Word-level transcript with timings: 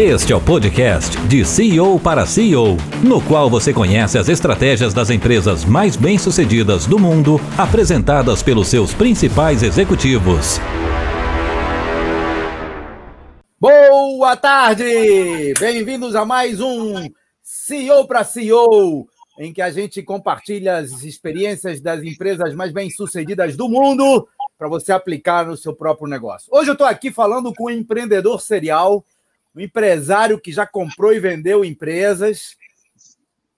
Este 0.00 0.32
é 0.32 0.36
o 0.36 0.40
podcast 0.40 1.20
de 1.26 1.44
CEO 1.44 1.98
para 1.98 2.24
CEO, 2.24 2.76
no 3.02 3.20
qual 3.20 3.50
você 3.50 3.74
conhece 3.74 4.16
as 4.16 4.28
estratégias 4.28 4.94
das 4.94 5.10
empresas 5.10 5.64
mais 5.64 5.96
bem-sucedidas 5.96 6.86
do 6.86 7.00
mundo, 7.00 7.40
apresentadas 7.58 8.40
pelos 8.40 8.68
seus 8.68 8.94
principais 8.94 9.64
executivos. 9.64 10.60
Boa 13.58 14.36
tarde! 14.36 15.52
Bem-vindos 15.58 16.14
a 16.14 16.24
mais 16.24 16.60
um 16.60 16.94
CEO 17.42 18.06
para 18.06 18.22
CEO, 18.22 19.04
em 19.40 19.52
que 19.52 19.60
a 19.60 19.72
gente 19.72 20.00
compartilha 20.00 20.76
as 20.76 21.02
experiências 21.02 21.80
das 21.80 22.04
empresas 22.04 22.54
mais 22.54 22.70
bem-sucedidas 22.70 23.56
do 23.56 23.68
mundo 23.68 24.28
para 24.56 24.68
você 24.68 24.92
aplicar 24.92 25.44
no 25.44 25.56
seu 25.56 25.74
próprio 25.74 26.06
negócio. 26.06 26.48
Hoje 26.52 26.70
eu 26.70 26.74
estou 26.74 26.86
aqui 26.86 27.10
falando 27.10 27.52
com 27.52 27.64
um 27.64 27.70
empreendedor 27.70 28.40
serial 28.40 29.04
um 29.58 29.60
empresário 29.60 30.40
que 30.40 30.52
já 30.52 30.64
comprou 30.64 31.12
e 31.12 31.18
vendeu 31.18 31.64
empresas, 31.64 32.56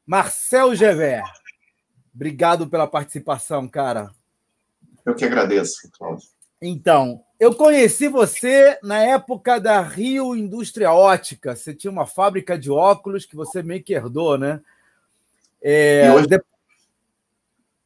Marcel 0.07 0.75
Gever. 0.75 1.23
Obrigado 2.15 2.67
pela 2.67 2.87
participação, 2.87 3.69
cara. 3.69 4.11
Eu 5.05 5.15
que 5.15 5.27
agradeço, 5.27 5.91
Cláudio. 5.97 6.27
Então, 6.61 7.23
eu 7.39 7.55
conheci 7.55 8.09
você 8.09 8.79
na 8.83 8.99
época 8.99 9.61
da 9.61 9.81
Rio 9.83 10.35
Indústria 10.35 10.91
Ótica. 10.91 11.55
Você 11.55 11.75
tinha 11.75 11.91
uma 11.91 12.07
fábrica 12.07 12.59
de 12.59 12.71
óculos 12.71 13.27
que 13.27 13.37
você 13.37 13.63
meio 13.63 13.83
que 13.83 13.93
herdou, 13.93 14.39
né? 14.39 14.61
É, 15.63 16.11
hoje, 16.13 16.27
de... 16.27 16.43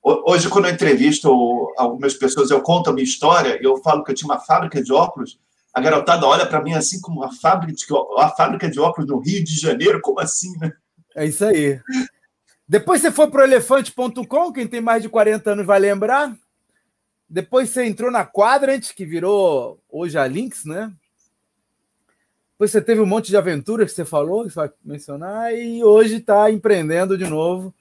hoje, 0.05 0.48
quando 0.48 0.66
eu 0.66 0.72
entrevisto 0.72 1.28
algumas 1.77 2.14
pessoas, 2.14 2.50
eu 2.50 2.62
conto 2.62 2.91
a 2.91 2.92
minha 2.92 3.05
história 3.05 3.60
e 3.60 3.64
eu 3.64 3.77
falo 3.78 4.05
que 4.05 4.12
eu 4.12 4.14
tinha 4.14 4.30
uma 4.30 4.41
fábrica 4.41 4.80
de 4.80 4.92
óculos 4.92 5.38
a 5.74 5.80
garotada 5.80 6.24
olha 6.24 6.46
para 6.46 6.62
mim 6.62 6.73
assim 6.73 7.01
como 7.01 7.24
a 7.24 7.33
fábrica, 7.33 7.73
de, 7.73 7.84
a 8.19 8.28
fábrica 8.28 8.70
de 8.70 8.78
óculos 8.78 9.10
no 9.10 9.19
Rio 9.19 9.42
de 9.42 9.59
Janeiro, 9.59 10.00
como 10.00 10.20
assim, 10.20 10.56
né? 10.59 10.73
É 11.17 11.27
isso 11.27 11.44
aí. 11.44 11.80
Depois 12.67 13.00
você 13.03 13.11
foi 13.11 13.28
para 13.28 13.41
o 13.41 13.44
elefante.com, 13.44 14.52
quem 14.52 14.69
tem 14.69 14.80
mais 14.80 15.02
de 15.02 15.08
40 15.08 15.50
anos 15.50 15.67
vai 15.67 15.80
lembrar. 15.80 16.33
Depois 17.28 17.70
você 17.70 17.84
entrou 17.84 18.08
na 18.08 18.25
Quadrant, 18.25 18.95
que 18.95 19.05
virou 19.05 19.80
hoje 19.91 20.17
a 20.17 20.25
Lynx, 20.27 20.64
né? 20.64 20.92
Depois 22.52 22.70
você 22.70 22.80
teve 22.80 23.00
um 23.00 23.06
monte 23.06 23.27
de 23.27 23.36
aventuras 23.36 23.91
que 23.91 23.97
você 23.97 24.05
falou, 24.05 24.45
que 24.45 24.50
você 24.50 24.61
vai 24.61 24.70
mencionar, 24.84 25.52
e 25.52 25.83
hoje 25.83 26.17
está 26.17 26.48
empreendendo 26.52 27.19
de 27.19 27.27
novo, 27.27 27.75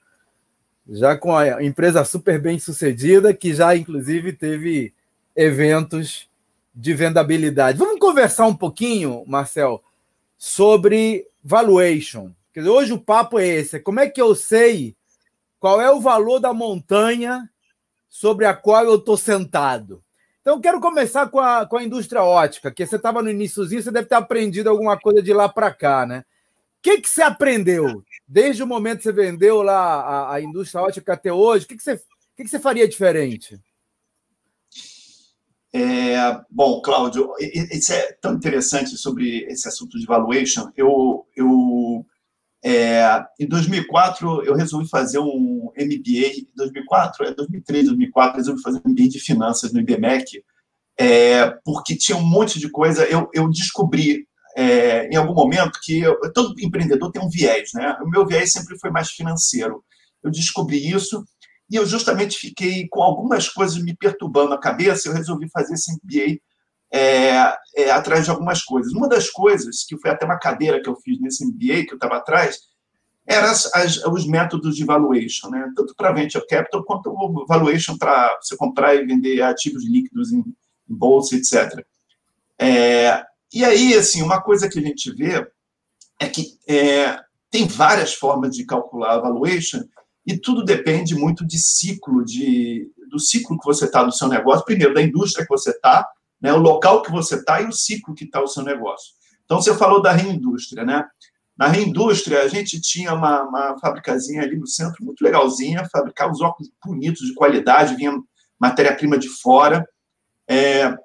já 0.88 1.16
com 1.16 1.34
a 1.36 1.62
empresa 1.62 2.04
super 2.04 2.40
bem 2.40 2.58
sucedida, 2.58 3.32
que 3.32 3.54
já 3.54 3.76
inclusive 3.76 4.32
teve 4.32 4.92
eventos 5.36 6.28
de 6.74 6.92
vendabilidade. 6.92 7.78
Vamos 7.78 8.00
conversar 8.00 8.46
um 8.46 8.56
pouquinho, 8.56 9.24
Marcel, 9.26 9.82
sobre 10.36 11.26
valuation. 11.42 12.32
Dizer, 12.54 12.68
hoje 12.68 12.92
o 12.92 13.00
papo 13.00 13.38
é 13.38 13.46
esse: 13.46 13.78
como 13.78 14.00
é 14.00 14.08
que 14.08 14.20
eu 14.20 14.34
sei 14.34 14.96
qual 15.60 15.80
é 15.80 15.90
o 15.90 16.00
valor 16.00 16.40
da 16.40 16.52
montanha 16.52 17.48
sobre 18.08 18.44
a 18.44 18.54
qual 18.54 18.84
eu 18.84 18.96
estou 18.96 19.16
sentado? 19.16 20.02
Então, 20.40 20.60
quero 20.60 20.78
começar 20.78 21.28
com 21.28 21.40
a, 21.40 21.64
com 21.64 21.78
a 21.78 21.82
indústria 21.82 22.22
ótica, 22.22 22.70
que 22.70 22.84
você 22.84 22.96
estava 22.96 23.22
no 23.22 23.30
iníciozinho, 23.30 23.82
você 23.82 23.90
deve 23.90 24.08
ter 24.08 24.16
aprendido 24.16 24.68
alguma 24.68 24.98
coisa 24.98 25.22
de 25.22 25.32
lá 25.32 25.48
para 25.48 25.72
cá, 25.72 26.04
né? 26.04 26.18
O 26.18 26.82
que, 26.82 27.00
que 27.00 27.08
você 27.08 27.22
aprendeu 27.22 28.04
desde 28.28 28.62
o 28.62 28.66
momento 28.66 28.98
que 28.98 29.04
você 29.04 29.12
vendeu 29.12 29.62
lá 29.62 30.02
a, 30.02 30.34
a 30.34 30.40
indústria 30.42 30.82
ótica 30.82 31.14
até 31.14 31.32
hoje? 31.32 31.64
O 31.64 31.68
que, 31.68 31.76
que, 31.76 31.82
você, 31.82 31.94
o 31.94 32.00
que, 32.36 32.44
que 32.44 32.48
você 32.48 32.58
faria 32.58 32.86
diferente? 32.86 33.58
É, 35.76 36.40
bom, 36.48 36.80
Cláudio, 36.80 37.32
isso 37.40 37.92
é 37.92 38.12
tão 38.22 38.34
interessante 38.34 38.96
sobre 38.96 39.44
esse 39.50 39.66
assunto 39.66 39.98
de 39.98 40.06
valuation. 40.06 40.70
Eu, 40.76 41.26
eu 41.34 42.06
é, 42.64 43.02
em 43.40 43.48
2004, 43.48 44.44
eu 44.44 44.54
resolvi 44.54 44.88
fazer 44.88 45.18
um 45.18 45.72
MBA. 45.76 46.46
2004? 46.54 47.26
É 47.26 47.34
2003, 47.34 47.86
2004, 47.86 48.36
resolvi 48.36 48.62
fazer 48.62 48.80
um 48.86 48.90
MBA 48.90 49.08
de 49.08 49.18
finanças 49.18 49.72
no 49.72 49.80
IBMEC, 49.80 50.44
é, 50.96 51.50
porque 51.64 51.96
tinha 51.96 52.16
um 52.16 52.24
monte 52.24 52.60
de 52.60 52.70
coisa. 52.70 53.04
Eu, 53.06 53.28
eu 53.34 53.50
descobri 53.50 54.28
é, 54.56 55.08
em 55.08 55.16
algum 55.16 55.34
momento 55.34 55.80
que 55.82 55.98
eu, 55.98 56.16
todo 56.32 56.54
empreendedor 56.60 57.10
tem 57.10 57.20
um 57.20 57.28
viés, 57.28 57.70
né? 57.74 57.98
O 58.00 58.08
meu 58.08 58.24
viés 58.24 58.52
sempre 58.52 58.78
foi 58.78 58.90
mais 58.90 59.10
financeiro. 59.10 59.84
Eu 60.22 60.30
descobri 60.30 60.88
isso 60.88 61.24
e 61.74 61.76
eu 61.76 61.84
justamente 61.84 62.38
fiquei 62.38 62.86
com 62.86 63.02
algumas 63.02 63.48
coisas 63.48 63.82
me 63.82 63.96
perturbando 63.96 64.54
a 64.54 64.60
cabeça, 64.60 65.08
eu 65.08 65.12
resolvi 65.12 65.50
fazer 65.50 65.74
esse 65.74 65.90
MBA 65.92 66.38
é, 66.92 67.52
é, 67.74 67.90
atrás 67.90 68.26
de 68.26 68.30
algumas 68.30 68.62
coisas. 68.62 68.92
Uma 68.92 69.08
das 69.08 69.28
coisas, 69.28 69.82
que 69.82 69.98
foi 69.98 70.12
até 70.12 70.24
uma 70.24 70.38
cadeira 70.38 70.80
que 70.80 70.88
eu 70.88 70.94
fiz 70.94 71.20
nesse 71.20 71.44
MBA, 71.44 71.86
que 71.86 71.90
eu 71.90 71.96
estava 71.96 72.18
atrás, 72.18 72.60
eram 73.26 73.52
os 74.12 74.24
métodos 74.24 74.76
de 74.76 74.84
valuation, 74.84 75.50
né? 75.50 75.68
tanto 75.74 75.96
para 75.96 76.12
venture 76.12 76.46
capital 76.46 76.84
quanto 76.84 77.44
valuation 77.48 77.98
para 77.98 78.38
você 78.40 78.56
comprar 78.56 78.94
e 78.94 79.04
vender 79.04 79.42
ativos 79.42 79.84
líquidos 79.84 80.32
em, 80.32 80.44
em 80.88 80.94
bolsa, 80.94 81.34
etc. 81.34 81.84
É, 82.56 83.20
e 83.52 83.64
aí, 83.64 83.94
assim, 83.94 84.22
uma 84.22 84.40
coisa 84.40 84.68
que 84.68 84.78
a 84.78 84.82
gente 84.82 85.12
vê 85.12 85.44
é 86.20 86.28
que 86.28 86.56
é, 86.68 87.18
tem 87.50 87.66
várias 87.66 88.14
formas 88.14 88.54
de 88.54 88.64
calcular 88.64 89.14
a 89.14 89.20
valuation 89.20 89.82
e 90.26 90.38
tudo 90.38 90.64
depende 90.64 91.14
muito 91.14 91.46
de 91.46 91.58
ciclo, 91.58 92.24
de, 92.24 92.90
do 93.08 93.18
ciclo 93.18 93.58
que 93.58 93.64
você 93.64 93.84
está 93.84 94.02
do 94.02 94.12
seu 94.12 94.28
negócio, 94.28 94.64
primeiro 94.64 94.94
da 94.94 95.02
indústria 95.02 95.44
que 95.44 95.52
você 95.52 95.70
está, 95.70 96.08
né, 96.40 96.52
o 96.52 96.58
local 96.58 97.02
que 97.02 97.10
você 97.10 97.36
está 97.36 97.60
e 97.60 97.66
o 97.66 97.72
ciclo 97.72 98.14
que 98.14 98.24
está 98.24 98.42
o 98.42 98.48
seu 98.48 98.62
negócio. 98.62 99.12
Então, 99.44 99.60
você 99.60 99.74
falou 99.76 100.00
da 100.00 100.12
reindústria, 100.12 100.84
né? 100.84 101.04
Na 101.56 101.68
reindústria, 101.68 102.42
a 102.42 102.48
gente 102.48 102.80
tinha 102.80 103.14
uma, 103.14 103.42
uma 103.42 103.78
fabricazinha 103.78 104.42
ali 104.42 104.56
no 104.56 104.66
centro, 104.66 105.04
muito 105.04 105.22
legalzinha, 105.22 105.88
fabricava 105.92 106.32
os 106.32 106.40
óculos 106.40 106.70
bonitos, 106.84 107.26
de 107.26 107.34
qualidade, 107.34 107.94
vinha 107.94 108.12
matéria-prima 108.58 109.18
de 109.18 109.28
fora, 109.28 109.86
é, 110.48 110.96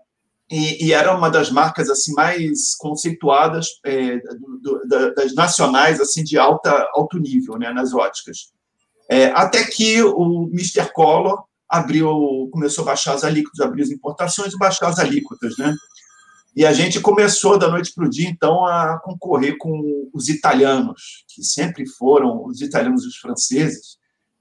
e, 0.50 0.88
e, 0.88 0.94
era 0.94 1.16
uma 1.16 1.30
das 1.30 1.52
marcas 1.52 1.90
assim 1.90 2.12
mais 2.14 2.76
conceituadas 2.76 3.68
é, 3.86 4.18
do, 4.18 4.82
do, 4.84 5.14
das 5.14 5.36
nacionais 5.36 6.02
assim 6.02 6.24
de 6.24 6.40
alta 6.40 6.90
alto 6.94 7.20
nível, 7.20 7.58
né, 7.58 7.72
nas 7.72 7.94
óticas. 7.94 8.52
É, 9.10 9.26
até 9.28 9.64
que 9.64 10.02
o 10.04 10.48
Mr. 10.54 10.92
Collor 10.94 11.44
abriu, 11.68 12.50
começou 12.52 12.84
a 12.84 12.88
baixar 12.88 13.14
as 13.14 13.24
alíquotas, 13.24 13.60
abriu 13.60 13.84
as 13.84 13.92
importações 13.92 14.54
e 14.54 14.58
baixar 14.58 14.88
as 14.88 15.00
alíquotas, 15.00 15.58
né? 15.58 15.76
E 16.56 16.66
a 16.66 16.74
gente 16.74 17.00
começou 17.00 17.58
da 17.58 17.70
noite 17.70 17.94
para 17.94 18.06
o 18.06 18.10
dia, 18.10 18.28
então, 18.28 18.66
a 18.66 19.00
concorrer 19.00 19.58
com 19.58 20.10
os 20.14 20.30
italianos, 20.30 21.24
que 21.28 21.44
sempre 21.44 21.88
foram, 21.88 22.46
os 22.46 22.60
italianos 22.62 23.04
e 23.04 23.08
os 23.08 23.18
franceses, 23.18 23.98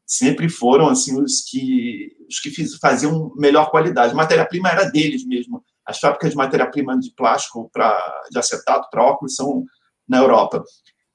sempre 0.06 0.48
foram 0.48 0.88
assim 0.88 1.20
os 1.20 1.42
que 1.42 2.16
os 2.28 2.40
que 2.40 2.50
fiz, 2.50 2.74
faziam 2.76 3.32
melhor 3.36 3.70
qualidade. 3.70 4.12
A 4.12 4.16
matéria-prima 4.16 4.70
era 4.70 4.84
deles 4.84 5.24
mesmo. 5.24 5.62
As 5.84 5.98
fábricas 5.98 6.30
de 6.30 6.36
matéria-prima 6.36 6.98
de 6.98 7.10
plástico 7.14 7.70
para 7.72 7.96
de 8.30 8.38
acetato 8.38 8.88
para 8.90 9.04
óculos 9.04 9.34
são 9.34 9.64
na 10.08 10.18
Europa. 10.18 10.62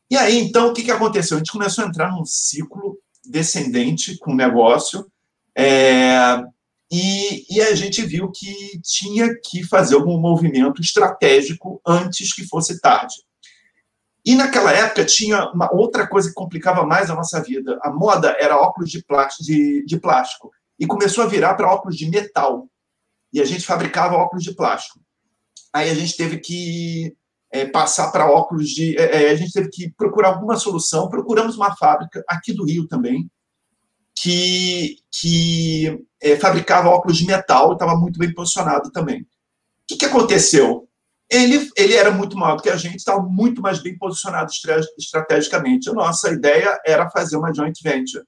E 0.10 0.16
aí, 0.16 0.40
então, 0.40 0.70
o 0.70 0.74
que, 0.74 0.84
que 0.84 0.92
aconteceu? 0.92 1.38
A 1.38 1.40
gente 1.40 1.52
começou 1.52 1.84
a 1.84 1.88
entrar 1.88 2.12
num 2.12 2.26
ciclo 2.26 2.98
descendente 3.26 4.18
com 4.18 4.32
o 4.32 4.36
negócio, 4.36 5.06
é, 5.56 6.44
e, 6.92 7.46
e, 7.50 7.62
a 7.62 7.74
gente 7.74 8.04
viu 8.04 8.32
que 8.32 8.80
tinha 8.84 9.34
que 9.44 9.64
fazer 9.64 9.96
algum 9.96 10.20
movimento 10.20 10.82
estratégico 10.82 11.82
antes 11.86 12.34
que 12.34 12.48
fosse 12.48 12.80
tarde. 12.80 13.16
E 14.26 14.36
naquela 14.36 14.72
época 14.72 15.04
tinha 15.04 15.50
uma 15.52 15.74
outra 15.74 16.08
coisa 16.08 16.30
que 16.30 16.36
complicava 16.36 16.86
mais 16.86 17.10
a 17.10 17.16
nossa 17.16 17.42
vida. 17.42 17.80
A 17.82 17.92
moda 17.92 18.36
era 18.40 18.58
óculos 18.58 18.90
de 18.90 19.04
plástico, 19.04 19.44
de, 19.44 19.84
de 19.86 20.00
plástico 20.00 20.52
e 20.80 20.86
começou 20.86 21.24
a 21.24 21.28
virar 21.28 21.56
para 21.56 21.72
óculos 21.72 21.98
de 21.98 22.10
metal. 22.10 22.70
E 23.34 23.42
a 23.42 23.46
gente 23.46 23.66
fabricava 23.66 24.16
óculos 24.16 24.44
de 24.44 24.56
plástico. 24.56 25.00
Aí 25.74 25.90
a 25.90 25.96
gente 25.96 26.16
teve 26.16 26.38
que 26.40 27.16
é, 27.54 27.68
passar 27.68 28.12
para 28.12 28.30
óculos 28.30 28.70
de. 28.70 28.98
É, 28.98 29.26
é, 29.26 29.30
a 29.30 29.36
gente 29.36 29.54
teve 29.54 29.70
que 29.70 29.92
procurar 29.92 30.30
alguma 30.30 30.56
solução. 30.56 31.08
Procuramos 31.08 31.56
uma 31.56 31.76
fábrica 31.78 32.24
aqui 32.28 32.52
do 32.52 32.66
Rio 32.66 32.88
também, 32.88 33.30
que, 34.18 34.98
que 35.12 36.04
é, 36.20 36.36
fabricava 36.36 36.90
óculos 36.90 37.18
de 37.18 37.28
metal 37.28 37.74
estava 37.74 37.96
muito 37.96 38.18
bem 38.18 38.34
posicionado 38.34 38.92
também. 38.92 39.22
O 39.22 39.28
que, 39.88 39.98
que 39.98 40.06
aconteceu? 40.06 40.90
Ele, 41.30 41.70
ele 41.78 41.94
era 41.94 42.10
muito 42.10 42.36
maior 42.36 42.56
do 42.56 42.64
que 42.64 42.70
a 42.70 42.76
gente, 42.76 42.98
estava 42.98 43.22
muito 43.22 43.62
mais 43.62 43.80
bem 43.80 43.98
posicionado 43.98 44.52
estrategicamente. 44.98 45.90
A 45.90 45.94
nossa 45.94 46.32
ideia 46.32 46.80
era 46.86 47.10
fazer 47.12 47.38
uma 47.38 47.54
joint 47.54 47.80
venture. 47.84 48.24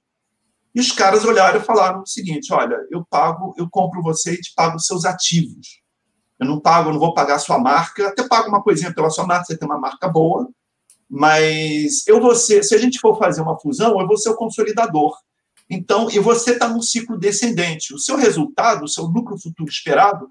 E 0.72 0.80
os 0.80 0.92
caras 0.92 1.24
olharam 1.24 1.60
e 1.60 1.64
falaram 1.64 2.02
o 2.02 2.06
seguinte: 2.06 2.52
olha, 2.52 2.78
eu 2.92 3.04
pago, 3.10 3.54
eu 3.58 3.68
compro 3.68 4.02
você 4.02 4.34
e 4.34 4.40
te 4.40 4.52
pago 4.54 4.76
os 4.76 4.86
seus 4.86 5.04
ativos. 5.04 5.84
Eu 6.38 6.46
não 6.46 6.60
pago, 6.60 6.88
eu 6.88 6.92
não 6.94 7.00
vou 7.00 7.14
pagar 7.14 7.36
a 7.36 7.38
sua 7.38 7.58
marca, 7.58 8.08
até 8.08 8.26
pago 8.26 8.48
uma 8.48 8.62
coisinha 8.62 8.92
pela 8.92 9.10
sua 9.10 9.26
marca, 9.26 9.46
você 9.46 9.56
tem 9.56 9.68
uma 9.68 9.78
marca 9.78 10.08
boa, 10.08 10.48
mas 11.08 12.06
eu 12.06 12.20
vou 12.20 12.34
ser, 12.34 12.62
se 12.62 12.74
a 12.74 12.78
gente 12.78 12.98
for 12.98 13.16
fazer 13.18 13.40
uma 13.40 13.58
fusão, 13.58 13.98
eu 14.00 14.06
vou 14.06 14.16
ser 14.16 14.30
o 14.30 14.36
consolidador. 14.36 15.16
Então, 15.68 16.10
e 16.10 16.18
você 16.18 16.52
está 16.52 16.68
num 16.68 16.82
ciclo 16.82 17.18
descendente. 17.18 17.94
O 17.94 17.98
seu 17.98 18.16
resultado, 18.16 18.84
o 18.84 18.88
seu 18.88 19.04
lucro 19.04 19.38
futuro 19.38 19.68
esperado, 19.68 20.30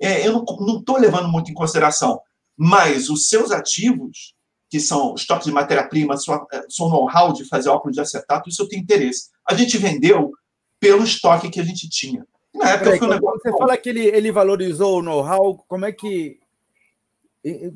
é, 0.00 0.26
eu 0.26 0.44
não 0.60 0.78
estou 0.78 0.98
levando 0.98 1.28
muito 1.28 1.50
em 1.50 1.54
consideração, 1.54 2.20
mas 2.56 3.08
os 3.08 3.28
seus 3.28 3.50
ativos, 3.50 4.34
que 4.68 4.80
são 4.80 5.14
estoque 5.14 5.44
de 5.44 5.52
matéria-prima, 5.52 6.16
seu 6.16 6.88
know-how 6.88 7.32
de 7.32 7.44
fazer 7.44 7.68
óculos 7.68 7.94
de 7.94 8.00
acetato, 8.00 8.48
isso 8.48 8.62
eu 8.62 8.68
tenho 8.68 8.82
interesse. 8.82 9.30
A 9.48 9.54
gente 9.54 9.78
vendeu 9.78 10.32
pelo 10.80 11.04
estoque 11.04 11.50
que 11.50 11.60
a 11.60 11.64
gente 11.64 11.88
tinha. 11.88 12.26
Na 12.54 12.70
época 12.70 12.84
Peraí, 12.84 12.98
foi 12.98 13.08
um 13.08 13.10
negócio. 13.10 13.40
Você 13.42 13.50
bom. 13.50 13.58
fala 13.58 13.76
que 13.76 13.88
ele, 13.88 14.06
ele 14.06 14.30
valorizou 14.30 14.98
o 14.98 15.02
know-how, 15.02 15.64
como 15.68 15.84
é 15.84 15.92
que. 15.92 16.38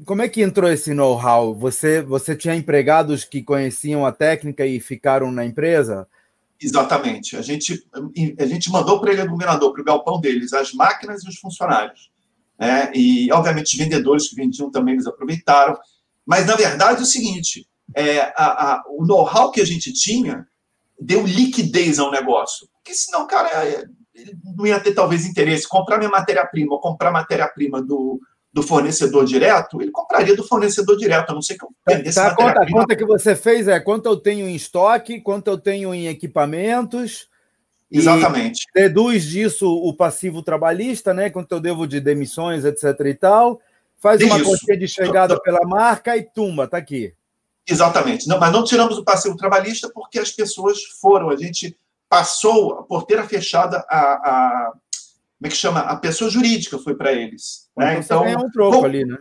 Como 0.06 0.22
é 0.22 0.28
que 0.28 0.40
entrou 0.40 0.70
esse 0.70 0.94
know-how? 0.94 1.54
Você, 1.54 2.00
você 2.00 2.34
tinha 2.34 2.54
empregados 2.54 3.24
que 3.24 3.42
conheciam 3.42 4.06
a 4.06 4.12
técnica 4.12 4.64
e 4.64 4.80
ficaram 4.80 5.30
na 5.30 5.44
empresa? 5.44 6.08
Exatamente. 6.60 7.36
A 7.36 7.42
gente, 7.42 7.86
a 8.38 8.46
gente 8.46 8.70
mandou 8.70 8.98
para 8.98 9.12
ele, 9.12 9.22
o 9.22 9.28
governador, 9.28 9.72
para 9.72 9.82
o 9.82 9.84
galpão 9.84 10.20
deles, 10.20 10.54
as 10.54 10.72
máquinas 10.72 11.22
e 11.22 11.28
os 11.28 11.36
funcionários. 11.36 12.10
Né? 12.58 12.90
E, 12.94 13.30
obviamente, 13.30 13.74
os 13.74 13.78
vendedores 13.78 14.28
que 14.28 14.34
vendiam 14.34 14.70
também 14.70 14.94
eles 14.94 15.06
aproveitaram. 15.06 15.78
Mas, 16.24 16.46
na 16.46 16.56
verdade, 16.56 17.00
é 17.00 17.02
o 17.02 17.06
seguinte: 17.06 17.68
é, 17.94 18.20
a, 18.36 18.72
a, 18.72 18.84
o 18.88 19.06
know-how 19.06 19.50
que 19.50 19.60
a 19.60 19.66
gente 19.66 19.92
tinha 19.92 20.46
deu 20.98 21.24
liquidez 21.26 21.98
ao 21.98 22.10
negócio. 22.10 22.68
Porque 22.72 22.94
senão, 22.94 23.26
cara, 23.26 23.48
é, 23.64 23.84
não 24.56 24.66
ia 24.66 24.80
ter 24.80 24.92
talvez 24.92 25.26
interesse. 25.26 25.68
Comprar 25.68 25.98
minha 25.98 26.10
matéria-prima 26.10 26.74
ou 26.74 26.80
comprar 26.80 27.10
matéria-prima 27.10 27.82
do, 27.82 28.20
do 28.52 28.62
fornecedor 28.62 29.24
direto, 29.24 29.80
ele 29.80 29.90
compraria 29.90 30.34
do 30.34 30.44
fornecedor 30.44 30.96
direto, 30.96 31.30
a 31.30 31.34
não 31.34 31.42
ser 31.42 31.56
que 31.56 31.64
eu 31.64 31.70
vendesse 31.86 32.16
tá, 32.16 32.34
conta, 32.34 32.62
a 32.62 32.70
conta 32.70 32.96
que 32.96 33.04
você 33.04 33.36
fez 33.36 33.68
é 33.68 33.78
quanto 33.78 34.06
eu 34.06 34.16
tenho 34.16 34.48
em 34.48 34.54
estoque, 34.54 35.20
quanto 35.20 35.48
eu 35.48 35.58
tenho 35.58 35.94
em 35.94 36.08
equipamentos. 36.08 37.28
Exatamente. 37.90 38.66
Deduz 38.74 39.24
disso 39.24 39.66
o 39.66 39.94
passivo 39.94 40.42
trabalhista, 40.42 41.14
né? 41.14 41.30
Quanto 41.30 41.52
eu 41.52 41.60
devo 41.60 41.86
de 41.86 42.00
demissões, 42.00 42.64
etc. 42.64 42.84
e 43.06 43.14
tal. 43.14 43.60
Faz 43.98 44.22
uma 44.22 44.42
quantia 44.42 44.76
de 44.76 44.86
chegada 44.86 45.40
pela 45.40 45.66
marca 45.66 46.16
e 46.16 46.22
tumba, 46.22 46.68
tá 46.68 46.76
aqui. 46.76 47.12
Exatamente. 47.66 48.28
Não, 48.28 48.38
mas 48.38 48.52
não 48.52 48.64
tiramos 48.64 48.96
o 48.96 49.04
passivo 49.04 49.36
trabalhista 49.36 49.90
porque 49.92 50.18
as 50.18 50.30
pessoas 50.30 50.82
foram, 51.00 51.30
a 51.30 51.36
gente 51.36 51.76
passou 52.08 52.78
a 52.78 52.82
porteira 52.82 53.24
fechada 53.24 53.84
a, 53.88 53.98
a 53.98 54.72
como 55.38 55.46
é 55.46 55.48
que 55.48 55.56
chama? 55.56 55.80
A 55.80 55.96
pessoa 55.96 56.28
jurídica 56.28 56.78
foi 56.78 56.96
para 56.96 57.12
eles. 57.12 57.68
Né? 57.76 57.98
Então, 57.98 58.26
então 58.26 58.44
um 58.44 58.50
troco 58.50 58.84
ali, 58.84 59.04
né? 59.04 59.18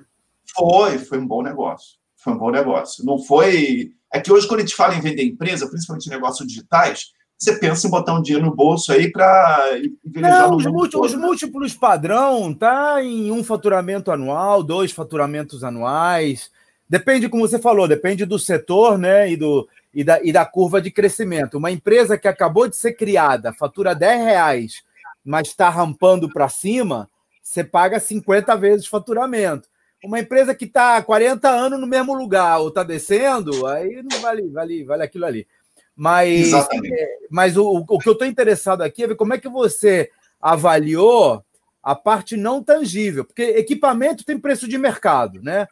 Foi, 0.56 0.98
foi 0.98 1.20
um 1.20 1.28
bom 1.28 1.44
negócio. 1.44 1.98
Foi 2.16 2.34
um 2.34 2.38
bom 2.38 2.50
negócio. 2.50 3.06
Não 3.06 3.20
foi. 3.20 3.92
É 4.12 4.20
que 4.20 4.32
hoje, 4.32 4.48
quando 4.48 4.62
a 4.62 4.64
gente 4.64 4.76
fala 4.76 4.96
em 4.96 5.02
vender 5.02 5.24
empresa, 5.24 5.70
principalmente 5.70 6.10
negócios 6.10 6.48
digitais, 6.48 7.12
você 7.38 7.60
pensa 7.60 7.86
em 7.86 7.92
botar 7.92 8.16
um 8.16 8.22
dinheiro 8.22 8.48
no 8.48 8.56
bolso 8.56 8.92
aí 8.92 9.12
para 9.12 9.80
Não, 10.16 10.56
os, 10.56 10.66
múltiplos, 10.66 11.14
os 11.14 11.20
múltiplos 11.20 11.74
padrão 11.76 12.52
tá 12.52 13.04
em 13.04 13.30
um 13.32 13.44
faturamento 13.44 14.12
anual, 14.12 14.64
dois 14.64 14.92
faturamentos 14.92 15.64
anuais. 15.64 16.50
Depende, 16.90 17.30
como 17.30 17.48
você 17.48 17.60
falou, 17.60 17.88
depende 17.88 18.26
do 18.26 18.40
setor, 18.40 18.98
né? 18.98 19.30
E, 19.30 19.38
do, 19.38 19.68
e, 19.98 20.04
da, 20.04 20.22
e 20.22 20.32
da 20.32 20.46
curva 20.46 20.80
de 20.80 20.92
crescimento. 20.92 21.58
Uma 21.58 21.72
empresa 21.72 22.20
que 22.20 22.28
acabou 22.28 22.68
de 22.68 22.76
ser 22.76 22.94
criada, 22.94 23.52
fatura 23.52 23.96
10 23.96 24.22
reais 24.22 24.88
mas 25.28 25.50
está 25.50 25.70
rampando 25.70 26.30
para 26.32 26.48
cima, 26.48 27.10
você 27.44 27.62
paga 27.62 28.00
50 28.00 28.56
vezes 28.56 28.88
faturamento. 28.88 29.68
Uma 30.02 30.22
empresa 30.22 30.56
que 30.56 30.64
está 30.64 31.02
40 31.02 31.50
anos 31.50 31.80
no 31.80 31.86
mesmo 31.86 32.14
lugar 32.14 32.60
ou 32.60 32.70
está 32.70 32.82
descendo, 32.82 33.68
aí 33.68 34.02
não 34.10 34.22
vale, 34.22 34.48
vale, 34.48 34.86
vale 34.86 35.04
aquilo 35.04 35.26
ali. 35.26 35.46
Mas, 35.94 36.54
é, 36.54 37.18
mas 37.30 37.58
o, 37.58 37.84
o 37.90 38.00
que 38.00 38.08
eu 38.08 38.14
estou 38.14 38.26
interessado 38.26 38.84
aqui 38.84 39.04
é 39.04 39.08
ver 39.08 39.16
como 39.16 39.34
é 39.34 39.38
que 39.38 39.50
você 39.50 40.10
avaliou 40.40 41.44
a 41.84 41.94
parte 41.94 42.38
não 42.38 42.64
tangível, 42.64 43.26
porque 43.26 43.42
equipamento 43.42 44.24
tem 44.24 44.40
preço 44.40 44.66
de 44.68 44.78
mercado, 44.78 45.42
né? 45.42 45.68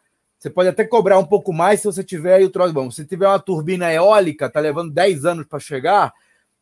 Você 0.46 0.52
pode 0.52 0.70
até 0.70 0.84
cobrar 0.84 1.18
um 1.18 1.26
pouco 1.26 1.52
mais 1.52 1.80
se 1.80 1.88
você 1.88 2.04
tiver 2.04 2.36
aí 2.36 2.46
o 2.46 2.52
troço 2.52 2.72
bom. 2.72 2.92
Se 2.92 3.04
tiver 3.04 3.28
uma 3.28 3.40
turbina 3.40 3.92
eólica, 3.92 4.48
tá 4.48 4.60
levando 4.60 4.92
10 4.92 5.26
anos 5.26 5.48
para 5.48 5.58
chegar, 5.58 6.14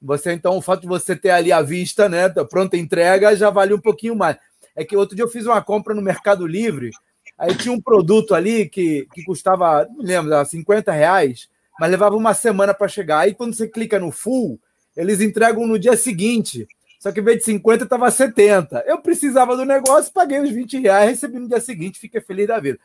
você, 0.02 0.32
então, 0.32 0.56
o 0.56 0.62
fato 0.62 0.84
de 0.84 0.88
você 0.88 1.18
ter 1.18 1.32
ali 1.32 1.52
a 1.52 1.62
vista, 1.62 2.08
né, 2.08 2.30
pronta 2.50 2.78
entrega, 2.78 3.36
já 3.36 3.50
vale 3.50 3.74
um 3.74 3.80
pouquinho 3.80 4.16
mais. 4.16 4.38
É 4.74 4.86
que 4.86 4.96
outro 4.96 5.18
dia 5.18 5.26
eu 5.26 5.30
fiz 5.30 5.46
uma 5.46 5.62
compra 5.62 5.94
no 5.94 6.02
Mercado 6.02 6.48
Livre, 6.48 6.92
aí 7.38 7.54
tinha 7.56 7.74
um 7.74 7.82
produto 7.82 8.34
ali 8.34 8.70
que, 8.70 9.06
que 9.14 9.22
custava, 9.26 9.86
não 9.86 9.98
me 9.98 10.06
lembro, 10.06 10.46
50 10.46 10.90
reais, 10.94 11.50
mas 11.78 11.92
levava 11.92 12.16
uma 12.16 12.34
semana 12.34 12.74
para 12.74 12.88
chegar. 12.88 13.20
Aí 13.20 13.34
quando 13.34 13.54
você 13.54 13.68
clica 13.68 14.00
no 14.00 14.12
full, 14.12 14.58
eles 14.96 15.20
entregam 15.20 15.68
no 15.68 15.78
dia 15.78 15.98
seguinte. 15.98 16.66
Só 17.02 17.12
que 17.12 17.20
em 17.20 17.24
vez 17.24 17.40
de 17.40 17.44
50, 17.44 17.84
estava 17.84 18.10
70. 18.10 18.82
Eu 18.88 19.02
precisava 19.02 19.58
do 19.58 19.66
negócio, 19.66 20.14
paguei 20.14 20.40
os 20.40 20.52
20 20.52 20.80
reais, 20.80 21.10
recebi 21.10 21.38
no 21.38 21.50
dia 21.50 21.60
seguinte, 21.60 22.00
fiquei 22.00 22.22
feliz 22.22 22.48
da 22.48 22.62
vida. 22.62 22.80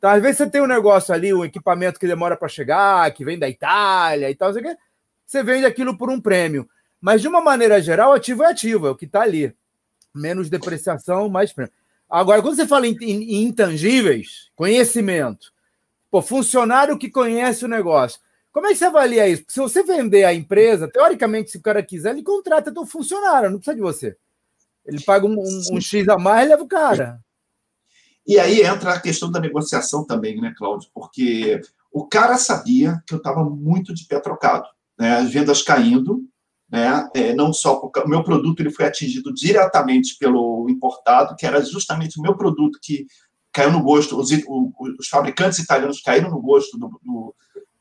Então, 0.00 0.08
às 0.08 0.22
vezes 0.22 0.38
você 0.38 0.48
tem 0.48 0.62
um 0.62 0.66
negócio 0.66 1.12
ali, 1.12 1.32
um 1.34 1.44
equipamento 1.44 2.00
que 2.00 2.06
demora 2.06 2.34
para 2.34 2.48
chegar, 2.48 3.12
que 3.12 3.22
vem 3.22 3.38
da 3.38 3.46
Itália 3.46 4.30
e 4.30 4.34
tal, 4.34 4.50
sei 4.50 4.62
o 4.62 4.76
você 5.26 5.42
vende 5.42 5.66
aquilo 5.66 5.96
por 5.96 6.08
um 6.08 6.18
prêmio. 6.18 6.66
Mas, 6.98 7.20
de 7.20 7.28
uma 7.28 7.42
maneira 7.42 7.82
geral, 7.82 8.14
ativo 8.14 8.42
é 8.42 8.46
ativo, 8.46 8.86
é 8.86 8.90
o 8.90 8.96
que 8.96 9.04
está 9.04 9.20
ali. 9.20 9.54
Menos 10.14 10.48
depreciação, 10.48 11.28
mais 11.28 11.52
prêmio. 11.52 11.72
Agora, 12.08 12.40
quando 12.40 12.56
você 12.56 12.66
fala 12.66 12.86
em, 12.86 12.96
em, 13.02 13.22
em 13.34 13.42
intangíveis, 13.42 14.50
conhecimento, 14.56 15.52
pô, 16.10 16.22
funcionário 16.22 16.98
que 16.98 17.10
conhece 17.10 17.66
o 17.66 17.68
negócio, 17.68 18.20
como 18.50 18.68
é 18.68 18.70
que 18.70 18.76
você 18.76 18.86
avalia 18.86 19.28
isso? 19.28 19.42
Porque 19.42 19.52
se 19.52 19.60
você 19.60 19.82
vender 19.82 20.24
a 20.24 20.32
empresa, 20.32 20.88
teoricamente, 20.88 21.50
se 21.50 21.58
o 21.58 21.62
cara 21.62 21.82
quiser, 21.82 22.12
ele 22.12 22.22
contrata 22.22 22.72
teu 22.72 22.86
funcionário, 22.86 23.50
não 23.50 23.58
precisa 23.58 23.76
de 23.76 23.82
você. 23.82 24.16
Ele 24.86 25.00
paga 25.02 25.26
um, 25.26 25.38
um, 25.38 25.76
um 25.76 25.80
X 25.80 26.08
a 26.08 26.18
mais 26.18 26.46
e 26.46 26.48
leva 26.48 26.62
o 26.62 26.66
cara. 26.68 27.20
E 28.30 28.38
aí 28.38 28.62
entra 28.62 28.92
a 28.92 29.00
questão 29.00 29.28
da 29.28 29.40
negociação 29.40 30.06
também, 30.06 30.40
né, 30.40 30.54
Cláudio? 30.56 30.88
Porque 30.94 31.60
o 31.90 32.06
cara 32.06 32.38
sabia 32.38 33.02
que 33.04 33.12
eu 33.12 33.18
estava 33.18 33.42
muito 33.42 33.92
de 33.92 34.06
pé 34.06 34.20
trocado 34.20 34.68
né, 34.96 35.16
as 35.16 35.32
vendas 35.32 35.62
caindo, 35.62 36.22
né, 36.70 37.10
é, 37.12 37.34
não 37.34 37.52
só 37.52 37.80
porque 37.80 37.98
o 37.98 38.06
meu 38.08 38.22
produto 38.22 38.60
ele 38.60 38.70
foi 38.70 38.84
atingido 38.84 39.34
diretamente 39.34 40.16
pelo 40.16 40.70
importado, 40.70 41.34
que 41.34 41.44
era 41.44 41.60
justamente 41.60 42.20
o 42.20 42.22
meu 42.22 42.36
produto 42.36 42.78
que 42.80 43.04
caiu 43.52 43.72
no 43.72 43.82
gosto, 43.82 44.16
os, 44.16 44.30
os 44.30 45.08
fabricantes 45.08 45.58
italianos 45.58 46.00
caíram 46.00 46.30
no 46.30 46.40
gosto 46.40 46.78
do, 46.78 47.00
do, 47.02 47.34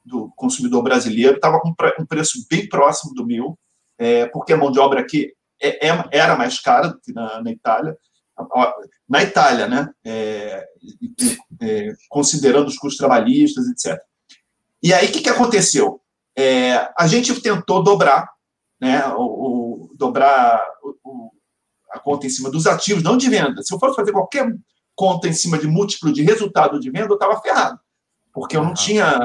do 0.04 0.34
consumidor 0.36 0.82
brasileiro, 0.82 1.36
estava 1.36 1.60
com 1.60 1.70
um 1.70 2.06
preço 2.08 2.44
bem 2.50 2.68
próximo 2.68 3.14
do 3.14 3.24
meu, 3.24 3.56
é, 4.00 4.26
porque 4.26 4.54
a 4.54 4.58
mão 4.58 4.72
de 4.72 4.80
obra 4.80 5.00
aqui 5.00 5.32
é, 5.62 5.90
é, 5.90 6.04
era 6.12 6.36
mais 6.36 6.60
cara 6.60 6.88
do 6.88 7.00
que 7.00 7.14
na, 7.14 7.40
na 7.40 7.52
Itália. 7.52 7.96
Na 9.08 9.24
Itália, 9.24 9.68
né? 9.68 9.90
É, 10.06 10.68
é, 11.62 11.94
considerando 12.10 12.68
os 12.68 12.78
custos 12.78 12.98
trabalhistas, 12.98 13.68
etc. 13.68 14.00
E 14.82 14.94
aí, 14.94 15.08
o 15.08 15.12
que, 15.12 15.22
que 15.22 15.30
aconteceu? 15.30 16.02
É, 16.36 16.90
a 16.98 17.06
gente 17.08 17.42
tentou 17.42 17.84
dobrar, 17.84 18.30
né, 18.80 19.06
o, 19.10 19.90
o 19.90 19.96
dobrar 19.96 20.64
o, 21.04 21.32
a 21.92 22.00
conta 22.00 22.28
em 22.28 22.30
cima 22.30 22.50
dos 22.50 22.66
ativos, 22.66 23.04
não 23.04 23.18
de 23.18 23.30
venda. 23.30 23.62
Se 23.62 23.74
eu 23.74 23.80
fosse 23.80 23.96
fazer 23.96 24.12
qualquer 24.12 24.56
conta 24.96 25.28
em 25.28 25.34
cima 25.34 25.58
de 25.58 25.68
múltiplo 25.68 26.14
de 26.14 26.24
resultado 26.24 26.80
de 26.80 26.90
venda, 26.90 27.08
eu 27.10 27.16
estava 27.16 27.42
ferrado, 27.42 27.80
porque 28.34 28.56
eu 28.56 28.64
não 28.64 28.74
tinha 28.74 29.20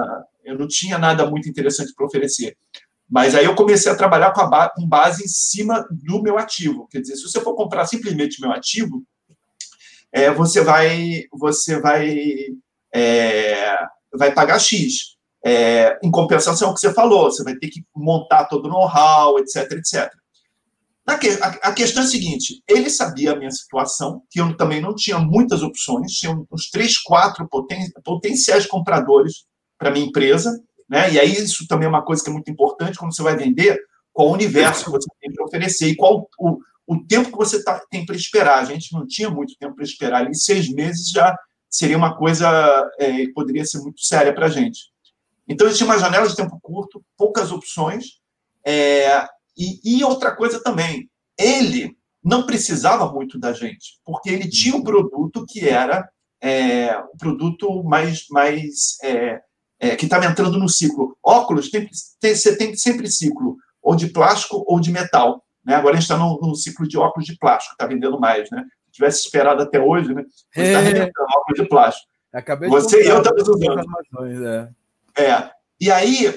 eu 0.45 0.59
não 0.59 0.69
tinha 0.69 0.99
nada 0.99 1.29
muito 1.29 1.49
interessante 1.49 1.95
para 1.95 2.07
oferecer. 2.07 2.57
Mas 3.09 3.35
aí 3.35 3.45
eu 3.45 3.55
comecei 3.55 3.91
a 3.91 3.97
trabalhar 3.97 4.33
com, 4.33 4.41
a 4.41 4.71
com 4.71 4.87
base 4.87 5.25
em 5.25 5.29
cima 5.29 5.87
do 5.91 6.23
meu 6.23 6.39
ativo. 6.39 6.89
Quer 6.91 7.01
dizer, 7.01 7.17
se 7.17 7.23
você 7.23 7.41
for 7.41 7.55
comprar 7.55 7.87
simplesmente 7.87 8.41
meu 8.41 8.51
ativo, 8.51 9.05
é, 10.13 10.31
você 10.31 10.63
vai 10.63 11.25
você 11.33 11.81
vai 11.81 12.17
é, 12.95 13.77
vai 14.13 14.33
pagar 14.33 14.59
X. 14.59 15.15
É, 15.47 15.99
em 16.03 16.11
compensação, 16.11 16.71
o 16.71 16.75
que 16.75 16.81
você 16.81 16.95
falou, 16.95 17.31
você 17.31 17.45
vai 17.45 17.55
ter 17.57 17.69
que 17.69 17.85
montar 17.95 18.47
todo 18.47 18.65
o 18.65 18.69
know-how, 18.71 19.39
etc, 19.39 19.73
etc. 19.73 20.11
Que, 21.21 21.29
a, 21.43 21.49
a, 21.69 21.73
questão 21.73 22.03
é 22.03 22.07
a 22.07 22.09
seguinte: 22.09 22.63
ele 22.67 22.89
sabia 22.89 23.33
a 23.33 23.37
minha 23.37 23.51
situação, 23.51 24.23
que 24.31 24.41
eu 24.41 24.57
também 24.57 24.81
não 24.81 24.95
tinha 24.95 25.19
muitas 25.19 25.63
opções, 25.63 26.13
tinha 26.13 26.35
uns 26.51 26.71
três, 26.71 26.97
quatro 26.99 27.47
poten, 27.47 27.91
potenciais 28.03 28.65
compradores 28.65 29.45
para 29.79 29.91
minha 29.91 30.07
empresa, 30.07 30.59
né? 30.89 31.13
E 31.13 31.19
aí 31.19 31.33
isso 31.33 31.67
também 31.67 31.87
é 31.87 31.89
uma 31.89 32.05
coisa 32.05 32.23
que 32.23 32.31
é 32.31 32.33
muito 32.33 32.51
importante 32.51 32.99
quando 32.99 33.15
você 33.15 33.23
vai 33.23 33.37
vender, 33.37 33.81
qual 34.13 34.29
o 34.29 34.33
universo 34.33 34.85
que 34.85 34.91
você 34.91 35.09
tem 35.21 35.33
para 35.33 35.45
oferecer 35.45 35.89
e 35.89 35.97
qual 35.97 36.29
o, 36.39 36.59
o 36.87 37.05
tempo 37.05 37.31
que 37.31 37.37
você 37.37 37.63
tá, 37.63 37.81
tem 37.91 38.05
para 38.05 38.17
esperar. 38.17 38.59
A 38.59 38.65
gente 38.65 38.93
não 38.93 39.07
tinha 39.07 39.31
muito 39.31 39.57
tempo 39.59 39.75
para 39.75 39.85
esperar, 39.85 40.21
ali 40.21 40.35
seis 40.35 40.69
meses 40.69 41.11
já 41.11 41.37
seria 41.69 41.97
uma 41.97 42.17
coisa 42.17 42.49
é, 42.99 43.27
poderia 43.35 43.65
ser 43.65 43.79
muito 43.79 44.01
séria 44.01 44.33
para 44.33 44.47
a 44.47 44.51
gente. 44.51 44.93
Então, 45.47 45.67
existia 45.67 45.87
uma 45.87 45.99
janela 45.99 46.29
de 46.29 46.37
tempo 46.37 46.59
curto, 46.63 47.05
poucas 47.17 47.51
opções. 47.51 48.21
É, 48.65 49.27
e, 49.57 49.99
e, 49.99 50.05
outra 50.05 50.35
coisa 50.35 50.63
também, 50.63 51.11
ele 51.39 51.97
não 52.23 52.47
precisava 52.47 53.13
muito 53.13 53.39
da 53.39 53.53
gente, 53.53 54.01
porque 54.05 54.31
ele 54.31 54.49
tinha 54.49 54.75
um 54.75 54.83
produto 54.83 55.45
que 55.47 55.69
era 55.69 56.09
é, 56.41 56.97
um 56.99 57.17
produto 57.19 57.83
mais, 57.85 58.25
mais 58.31 58.97
é, 59.03 59.41
é 59.91 59.97
que 59.97 60.05
estava 60.05 60.27
entrando 60.27 60.59
no 60.59 60.69
ciclo. 60.69 61.17
Óculos, 61.23 61.71
tem, 61.71 61.89
tem, 62.21 62.35
você 62.35 62.57
tem 62.57 62.77
sempre 62.77 63.11
ciclo, 63.11 63.57
ou 63.83 63.95
de 63.95 64.09
plástico 64.09 64.65
ou 64.67 64.81
de 64.81 64.91
metal. 64.91 65.45
Né? 65.65 65.75
Agora 65.75 65.97
a 65.97 66.01
gente 66.01 66.11
está 66.11 66.19
no, 66.19 66.55
ciclo 66.55 66.87
de 66.87 66.99
óculos 66.99 67.27
de 67.27 67.37
plástico, 67.39 67.73
está 67.73 67.87
vendendo 67.87 68.19
mais. 68.21 68.51
Né? 68.51 68.65
Se 68.87 68.93
tivesse 68.93 69.25
esperado 69.25 69.63
até 69.63 69.81
hoje, 69.81 70.15
né? 70.15 70.23
está 70.55 70.81
é. 70.81 70.83
vendendo 70.83 71.11
óculos 71.37 71.61
de 71.61 71.69
plástico. 71.69 72.09
Acabei 72.33 72.69
você 72.69 73.05
e 73.05 73.09
eu 73.09 73.19
estamos 73.19 73.49
usando. 73.49 73.81
É. 75.17 75.25
É. 75.25 75.51
E 75.81 75.91
aí, 75.91 76.35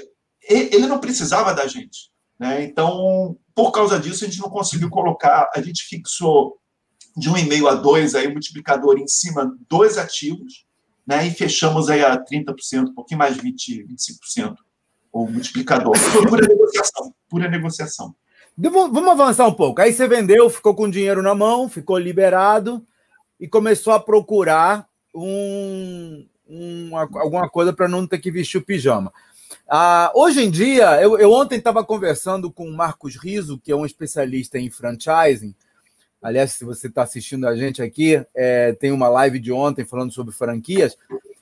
ele 0.47 0.87
não 0.87 0.99
precisava 0.99 1.53
da 1.53 1.67
gente. 1.67 2.11
Né? 2.39 2.63
Então, 2.63 3.35
por 3.55 3.71
causa 3.71 3.99
disso, 3.99 4.23
a 4.23 4.27
gente 4.27 4.39
não 4.39 4.49
conseguiu 4.49 4.89
colocar, 4.89 5.49
a 5.55 5.61
gente 5.61 5.83
fixou 5.83 6.57
de 7.15 7.29
1,5 7.31 7.67
a 7.67 7.73
2 7.73 8.13
aí, 8.13 8.27
multiplicador 8.27 8.99
em 8.99 9.07
cima 9.07 9.51
dos 9.67 9.97
ativos, 9.97 10.66
né? 11.07 11.25
e 11.25 11.31
fechamos 11.31 11.89
aí 11.89 12.03
a 12.03 12.21
30%, 12.21 12.89
um 12.89 12.93
pouquinho 12.93 13.19
mais 13.19 13.35
de 13.35 13.41
20, 13.41 13.85
25% 13.85 14.57
o 15.11 15.27
multiplicador. 15.27 15.93
Pura 16.27 16.47
negociação, 16.47 17.13
pura 17.29 17.49
negociação. 17.49 18.15
Vamos 18.57 19.07
avançar 19.07 19.47
um 19.47 19.53
pouco. 19.53 19.81
Aí 19.81 19.93
você 19.93 20.07
vendeu, 20.07 20.49
ficou 20.49 20.75
com 20.75 20.89
dinheiro 20.89 21.21
na 21.21 21.35
mão, 21.35 21.69
ficou 21.69 21.97
liberado 21.97 22.83
e 23.39 23.47
começou 23.47 23.93
a 23.93 23.99
procurar 23.99 24.87
um, 25.13 26.25
um 26.47 26.97
alguma 26.97 27.47
coisa 27.49 27.71
para 27.71 27.87
não 27.87 28.05
ter 28.07 28.17
que 28.17 28.31
vestir 28.31 28.57
o 28.57 28.65
pijama. 28.65 29.13
Ah, 29.69 30.11
hoje 30.15 30.43
em 30.43 30.49
dia, 30.49 31.01
eu, 31.01 31.17
eu 31.19 31.31
ontem 31.31 31.57
estava 31.57 31.83
conversando 31.83 32.51
com 32.51 32.67
o 32.67 32.75
Marcos 32.75 33.15
Riso, 33.15 33.59
que 33.59 33.71
é 33.71 33.75
um 33.75 33.85
especialista 33.85 34.57
em 34.57 34.69
franchising. 34.69 35.53
Aliás, 36.21 36.51
se 36.53 36.65
você 36.65 36.87
está 36.87 37.03
assistindo 37.03 37.47
a 37.47 37.55
gente 37.55 37.81
aqui, 37.81 38.23
é, 38.35 38.73
tem 38.73 38.91
uma 38.91 39.07
live 39.07 39.39
de 39.39 39.51
ontem 39.51 39.85
falando 39.85 40.11
sobre 40.11 40.33
franquias. 40.33 40.97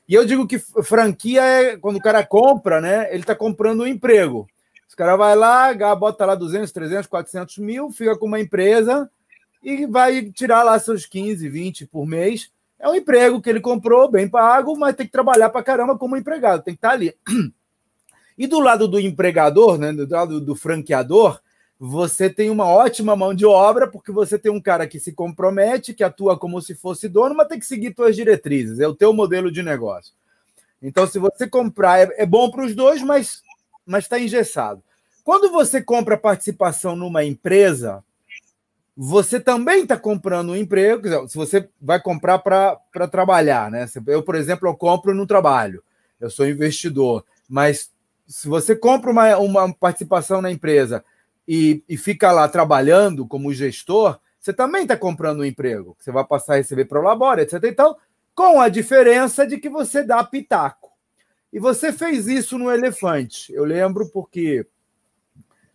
E 0.08 0.14
eu 0.14 0.26
digo 0.26 0.48
que 0.48 0.60
franquia 0.60 1.42
é 1.42 1.78
quando 1.78 1.96
o 1.96 2.02
cara 2.02 2.26
compra, 2.26 2.80
né? 2.80 3.08
Ele 3.10 3.22
está 3.22 3.36
comprando 3.36 3.82
um 3.82 3.88
emprego. 3.88 4.48
O 4.92 4.96
cara 4.96 5.18
vai 5.18 5.36
lá, 5.36 5.74
bota 5.94 6.26
lá 6.26 6.36
200, 6.36 6.72
300, 6.72 7.08
400 7.08 7.58
mil, 7.58 7.92
fica 7.92 8.18
com 8.18 8.28
uma 8.28 8.40
empresa 8.40 9.10
e 9.62 9.86
vai 9.86 10.32
tirar 10.32 10.64
lá 10.64 10.80
seus 10.80 11.06
15, 11.06 11.50
20 11.50 11.88
por 11.88 12.06
mês. 12.06 12.50
É 12.80 12.88
um 12.88 12.96
emprego 12.96 13.42
que 13.42 13.50
ele 13.50 13.60
comprou, 13.60 14.10
bem 14.10 14.30
pago, 14.30 14.78
mas 14.78 14.96
tem 14.96 15.06
que 15.06 15.12
trabalhar 15.12 15.50
para 15.50 15.64
caramba 15.64 15.98
como 15.98 16.16
empregado, 16.16 16.64
tem 16.64 16.76
que 16.76 16.78
estar 16.78 16.90
tá 16.90 16.94
ali. 16.94 17.14
E 18.38 18.48
do 18.48 18.60
lado 18.60 18.86
do 18.86 19.00
empregador, 19.00 19.78
né, 19.78 19.94
do 19.94 20.06
lado 20.14 20.42
do 20.42 20.56
franqueador, 20.56 21.40
você 21.80 22.30
tem 22.30 22.50
uma 22.50 22.66
ótima 22.66 23.16
mão 23.16 23.34
de 23.34 23.46
obra, 23.46 23.88
porque 23.88 24.12
você 24.12 24.40
tem 24.40 24.52
um 24.52 24.62
cara 24.62 24.88
que 24.88 25.00
se 25.00 25.12
compromete, 25.12 25.94
que 25.94 26.04
atua 26.04 26.38
como 26.38 26.62
se 26.62 26.74
fosse 26.74 27.08
dono, 27.10 27.36
mas 27.36 27.48
tem 27.48 27.60
que 27.60 27.66
seguir 27.66 27.94
suas 27.96 28.16
diretrizes, 28.16 28.80
é 28.80 28.88
o 28.88 28.96
teu 28.96 29.12
modelo 29.12 29.52
de 29.52 29.62
negócio. 29.62 30.14
Então, 30.82 31.06
se 31.06 31.20
você 31.20 31.48
comprar, 31.48 32.00
é, 32.00 32.24
é 32.24 32.26
bom 32.26 32.50
para 32.50 32.66
os 32.66 32.76
dois, 32.76 33.02
mas 33.02 33.42
está 33.98 34.20
engessado. 34.20 34.82
Quando 35.24 35.52
você 35.52 35.82
compra 35.82 36.18
participação 36.18 36.96
numa 36.96 37.24
empresa, 37.24 38.04
você 38.96 39.40
também 39.40 39.84
está 39.84 39.98
comprando 39.98 40.52
um 40.52 40.56
emprego. 40.56 41.28
Se 41.28 41.36
você 41.36 41.68
vai 41.82 42.00
comprar 42.00 42.40
para 42.40 43.08
trabalhar, 43.12 43.70
né? 43.70 43.88
Eu, 44.08 44.24
por 44.24 44.36
exemplo, 44.36 44.70
eu 44.70 44.76
compro 44.76 45.14
no 45.14 45.26
trabalho, 45.26 45.84
eu 46.22 46.30
sou 46.30 46.48
investidor, 46.48 47.26
mas 47.50 47.92
se 48.28 48.48
você 48.48 48.76
compra 48.76 49.12
uma, 49.12 49.38
uma 49.38 49.74
participação 49.74 50.42
na 50.42 50.52
empresa 50.52 51.04
e, 51.48 51.84
e 51.88 51.98
fica 51.98 52.32
lá 52.32 52.48
trabalhando 52.48 53.28
como 53.28 53.54
gestor, 53.54 54.20
você 54.40 54.54
também 54.54 54.84
está 54.84 54.96
comprando 54.96 55.40
um 55.40 55.46
emprego. 55.46 55.96
Você 56.00 56.12
vai 56.12 56.24
passar 56.24 56.54
a 56.54 56.58
receber 56.58 56.86
para 56.86 57.00
o 57.00 57.04
labore, 57.04 57.42
etc. 57.42 57.64
Então, 57.64 57.96
com 58.36 58.60
a 58.60 58.70
diferença 58.70 59.46
de 59.48 59.58
que 59.58 59.70
você 59.70 60.04
dá 60.04 60.24
pitaco. 60.24 60.92
E 61.52 61.60
você 61.60 61.92
fez 61.94 62.28
isso 62.28 62.58
no 62.58 62.70
Elefante. 62.70 63.54
Eu 63.54 63.64
lembro 63.64 64.10
porque 64.10 64.68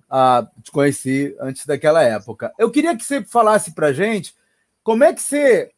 ah, 0.08 0.46
te 0.62 0.70
conheci 0.70 1.34
antes 1.40 1.64
daquela 1.64 2.02
época. 2.02 2.52
Eu 2.58 2.70
queria 2.70 2.96
que 2.96 3.04
você 3.04 3.24
falasse 3.24 3.74
para 3.74 3.92
gente 3.92 4.34
como 4.82 5.04
é 5.04 5.12
que 5.12 5.22
você 5.22 5.70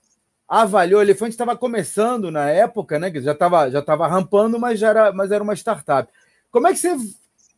avaliou. 0.49 1.01
O 1.01 1.03
Elefante 1.03 1.31
estava 1.31 1.57
começando 1.57 2.31
na 2.31 2.51
época, 2.51 2.99
né? 2.99 3.13
Já 3.21 3.33
estava 3.33 3.71
já 3.71 3.81
tava 3.81 4.09
rampando, 4.09 4.59
mas, 4.59 4.81
já 4.81 4.89
era, 4.89 5.13
mas 5.13 5.31
era 5.31 5.45
uma 5.45 5.55
startup. 5.55 6.13
Como 6.51 6.67
é 6.67 6.73
que 6.73 6.79
você 6.79 6.97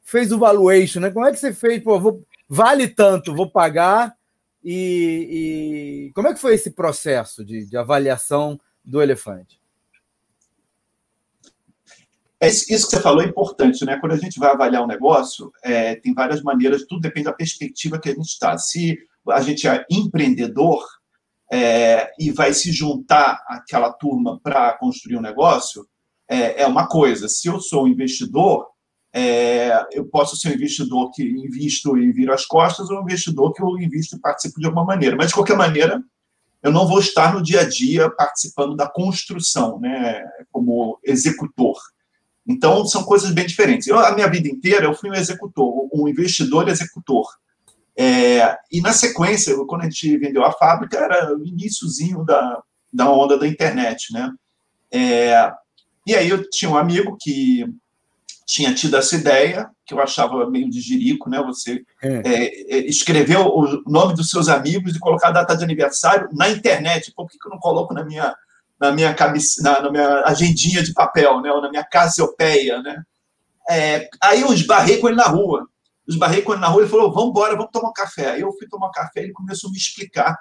fez 0.04 0.30
o 0.30 0.38
valuation, 0.38 1.00
né? 1.00 1.10
Como 1.10 1.26
é 1.26 1.32
que 1.32 1.38
você 1.38 1.52
fez? 1.52 1.82
Pô, 1.82 1.98
vou, 1.98 2.22
vale 2.48 2.86
tanto, 2.86 3.34
vou 3.34 3.50
pagar. 3.50 4.14
E, 4.62 6.08
e, 6.08 6.12
como 6.14 6.28
é 6.28 6.34
que 6.34 6.40
foi 6.40 6.54
esse 6.54 6.70
processo 6.70 7.44
de, 7.44 7.66
de 7.66 7.76
avaliação 7.76 8.60
do 8.84 9.02
elefante? 9.02 9.60
É 12.40 12.48
isso 12.48 12.66
que 12.66 12.78
você 12.78 13.00
falou 13.00 13.22
é 13.22 13.26
importante, 13.26 13.84
né? 13.86 13.98
Quando 13.98 14.12
a 14.12 14.18
gente 14.18 14.38
vai 14.38 14.50
avaliar 14.50 14.82
um 14.82 14.86
negócio, 14.86 15.50
é, 15.62 15.96
tem 15.96 16.12
várias 16.12 16.42
maneiras, 16.42 16.84
tudo 16.86 17.00
depende 17.00 17.24
da 17.24 17.32
perspectiva 17.32 17.98
que 17.98 18.10
a 18.10 18.14
gente 18.14 18.28
está. 18.28 18.56
Se 18.58 18.98
a 19.30 19.40
gente 19.40 19.66
é 19.66 19.84
empreendedor 19.90 20.84
é, 21.50 22.10
e 22.18 22.30
vai 22.30 22.52
se 22.52 22.70
juntar 22.70 23.42
àquela 23.48 23.90
turma 23.92 24.38
para 24.42 24.76
construir 24.76 25.16
um 25.16 25.22
negócio, 25.22 25.86
é, 26.28 26.62
é, 26.62 26.66
uma 26.66 26.86
coisa. 26.86 27.28
Se 27.28 27.48
eu 27.48 27.60
sou 27.60 27.84
um 27.84 27.88
investidor, 27.88 28.73
é, 29.16 29.86
eu 29.92 30.04
posso 30.06 30.36
ser 30.36 30.48
um 30.48 30.54
investidor 30.54 31.12
que 31.12 31.22
invisto 31.22 31.96
e 31.96 32.10
viro 32.10 32.34
as 32.34 32.44
costas 32.44 32.90
ou 32.90 32.98
um 32.98 33.02
investidor 33.02 33.52
que 33.52 33.62
eu 33.62 33.78
invisto 33.78 34.16
e 34.16 34.20
participo 34.20 34.58
de 34.58 34.66
alguma 34.66 34.84
maneira. 34.84 35.14
Mas, 35.14 35.28
de 35.28 35.34
qualquer 35.34 35.56
maneira, 35.56 36.02
eu 36.60 36.72
não 36.72 36.84
vou 36.88 36.98
estar 36.98 37.32
no 37.32 37.40
dia 37.40 37.60
a 37.60 37.68
dia 37.68 38.10
participando 38.10 38.74
da 38.74 38.88
construção, 38.88 39.78
né, 39.78 40.20
como 40.50 40.98
executor. 41.04 41.78
Então, 42.44 42.84
são 42.86 43.04
coisas 43.04 43.30
bem 43.30 43.46
diferentes. 43.46 43.86
Eu, 43.86 44.00
a 44.00 44.12
minha 44.12 44.28
vida 44.28 44.48
inteira, 44.48 44.86
eu 44.86 44.94
fui 44.94 45.08
um 45.08 45.14
executor, 45.14 45.88
um 45.94 46.08
investidor 46.08 46.68
executor. 46.68 47.24
É, 47.96 48.58
e, 48.72 48.80
na 48.80 48.92
sequência, 48.92 49.54
quando 49.68 49.82
a 49.82 49.84
gente 49.84 50.18
vendeu 50.18 50.44
a 50.44 50.50
fábrica, 50.50 50.98
era 50.98 51.36
o 51.36 51.46
iníciozinho 51.46 52.24
da, 52.24 52.60
da 52.92 53.08
onda 53.08 53.38
da 53.38 53.46
internet, 53.46 54.12
né? 54.12 54.32
É, 54.92 55.52
e 56.04 56.16
aí 56.16 56.28
eu 56.28 56.50
tinha 56.50 56.70
um 56.70 56.76
amigo 56.76 57.16
que 57.20 57.64
tinha 58.46 58.74
tido 58.74 58.96
essa 58.96 59.16
ideia, 59.16 59.70
que 59.86 59.94
eu 59.94 60.00
achava 60.00 60.48
meio 60.48 60.68
de 60.68 60.80
jirico, 60.80 61.30
né? 61.30 61.42
Você 61.42 61.82
é. 62.02 62.22
É, 62.24 62.76
é 62.76 62.78
escrever 62.86 63.38
o 63.38 63.82
nome 63.86 64.14
dos 64.14 64.28
seus 64.28 64.48
amigos 64.48 64.94
e 64.94 64.98
colocar 64.98 65.28
a 65.28 65.32
data 65.32 65.56
de 65.56 65.64
aniversário 65.64 66.28
na 66.32 66.48
internet. 66.48 67.12
Por 67.14 67.28
que, 67.28 67.38
que 67.38 67.46
eu 67.46 67.50
não 67.50 67.58
coloco 67.58 67.94
na 67.94 68.04
minha 68.04 68.34
na 68.78 68.92
minha 68.92 69.14
cabeça, 69.14 69.62
na, 69.62 69.80
na, 69.80 69.90
minha 69.90 70.24
agendinha 70.24 70.82
de 70.82 70.92
papel, 70.92 71.40
né? 71.40 71.50
Ou 71.50 71.62
na 71.62 71.70
minha 71.70 71.84
casiopeia, 71.84 72.82
né? 72.82 73.02
É, 73.70 74.08
aí 74.22 74.42
eu 74.42 74.52
esbarrei 74.52 74.98
com 74.98 75.08
ele 75.08 75.16
na 75.16 75.26
rua. 75.26 75.66
Eu 76.06 76.12
esbarrei 76.12 76.42
com 76.42 76.52
ele 76.52 76.60
na 76.60 76.68
rua, 76.68 76.82
ele 76.82 76.90
falou, 76.90 77.12
vamos 77.12 77.30
embora, 77.30 77.56
vamos 77.56 77.70
tomar 77.72 77.88
um 77.88 77.94
café. 77.94 78.32
Aí 78.32 78.42
eu 78.42 78.52
fui 78.52 78.68
tomar 78.68 78.88
um 78.88 78.92
café 78.92 79.20
e 79.20 79.24
ele 79.24 79.32
começou 79.32 79.68
a 79.68 79.70
me 79.70 79.78
explicar 79.78 80.32
o 80.32 80.36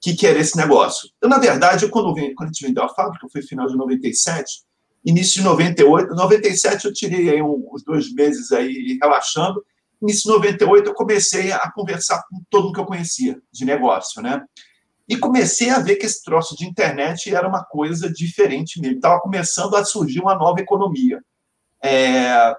que, 0.00 0.14
que 0.14 0.26
era 0.26 0.38
esse 0.38 0.56
negócio. 0.56 1.08
Eu, 1.22 1.28
na 1.28 1.38
verdade, 1.38 1.84
eu, 1.84 1.90
quando, 1.90 2.12
quando 2.12 2.42
a 2.42 2.52
gente 2.52 2.66
vendeu 2.66 2.84
a 2.84 2.88
fábrica, 2.88 3.26
foi 3.32 3.40
final 3.40 3.66
de 3.66 3.76
97, 3.76 4.62
início 5.06 5.40
de 5.40 5.44
98, 5.44 6.14
97 6.14 6.84
eu 6.84 6.92
tirei 6.92 7.30
aí 7.30 7.40
uns 7.40 7.84
dois 7.84 8.12
meses 8.12 8.50
aí 8.50 8.98
relaxando, 9.00 9.64
início 10.02 10.24
de 10.24 10.36
98 10.36 10.90
eu 10.90 10.94
comecei 10.94 11.52
a 11.52 11.70
conversar 11.72 12.22
com 12.28 12.42
todo 12.50 12.64
mundo 12.64 12.74
que 12.74 12.80
eu 12.80 12.86
conhecia 12.86 13.40
de 13.52 13.64
negócio, 13.64 14.20
né? 14.20 14.44
E 15.08 15.16
comecei 15.16 15.70
a 15.70 15.78
ver 15.78 15.96
que 15.96 16.04
esse 16.04 16.22
troço 16.24 16.56
de 16.56 16.66
internet 16.66 17.32
era 17.32 17.46
uma 17.46 17.64
coisa 17.64 18.12
diferente 18.12 18.80
mesmo. 18.80 18.96
Estava 18.96 19.20
começando 19.20 19.76
a 19.76 19.84
surgir 19.84 20.18
uma 20.18 20.34
nova 20.34 20.60
economia. 20.60 21.22
É, 21.80 22.52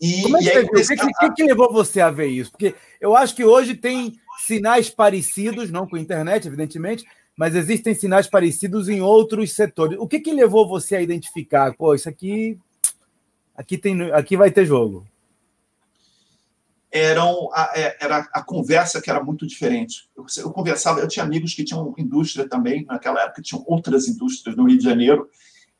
e, 0.00 0.22
Como 0.22 0.36
é 0.36 0.40
que, 0.40 0.50
aí, 0.50 0.64
o 0.64 0.70
que, 0.70 0.96
que, 1.18 1.30
que, 1.32 1.42
levou 1.42 1.72
você 1.72 2.00
a 2.00 2.10
ver 2.10 2.28
isso? 2.28 2.52
Porque 2.52 2.76
eu 3.00 3.16
acho 3.16 3.34
que 3.34 3.44
hoje 3.44 3.74
tem 3.74 4.14
sinais 4.38 4.88
parecidos, 4.88 5.70
não 5.70 5.88
com 5.88 5.96
a 5.96 6.00
internet, 6.00 6.46
evidentemente, 6.46 7.04
mas 7.38 7.54
existem 7.54 7.94
sinais 7.94 8.26
parecidos 8.26 8.88
em 8.88 9.00
outros 9.00 9.52
setores. 9.52 9.96
O 10.00 10.08
que, 10.08 10.18
que 10.18 10.32
levou 10.32 10.68
você 10.68 10.96
a 10.96 11.00
identificar? 11.00 11.72
Pô, 11.72 11.94
isso 11.94 12.08
aqui, 12.08 12.58
aqui 13.54 13.78
tem, 13.78 14.10
aqui 14.10 14.36
vai 14.36 14.50
ter 14.50 14.66
jogo. 14.66 15.06
Eram 16.90 17.48
a, 17.52 17.70
é, 17.76 17.96
era 18.00 18.28
a 18.32 18.42
conversa 18.42 19.00
que 19.00 19.08
era 19.08 19.22
muito 19.22 19.46
diferente. 19.46 20.08
Eu, 20.16 20.26
eu, 20.38 20.50
conversava, 20.50 20.98
eu 20.98 21.06
tinha 21.06 21.24
amigos 21.24 21.54
que 21.54 21.62
tinham 21.62 21.94
indústria 21.96 22.48
também 22.48 22.84
naquela 22.84 23.22
época, 23.22 23.40
tinham 23.40 23.62
outras 23.68 24.08
indústrias 24.08 24.56
no 24.56 24.66
Rio 24.66 24.78
de 24.78 24.84
Janeiro, 24.84 25.30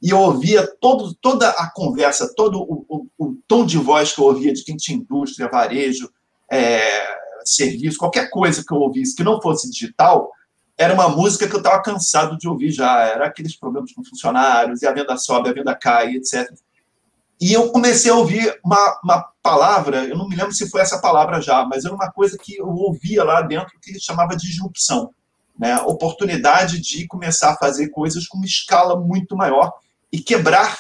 e 0.00 0.10
eu 0.10 0.18
ouvia 0.20 0.64
todo, 0.80 1.12
toda 1.14 1.48
a 1.48 1.68
conversa, 1.72 2.32
todo 2.36 2.60
o, 2.60 2.86
o, 2.88 3.06
o 3.18 3.36
tom 3.48 3.66
de 3.66 3.78
voz 3.78 4.12
que 4.12 4.20
eu 4.20 4.26
ouvia 4.26 4.52
de 4.52 4.62
quem 4.62 4.76
tinha 4.76 4.96
indústria, 4.96 5.50
varejo, 5.50 6.08
é, 6.48 6.80
serviço, 7.44 7.98
qualquer 7.98 8.30
coisa 8.30 8.64
que 8.64 8.72
eu 8.72 8.78
ouvisse 8.78 9.16
que 9.16 9.24
não 9.24 9.42
fosse 9.42 9.68
digital, 9.68 10.30
era 10.78 10.94
uma 10.94 11.08
música 11.08 11.48
que 11.48 11.54
eu 11.54 11.58
estava 11.58 11.82
cansado 11.82 12.38
de 12.38 12.48
ouvir 12.48 12.70
já. 12.70 13.02
Era 13.02 13.26
aqueles 13.26 13.56
problemas 13.56 13.92
com 13.92 14.04
funcionários, 14.04 14.80
e 14.80 14.86
a 14.86 14.92
venda 14.92 15.16
sobe, 15.16 15.48
a 15.48 15.52
venda 15.52 15.74
cai, 15.74 16.14
etc. 16.14 16.48
E 17.40 17.52
eu 17.52 17.70
comecei 17.70 18.10
a 18.10 18.14
ouvir 18.14 18.58
uma, 18.64 19.00
uma 19.02 19.28
palavra, 19.42 20.04
eu 20.04 20.16
não 20.16 20.28
me 20.28 20.36
lembro 20.36 20.52
se 20.52 20.68
foi 20.70 20.80
essa 20.80 21.00
palavra 21.00 21.40
já, 21.40 21.64
mas 21.64 21.84
era 21.84 21.94
uma 21.94 22.10
coisa 22.10 22.36
que 22.36 22.56
eu 22.56 22.68
ouvia 22.68 23.24
lá 23.24 23.42
dentro 23.42 23.78
que 23.80 23.98
chamava 24.00 24.36
de 24.36 24.46
disrupção. 24.46 25.12
Né? 25.58 25.76
Oportunidade 25.78 26.80
de 26.80 27.06
começar 27.06 27.50
a 27.50 27.56
fazer 27.56 27.88
coisas 27.88 28.26
com 28.26 28.38
uma 28.38 28.46
escala 28.46 28.98
muito 28.98 29.36
maior 29.36 29.72
e 30.12 30.20
quebrar 30.20 30.78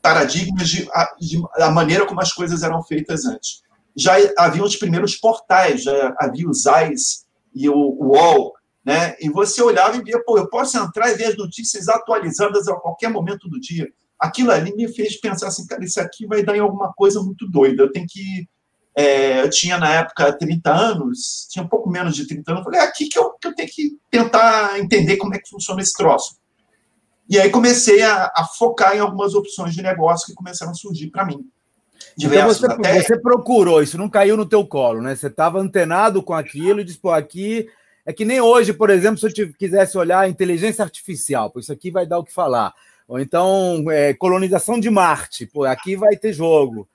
paradigmas 0.00 0.68
de, 0.68 0.88
de, 1.20 1.42
da 1.58 1.70
maneira 1.70 2.06
como 2.06 2.20
as 2.20 2.32
coisas 2.32 2.62
eram 2.62 2.82
feitas 2.82 3.24
antes. 3.24 3.62
Já 3.94 4.14
havia 4.38 4.64
os 4.64 4.76
primeiros 4.76 5.16
portais, 5.16 5.82
já 5.82 6.14
havia 6.18 6.48
os 6.48 6.66
AIS 6.66 7.26
e 7.54 7.68
o 7.68 7.74
UOL, 7.74 8.54
né? 8.84 9.14
E 9.20 9.28
você 9.28 9.62
olhava 9.62 9.96
e 9.96 10.02
via, 10.02 10.22
pô, 10.24 10.38
eu 10.38 10.48
posso 10.48 10.76
entrar 10.78 11.10
e 11.10 11.14
ver 11.14 11.26
as 11.26 11.36
notícias 11.36 11.88
atualizadas 11.88 12.66
a 12.68 12.74
qualquer 12.74 13.10
momento 13.10 13.48
do 13.48 13.60
dia. 13.60 13.88
aquilo 14.18 14.50
ali 14.50 14.74
me 14.74 14.88
fez 14.88 15.18
pensar 15.18 15.48
assim, 15.48 15.66
cara, 15.66 15.84
isso 15.84 16.00
aqui 16.00 16.26
vai 16.26 16.42
dar 16.42 16.56
em 16.56 16.60
alguma 16.60 16.92
coisa 16.92 17.22
muito 17.22 17.48
doida. 17.48 17.82
Eu 17.82 17.92
tenho 17.92 18.06
que. 18.08 18.48
É, 18.94 19.42
eu 19.42 19.50
tinha 19.50 19.78
na 19.78 19.94
época 19.94 20.32
30 20.32 20.70
anos, 20.70 21.46
tinha 21.50 21.64
um 21.64 21.68
pouco 21.68 21.88
menos 21.88 22.14
de 22.16 22.26
30 22.26 22.50
anos. 22.50 22.60
Eu 22.60 22.64
falei, 22.64 22.80
é 22.80 22.84
aqui 22.84 23.08
que 23.08 23.18
eu, 23.18 23.30
que 23.40 23.48
eu 23.48 23.54
tenho 23.54 23.68
que 23.68 23.98
tentar 24.10 24.78
entender 24.78 25.16
como 25.16 25.34
é 25.34 25.38
que 25.38 25.48
funciona 25.48 25.80
esse 25.80 25.94
troço. 25.94 26.36
E 27.28 27.38
aí 27.38 27.48
comecei 27.48 28.02
a, 28.02 28.24
a 28.34 28.44
focar 28.58 28.96
em 28.96 28.98
algumas 28.98 29.34
opções 29.34 29.72
de 29.72 29.82
negócio 29.82 30.26
que 30.26 30.34
começaram 30.34 30.72
a 30.72 30.74
surgir 30.74 31.10
para 31.10 31.24
mim. 31.24 31.48
Então 32.18 32.48
você, 32.48 32.66
até... 32.66 33.00
você 33.00 33.18
procurou, 33.20 33.82
isso 33.82 33.96
não 33.96 34.08
caiu 34.08 34.36
no 34.36 34.44
teu 34.44 34.66
colo, 34.66 35.00
né? 35.00 35.14
Você 35.14 35.28
estava 35.28 35.60
antenado 35.60 36.22
com 36.22 36.34
aquilo 36.34 36.80
e 36.80 36.84
disse, 36.84 36.98
pô, 36.98 37.10
aqui 37.10 37.68
é 38.10 38.12
que 38.12 38.24
nem 38.24 38.40
hoje, 38.40 38.72
por 38.72 38.90
exemplo, 38.90 39.18
se 39.18 39.26
eu 39.26 39.32
te, 39.32 39.46
quisesse 39.54 39.96
olhar 39.96 40.28
inteligência 40.28 40.82
artificial, 40.82 41.52
isso 41.56 41.72
aqui 41.72 41.92
vai 41.92 42.04
dar 42.04 42.18
o 42.18 42.24
que 42.24 42.32
falar. 42.32 42.74
Ou 43.06 43.20
então, 43.20 43.84
é, 43.88 44.12
colonização 44.14 44.80
de 44.80 44.90
Marte, 44.90 45.46
pô, 45.46 45.64
aqui 45.64 45.94
vai 45.94 46.16
ter 46.16 46.32
jogo, 46.32 46.88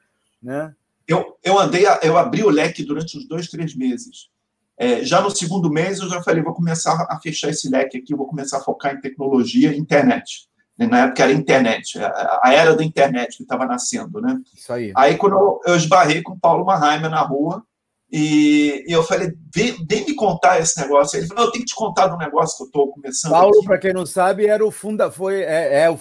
né? 0.43 0.74
Eu, 1.07 1.38
eu 1.41 1.57
andei, 1.57 1.86
eu 2.03 2.17
abri 2.17 2.43
o 2.43 2.50
leque 2.50 2.84
durante 2.84 3.17
uns 3.17 3.25
dois, 3.27 3.48
três 3.48 3.75
meses. 3.75 4.29
É, 4.77 5.05
já 5.05 5.22
no 5.22 5.29
segundo 5.29 5.69
mês, 5.69 6.00
eu 6.00 6.10
já 6.10 6.22
falei, 6.22 6.43
vou 6.43 6.53
começar 6.53 7.07
a 7.10 7.17
fechar 7.19 7.50
esse 7.50 7.69
leque 7.69 7.98
aqui, 7.98 8.13
vou 8.13 8.27
começar 8.27 8.57
a 8.57 8.62
focar 8.62 8.93
em 8.93 9.00
tecnologia 9.00 9.72
e 9.72 9.77
internet. 9.77 10.50
Na 10.77 11.05
época 11.05 11.24
era 11.24 11.31
internet, 11.31 11.98
a 11.98 12.53
era 12.53 12.75
da 12.75 12.84
internet 12.84 13.38
que 13.38 13.43
estava 13.43 13.65
nascendo, 13.65 14.19
né? 14.19 14.38
Isso 14.53 14.74
aí. 14.74 14.91
Aí, 14.98 15.15
quando 15.15 15.34
eu, 15.34 15.62
eu 15.67 15.77
esbarrei 15.77 16.22
com 16.22 16.34
o 16.34 16.39
Paulo 16.39 16.65
Mahaimer 16.65 17.10
na 17.10 17.22
rua, 17.22 17.63
e, 18.12 18.85
e, 18.88 18.91
eu 18.91 19.03
falei, 19.03 19.33
vem, 19.53 19.75
vem, 19.88 20.05
me 20.05 20.15
contar 20.15 20.59
esse 20.59 20.79
negócio. 20.79 21.17
Ele 21.17 21.27
falou, 21.27 21.45
eu 21.45 21.51
tenho 21.51 21.65
que 21.65 21.71
te 21.71 21.75
contar 21.75 22.07
do 22.07 22.17
negócio 22.17 22.57
que 22.57 22.63
eu 22.63 22.67
estou 22.67 22.91
começando. 22.91 23.31
Paulo, 23.31 23.63
para 23.63 23.79
quem 23.79 23.93
não 23.93 24.05
sabe, 24.05 24.45
era 24.45 24.65
o 24.65 24.71
funda, 24.71 25.12
foi, 25.12 25.41
é, 25.41 25.88
é, 25.88 25.97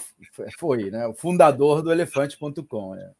foi, 0.58 0.90
né, 0.90 1.06
o 1.06 1.14
fundador 1.14 1.82
do 1.82 1.90
Elefante.com. 1.90 2.94
Né? 2.94 3.10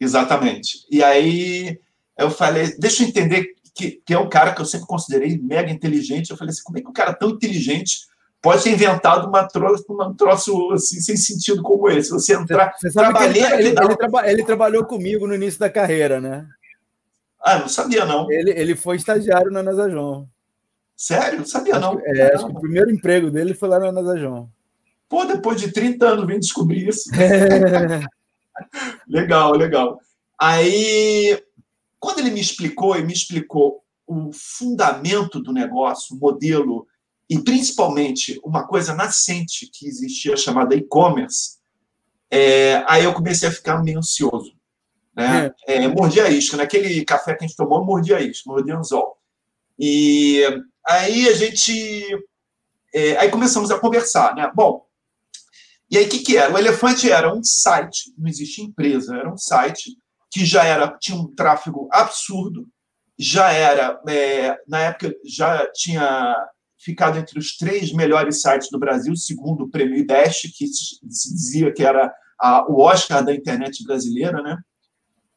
Exatamente. 0.00 0.86
E 0.90 1.02
aí 1.02 1.78
eu 2.16 2.30
falei, 2.30 2.76
deixa 2.78 3.02
eu 3.02 3.08
entender 3.08 3.54
que, 3.74 4.02
que 4.04 4.14
é 4.14 4.18
um 4.18 4.28
cara 4.28 4.54
que 4.54 4.60
eu 4.60 4.66
sempre 4.66 4.86
considerei 4.86 5.38
mega 5.38 5.70
inteligente. 5.70 6.30
Eu 6.30 6.36
falei 6.36 6.52
assim, 6.52 6.62
como 6.62 6.78
é 6.78 6.80
que 6.80 6.88
um 6.88 6.92
cara 6.92 7.12
tão 7.12 7.30
inteligente 7.30 8.06
pode 8.40 8.62
ter 8.62 8.70
inventado 8.70 9.28
uma 9.28 9.46
troço, 9.46 9.84
um 9.88 10.14
troço 10.14 10.72
assim, 10.72 11.00
sem 11.00 11.16
sentido 11.16 11.62
como 11.62 11.88
esse? 11.88 12.10
Você 12.10 12.34
entrar. 12.34 12.72
Você 12.80 12.98
ele, 12.98 13.38
ele, 13.38 13.68
ele, 13.68 13.96
traba, 13.96 14.30
ele 14.30 14.44
trabalhou 14.44 14.84
comigo 14.84 15.26
no 15.26 15.34
início 15.34 15.58
da 15.58 15.70
carreira, 15.70 16.20
né? 16.20 16.46
Ah, 17.42 17.58
não 17.58 17.68
sabia, 17.68 18.04
não. 18.04 18.30
Ele, 18.30 18.50
ele 18.50 18.76
foi 18.76 18.96
estagiário 18.96 19.50
na 19.50 19.62
Nasajon. 19.62 20.28
Sério? 20.96 21.40
Não 21.40 21.46
sabia, 21.46 21.76
acho 21.76 21.82
não. 21.82 22.00
É, 22.00 22.34
acho 22.34 22.46
que 22.46 22.52
o 22.52 22.60
primeiro 22.60 22.90
emprego 22.90 23.30
dele 23.30 23.52
foi 23.52 23.68
lá 23.68 23.80
na 23.80 23.90
Nasajon. 23.90 24.48
Pô, 25.08 25.24
depois 25.24 25.60
de 25.60 25.72
30 25.72 26.06
anos 26.06 26.26
vem 26.26 26.38
descobrir 26.38 26.88
isso. 26.88 27.10
É. 27.14 28.00
legal, 29.08 29.52
legal. 29.56 30.00
Aí, 30.40 31.42
quando 31.98 32.20
ele 32.20 32.30
me 32.30 32.40
explicou, 32.40 32.96
e 32.96 33.04
me 33.04 33.12
explicou 33.12 33.82
o 34.06 34.30
fundamento 34.32 35.40
do 35.40 35.52
negócio, 35.52 36.14
o 36.14 36.18
modelo, 36.18 36.86
e 37.28 37.38
principalmente 37.40 38.40
uma 38.44 38.66
coisa 38.66 38.94
nascente 38.94 39.68
que 39.72 39.86
existia 39.86 40.36
chamada 40.36 40.76
e-commerce, 40.76 41.58
é, 42.30 42.84
aí 42.86 43.04
eu 43.04 43.12
comecei 43.12 43.48
a 43.48 43.52
ficar 43.52 43.82
meio 43.82 43.98
ansioso 43.98 44.54
né? 45.14 45.52
É. 45.66 45.84
É, 45.84 45.88
mordia 45.88 46.28
isca. 46.28 46.56
Naquele 46.56 47.04
café 47.04 47.34
que 47.34 47.44
a 47.44 47.46
gente 47.46 47.56
tomou, 47.56 47.84
mordia 47.84 48.20
isca, 48.20 48.50
mordia 48.50 48.76
anzol. 48.76 49.16
E 49.78 50.42
aí 50.86 51.28
a 51.28 51.34
gente. 51.34 52.06
É, 52.94 53.16
aí 53.16 53.30
começamos 53.30 53.70
a 53.70 53.78
conversar, 53.78 54.34
né? 54.34 54.50
Bom, 54.54 54.84
e 55.90 55.98
aí 55.98 56.06
o 56.06 56.08
que, 56.08 56.20
que 56.20 56.36
era? 56.36 56.52
O 56.52 56.58
Elefante 56.58 57.10
era 57.10 57.32
um 57.32 57.42
site, 57.42 58.14
não 58.16 58.28
existia 58.28 58.64
empresa, 58.64 59.16
era 59.16 59.32
um 59.32 59.36
site 59.36 59.96
que 60.30 60.44
já 60.44 60.64
era 60.64 60.96
tinha 60.98 61.18
um 61.18 61.26
tráfego 61.34 61.88
absurdo, 61.92 62.66
já 63.18 63.52
era, 63.52 64.00
é, 64.08 64.56
na 64.66 64.80
época, 64.80 65.14
já 65.24 65.70
tinha 65.74 66.34
ficado 66.78 67.18
entre 67.18 67.38
os 67.38 67.56
três 67.56 67.92
melhores 67.92 68.40
sites 68.40 68.68
do 68.70 68.78
Brasil, 68.78 69.14
segundo 69.14 69.64
o 69.64 69.70
prêmio 69.70 69.96
IBEST, 69.98 70.52
que 70.56 70.66
se 70.66 71.32
dizia 71.34 71.72
que 71.72 71.84
era 71.84 72.12
a, 72.40 72.66
o 72.68 72.80
Oscar 72.80 73.24
da 73.24 73.34
internet 73.34 73.84
brasileira, 73.84 74.42
né? 74.42 74.56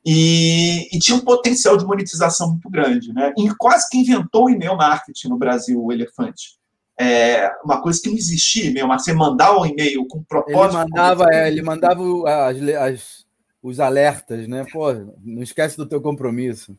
E, 0.06 0.88
e, 0.96 1.00
tinha 1.00 1.18
um 1.18 1.22
potencial 1.22 1.76
de 1.76 1.84
monetização 1.84 2.52
muito 2.52 2.70
grande, 2.70 3.12
né? 3.12 3.34
E 3.36 3.50
quase 3.56 3.89
que 3.89 3.98
inventou 3.98 4.46
o 4.46 4.50
e-mail 4.52 4.78
marketing 4.78 5.30
no 5.30 5.38
Brasil, 5.38 5.84
o 5.84 5.91
Elefante. 5.91 6.60
É 6.98 7.52
uma 7.63 7.82
coisa 7.82 8.00
que 8.00 8.10
não 8.10 8.15
existia 8.15 8.65
e-mail 8.65 8.88
marketing. 8.88 9.12
Você 9.12 9.18
mandar 9.18 9.58
um 9.58 9.65
e-mail 9.65 10.06
com 10.08 10.24
propósito. 10.24 10.78
Ele 10.78 10.89
mandava, 10.89 11.26
é, 11.34 11.48
ele 11.48 11.62
mandava 11.63 12.04
as, 12.50 12.62
as, 12.62 13.26
os 13.63 13.80
alertas, 13.80 14.48
né? 14.48 14.63
Pô, 14.72 14.94
não 15.24 15.41
esquece 15.41 15.76
do 15.76 15.88
teu 15.88 16.00
compromisso. 16.00 16.78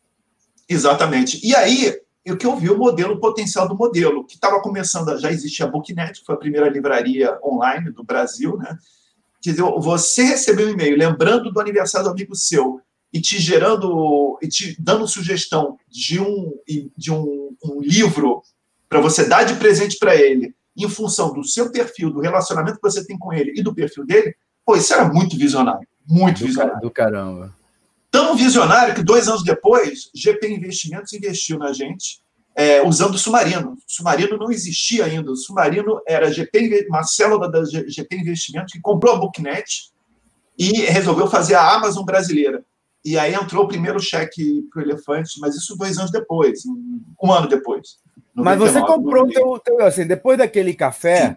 Exatamente. 0.69 1.45
E 1.45 1.53
aí, 1.53 2.01
o 2.29 2.37
que 2.37 2.47
eu 2.47 2.57
vi 2.57 2.71
o 2.71 2.79
modelo, 2.79 3.15
o 3.15 3.21
potencial 3.21 3.67
do 3.67 3.77
modelo, 3.77 4.25
que 4.25 4.35
estava 4.35 4.61
começando, 4.61 5.19
já 5.19 5.33
existia 5.33 5.67
a 5.67 5.69
Booknet, 5.69 6.21
que 6.21 6.25
foi 6.25 6.37
a 6.37 6.39
primeira 6.39 6.69
livraria 6.69 7.37
online 7.45 7.91
do 7.91 8.05
Brasil, 8.05 8.57
né? 8.57 8.79
Quer 9.43 9.51
dizer, 9.51 9.63
você 9.63 10.23
recebeu 10.23 10.69
um 10.69 10.71
e-mail 10.71 10.97
lembrando 10.97 11.53
do 11.53 11.61
aniversário 11.61 12.07
do 12.07 12.13
amigo 12.13 12.35
seu 12.35 12.81
e 13.17 13.21
te 13.21 13.39
gerando 13.39 14.39
e 14.43 14.49
te 14.49 14.77
dando 14.79 15.09
sugestão 15.09 15.79
de 15.89 16.21
um 16.21 16.53
de 16.97 17.11
um, 17.11 17.57
um 17.65 17.81
livro 17.81 18.43
para 18.89 19.01
você 19.01 19.27
dar 19.27 19.45
de 19.45 19.55
presente 19.55 19.99
para 19.99 20.15
ele 20.15 20.55
em 20.77 20.89
função 20.89 21.33
do 21.33 21.43
seu 21.43 21.73
perfil, 21.73 22.11
do 22.11 22.21
relacionamento 22.21 22.77
que 22.77 22.83
você 22.83 23.05
tem 23.07 23.19
com 23.19 23.33
ele 23.33 23.55
e 23.57 23.63
do 23.63 23.75
perfil 23.75 24.05
dele, 24.05 24.35
pô, 24.65 24.77
isso 24.77 24.93
era 24.93 25.09
muito 25.09 25.39
visionário, 25.39 25.89
muito 26.07 26.41
do 26.41 26.47
visionário. 26.47 26.81
Do 26.83 26.91
caramba. 26.91 27.57
Tão 28.11 28.37
visionário 28.37 28.95
que 28.95 29.03
dois 29.03 29.27
anos 29.27 29.43
depois, 29.43 30.11
GP 30.15 30.49
Investimentos 30.49 31.15
investiu 31.15 31.59
na 31.59 31.73
gente 31.73 32.21
é, 32.55 32.87
usando 32.87 33.15
o 33.15 33.19
Submarino. 33.19 33.73
O 33.73 33.79
Submarino 33.87 34.37
não 34.37 34.51
existia 34.51 35.07
ainda. 35.07 35.31
O 35.31 35.37
Submarino 35.37 36.03
era 36.07 36.31
GP, 36.31 36.87
uma 36.91 37.05
célula 37.05 37.51
da 37.51 37.65
GP 37.65 38.17
Investimentos 38.17 38.73
que 38.75 38.81
comprou 38.81 39.15
a 39.15 39.19
Booknet 39.19 39.91
e 40.59 40.83
resolveu 40.83 41.27
fazer 41.27 41.55
a 41.55 41.75
Amazon 41.75 42.05
brasileira. 42.05 42.63
E 43.07 43.17
aí 43.17 43.35
entrou 43.35 43.65
o 43.65 43.69
primeiro 43.69 44.01
cheque 44.01 44.67
para 44.69 44.81
o 44.81 44.85
Elefante, 44.85 45.39
mas 45.39 45.55
isso 45.55 45.77
dois 45.77 45.97
anos 45.97 46.11
depois, 46.11 46.65
um 47.23 47.31
ano 47.33 47.47
depois. 47.47 48.01
99, 48.35 48.43
mas 48.45 48.59
você 48.59 48.81
comprou 48.81 49.29
teu, 49.29 49.61
teu, 49.61 49.87
assim, 49.87 50.05
depois 50.05 50.37
daquele 50.37 50.75
café, 50.75 51.29
Sim. 51.29 51.37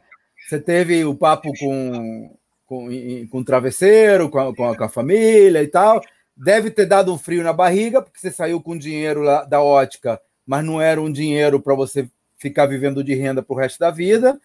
você 0.49 0.59
teve 0.59 1.05
o 1.05 1.13
papo 1.13 1.51
com, 1.59 2.35
com, 2.65 2.89
com 3.29 3.37
o 3.37 3.43
travesseiro, 3.43 4.31
com 4.31 4.39
a, 4.39 4.55
com 4.55 4.67
a, 4.67 4.75
com 4.75 4.83
a 4.83 4.89
família 4.89 5.61
e 5.61 5.67
tal. 5.67 6.01
Deve 6.35 6.71
ter 6.71 6.87
dado 6.87 7.13
um 7.13 7.19
frio 7.19 7.43
na 7.43 7.53
barriga, 7.53 8.01
porque 8.01 8.19
você 8.19 8.31
saiu 8.31 8.59
com 8.59 8.75
dinheiro 8.75 9.21
lá 9.21 9.45
da 9.45 9.61
ótica, 9.61 10.19
mas 10.47 10.65
não 10.65 10.81
era 10.81 10.99
um 10.99 11.11
dinheiro 11.11 11.59
para 11.59 11.75
você 11.75 12.09
ficar 12.39 12.65
vivendo 12.65 13.03
de 13.03 13.13
renda 13.13 13.43
para 13.43 13.53
o 13.53 13.57
resto 13.57 13.77
da 13.77 13.91
vida. 13.91 14.41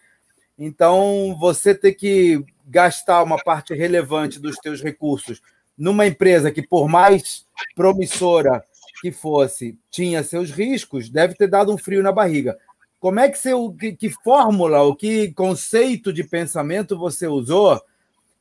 Então, 0.59 1.35
você 1.41 1.75
ter 1.75 1.95
que 1.95 2.45
gastar 2.67 3.23
uma 3.23 3.43
parte 3.43 3.73
relevante 3.73 4.39
dos 4.39 4.57
teus 4.57 4.83
recursos 4.83 5.41
numa 5.77 6.07
empresa 6.07 6.51
que, 6.51 6.63
por 6.63 6.89
mais 6.89 7.45
promissora 7.75 8.65
que 9.01 9.13
fosse, 9.13 9.79
tinha 9.91 10.23
seus 10.23 10.51
riscos, 10.51 11.09
deve 11.09 11.35
ter 11.35 11.49
dado 11.49 11.73
um 11.73 11.79
frio 11.79 12.03
na 12.03 12.13
barriga. 12.13 12.57
Como 12.99 13.21
é 13.21 13.29
que 13.29 13.37
você, 13.37 13.51
que, 13.79 13.93
que 13.93 14.11
fórmula, 14.11 14.83
o 14.83 14.97
que 14.97 15.33
conceito 15.33 16.13
de 16.13 16.25
pensamento 16.25 16.97
você 16.97 17.27
usou 17.27 17.83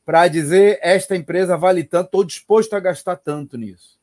para 0.06 0.26
dizer 0.28 0.78
esta 0.82 1.14
empresa 1.16 1.56
vale 1.56 1.84
tanto, 1.84 2.06
estou 2.06 2.24
disposto 2.24 2.74
a 2.74 2.80
gastar 2.80 3.16
tanto 3.16 3.58
nisso? 3.58 3.98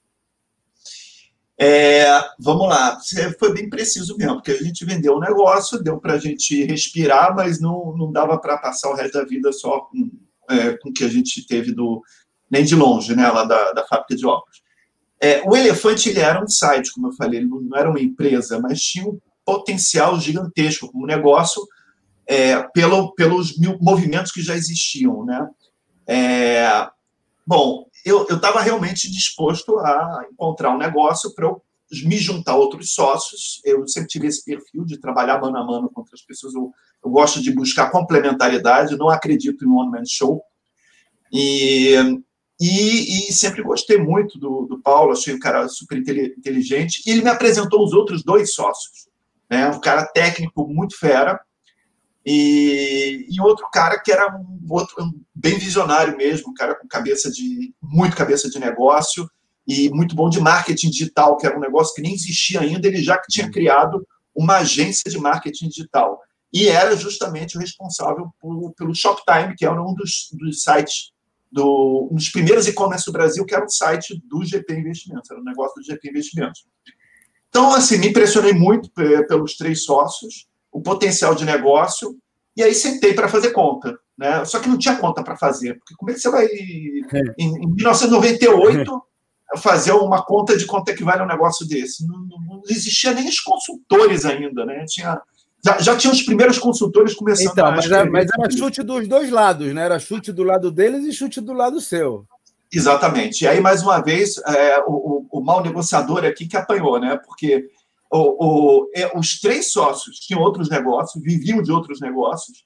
É, 1.64 2.08
vamos 2.40 2.68
lá, 2.68 3.00
você 3.00 3.32
foi 3.38 3.54
bem 3.54 3.70
preciso 3.70 4.18
mesmo, 4.18 4.36
porque 4.36 4.52
a 4.52 4.58
gente 4.58 4.84
vendeu 4.84 5.14
o 5.14 5.18
um 5.18 5.20
negócio, 5.20 5.82
deu 5.82 6.00
para 6.00 6.14
a 6.14 6.18
gente 6.18 6.64
respirar, 6.66 7.36
mas 7.36 7.60
não, 7.60 7.96
não 7.96 8.12
dava 8.12 8.38
para 8.40 8.58
passar 8.58 8.90
o 8.90 8.96
resto 8.96 9.20
da 9.20 9.26
vida 9.26 9.52
só 9.52 9.82
com, 9.82 10.10
é, 10.50 10.78
com 10.78 10.90
o 10.90 10.94
que 10.94 11.04
a 11.04 11.08
gente 11.08 11.46
teve 11.46 11.72
do, 11.72 12.02
nem 12.52 12.66
de 12.66 12.76
longe, 12.76 13.16
né, 13.16 13.30
lá 13.30 13.46
da, 13.46 13.72
da 13.72 13.88
fábrica 13.88 14.16
de 14.16 14.26
óculos. 14.26 14.62
É, 15.24 15.42
o 15.48 15.56
Elefante 15.56 16.10
ele 16.10 16.20
era 16.20 16.44
um 16.44 16.48
site, 16.48 16.92
como 16.92 17.08
eu 17.08 17.14
falei, 17.14 17.40
ele 17.40 17.48
não 17.48 17.78
era 17.78 17.90
uma 17.90 18.02
empresa, 18.02 18.60
mas 18.60 18.82
tinha 18.82 19.08
um 19.08 19.20
potencial 19.46 20.20
gigantesco 20.20 20.92
como 20.92 21.06
negócio 21.06 21.66
é, 22.28 22.62
pelo, 22.74 23.14
pelos 23.14 23.58
mil 23.58 23.78
movimentos 23.80 24.32
que 24.32 24.42
já 24.42 24.56
existiam, 24.56 25.24
né? 25.26 25.48
É, 26.08 26.88
bom, 27.46 27.86
eu 28.04 28.24
estava 28.24 28.62
realmente 28.62 29.10
disposto 29.12 29.78
a 29.80 30.26
encontrar 30.32 30.72
um 30.72 30.78
negócio 30.78 31.34
para 31.34 31.46
eu 31.46 31.62
me 32.06 32.18
juntar 32.18 32.54
a 32.54 32.56
outros 32.56 32.94
sócios. 32.94 33.62
Eu 33.64 33.88
sempre 33.88 34.10
tive 34.10 34.28
esse 34.28 34.44
perfil 34.44 34.86
de 34.86 34.98
trabalhar 34.98 35.40
mano 35.40 35.58
a 35.58 35.66
mano 35.66 35.90
com 35.90 36.02
outras 36.02 36.22
pessoas. 36.22 36.54
Eu, 36.54 36.72
eu 37.04 37.12
gosto 37.12 37.42
de 37.42 37.52
buscar 37.52 37.92
complementariedade, 37.92 38.98
não 38.98 39.10
acredito 39.10 39.66
em 39.66 39.68
one 39.68 39.92
man 39.92 40.06
show. 40.06 40.42
E 41.32 41.96
e, 42.64 43.30
e, 43.30 43.34
sempre 43.34 43.64
gostei 43.64 43.98
muito 43.98 44.38
do, 44.38 44.68
do 44.68 44.80
Paulo, 44.80 45.14
achei 45.14 45.34
um 45.34 45.40
cara 45.40 45.68
super 45.68 45.98
inteligente. 45.98 47.02
E 47.08 47.10
ele 47.10 47.24
me 47.24 47.30
apresentou 47.30 47.84
os 47.84 47.92
outros 47.92 48.24
dois 48.24 48.54
sócios. 48.54 49.10
Né? 49.50 49.68
Um 49.68 49.82
cara 49.82 50.06
técnico 50.06 50.68
muito 50.68 50.96
fera 50.96 51.42
E, 52.24 53.26
e 53.28 53.42
outro 53.42 53.68
cara 53.74 54.00
que 54.00 54.12
era 54.12 54.38
um 54.38 54.60
outro 54.70 55.04
um 55.04 55.12
bem 55.34 55.58
visionário 55.58 56.16
mesmo, 56.16 56.52
um 56.52 56.54
cara 56.54 56.76
com 56.76 56.88
cabeça 56.88 57.32
de 57.32 57.74
muito 57.82 58.16
cabeça 58.16 58.48
de 58.48 58.60
negócio 58.60 59.28
e 59.68 59.90
muito 59.90 60.14
bom 60.16 60.30
de 60.30 60.40
marketing 60.40 60.92
digital, 60.92 61.38
que 61.38 61.48
era 61.48 61.58
um 61.58 61.62
negócio 61.62 61.96
que 61.96 62.02
nem 62.04 62.14
existia 62.14 62.62
ainda, 62.62 62.88
ele 62.88 63.02
já 63.02 63.20
tinha 63.28 63.48
uhum. 63.48 63.52
criado 63.52 64.08
uma 64.36 64.58
agência 64.58 65.10
de 65.10 65.18
marketing 65.18 65.68
digital. 65.68 66.20
E 66.54 66.68
era 66.68 66.96
justamente 66.96 67.58
o 67.58 67.60
responsável 67.60 68.28
por, 68.40 68.72
pelo 68.74 68.94
Shoptime, 68.94 69.56
que 69.58 69.66
era 69.66 69.82
um 69.82 69.96
dos, 69.96 70.30
dos 70.34 70.62
sites, 70.62 71.12
do, 71.52 72.10
um 72.12 72.16
dos 72.16 72.30
primeiros 72.30 72.68
e-commerce 72.68 73.06
do 73.06 73.12
Brasil, 73.12 73.46
que 73.46 73.54
era 73.54 73.66
o 73.66 73.70
site 73.70 74.22
do 74.30 74.44
GP 74.44 74.74
Investimentos, 74.74 75.30
era 75.30 75.40
um 75.40 75.44
negócio 75.44 75.76
do 75.76 75.86
GP 75.86 76.10
Investimentos. 76.10 76.66
Então, 77.50 77.74
assim, 77.74 77.98
me 77.98 78.08
impressionei 78.08 78.54
muito 78.54 78.90
pelos 78.92 79.58
três 79.58 79.84
sócios, 79.84 80.48
o 80.72 80.82
potencial 80.82 81.36
de 81.36 81.44
negócio, 81.44 82.18
e 82.56 82.64
aí 82.64 82.74
sentei 82.74 83.14
para 83.14 83.28
fazer 83.28 83.52
conta. 83.52 83.98
Né? 84.18 84.46
Só 84.46 84.60
que 84.60 84.70
não 84.70 84.78
tinha 84.78 84.96
conta 84.96 85.24
para 85.24 85.36
fazer, 85.36 85.76
porque 85.76 85.96
como 85.96 86.12
é 86.12 86.14
que 86.14 86.20
você 86.22 86.30
vai, 86.30 86.46
é. 86.46 87.34
em, 87.38 87.64
em 87.64 87.76
1998, 87.76 89.02
fazer 89.58 89.92
uma 89.92 90.24
conta 90.24 90.58
de 90.58 90.66
quanto 90.66 90.90
é 90.90 90.94
que 90.94 91.04
vale 91.04 91.22
um 91.22 91.28
negócio 91.28 91.68
desse? 91.68 92.08
Não, 92.08 92.20
não, 92.20 92.40
não 92.40 92.62
existia 92.70 93.14
nem 93.14 93.28
os 93.28 93.40
consultores 93.42 94.24
ainda, 94.24 94.66
né? 94.66 94.86
Tinha, 94.88 95.20
já, 95.64 95.80
já 95.80 95.98
tinha 95.98 96.12
os 96.12 96.24
primeiros 96.24 96.58
consultores 96.58 97.14
começando 97.14 97.52
então, 97.52 97.68
a 97.68 97.72
mas, 97.72 97.86
era, 97.86 98.10
mas 98.10 98.28
era 98.38 98.50
chute 98.52 98.82
dos 98.82 99.08
dois 99.08 99.30
lados, 99.30 99.74
né? 99.74 99.84
Era 99.84 100.00
chute 100.00 100.32
do 100.32 100.44
lado 100.44 100.72
deles 100.72 101.06
e 101.06 101.14
chute 101.14 101.40
do 101.40 101.54
lado 101.54 101.80
seu. 101.80 102.26
Exatamente. 102.74 103.44
E 103.44 103.48
aí, 103.48 103.60
mais 103.60 103.84
uma 103.84 104.00
vez, 104.00 104.38
é, 104.48 104.80
o, 104.88 105.28
o, 105.32 105.40
o 105.40 105.44
mal 105.44 105.62
negociador 105.62 106.26
aqui 106.26 106.48
que 106.48 106.58
apanhou, 106.58 107.00
né? 107.00 107.20
Porque 107.26 107.66
o, 108.12 108.46
o, 108.46 108.92
é, 108.96 109.18
os 109.18 109.40
três 109.40 109.72
sócios 109.72 110.18
tinham 110.18 110.42
outros 110.42 110.70
negócios, 110.70 111.24
viviam 111.24 111.62
de 111.62 111.72
outros 111.72 112.00
negócios, 112.00 112.66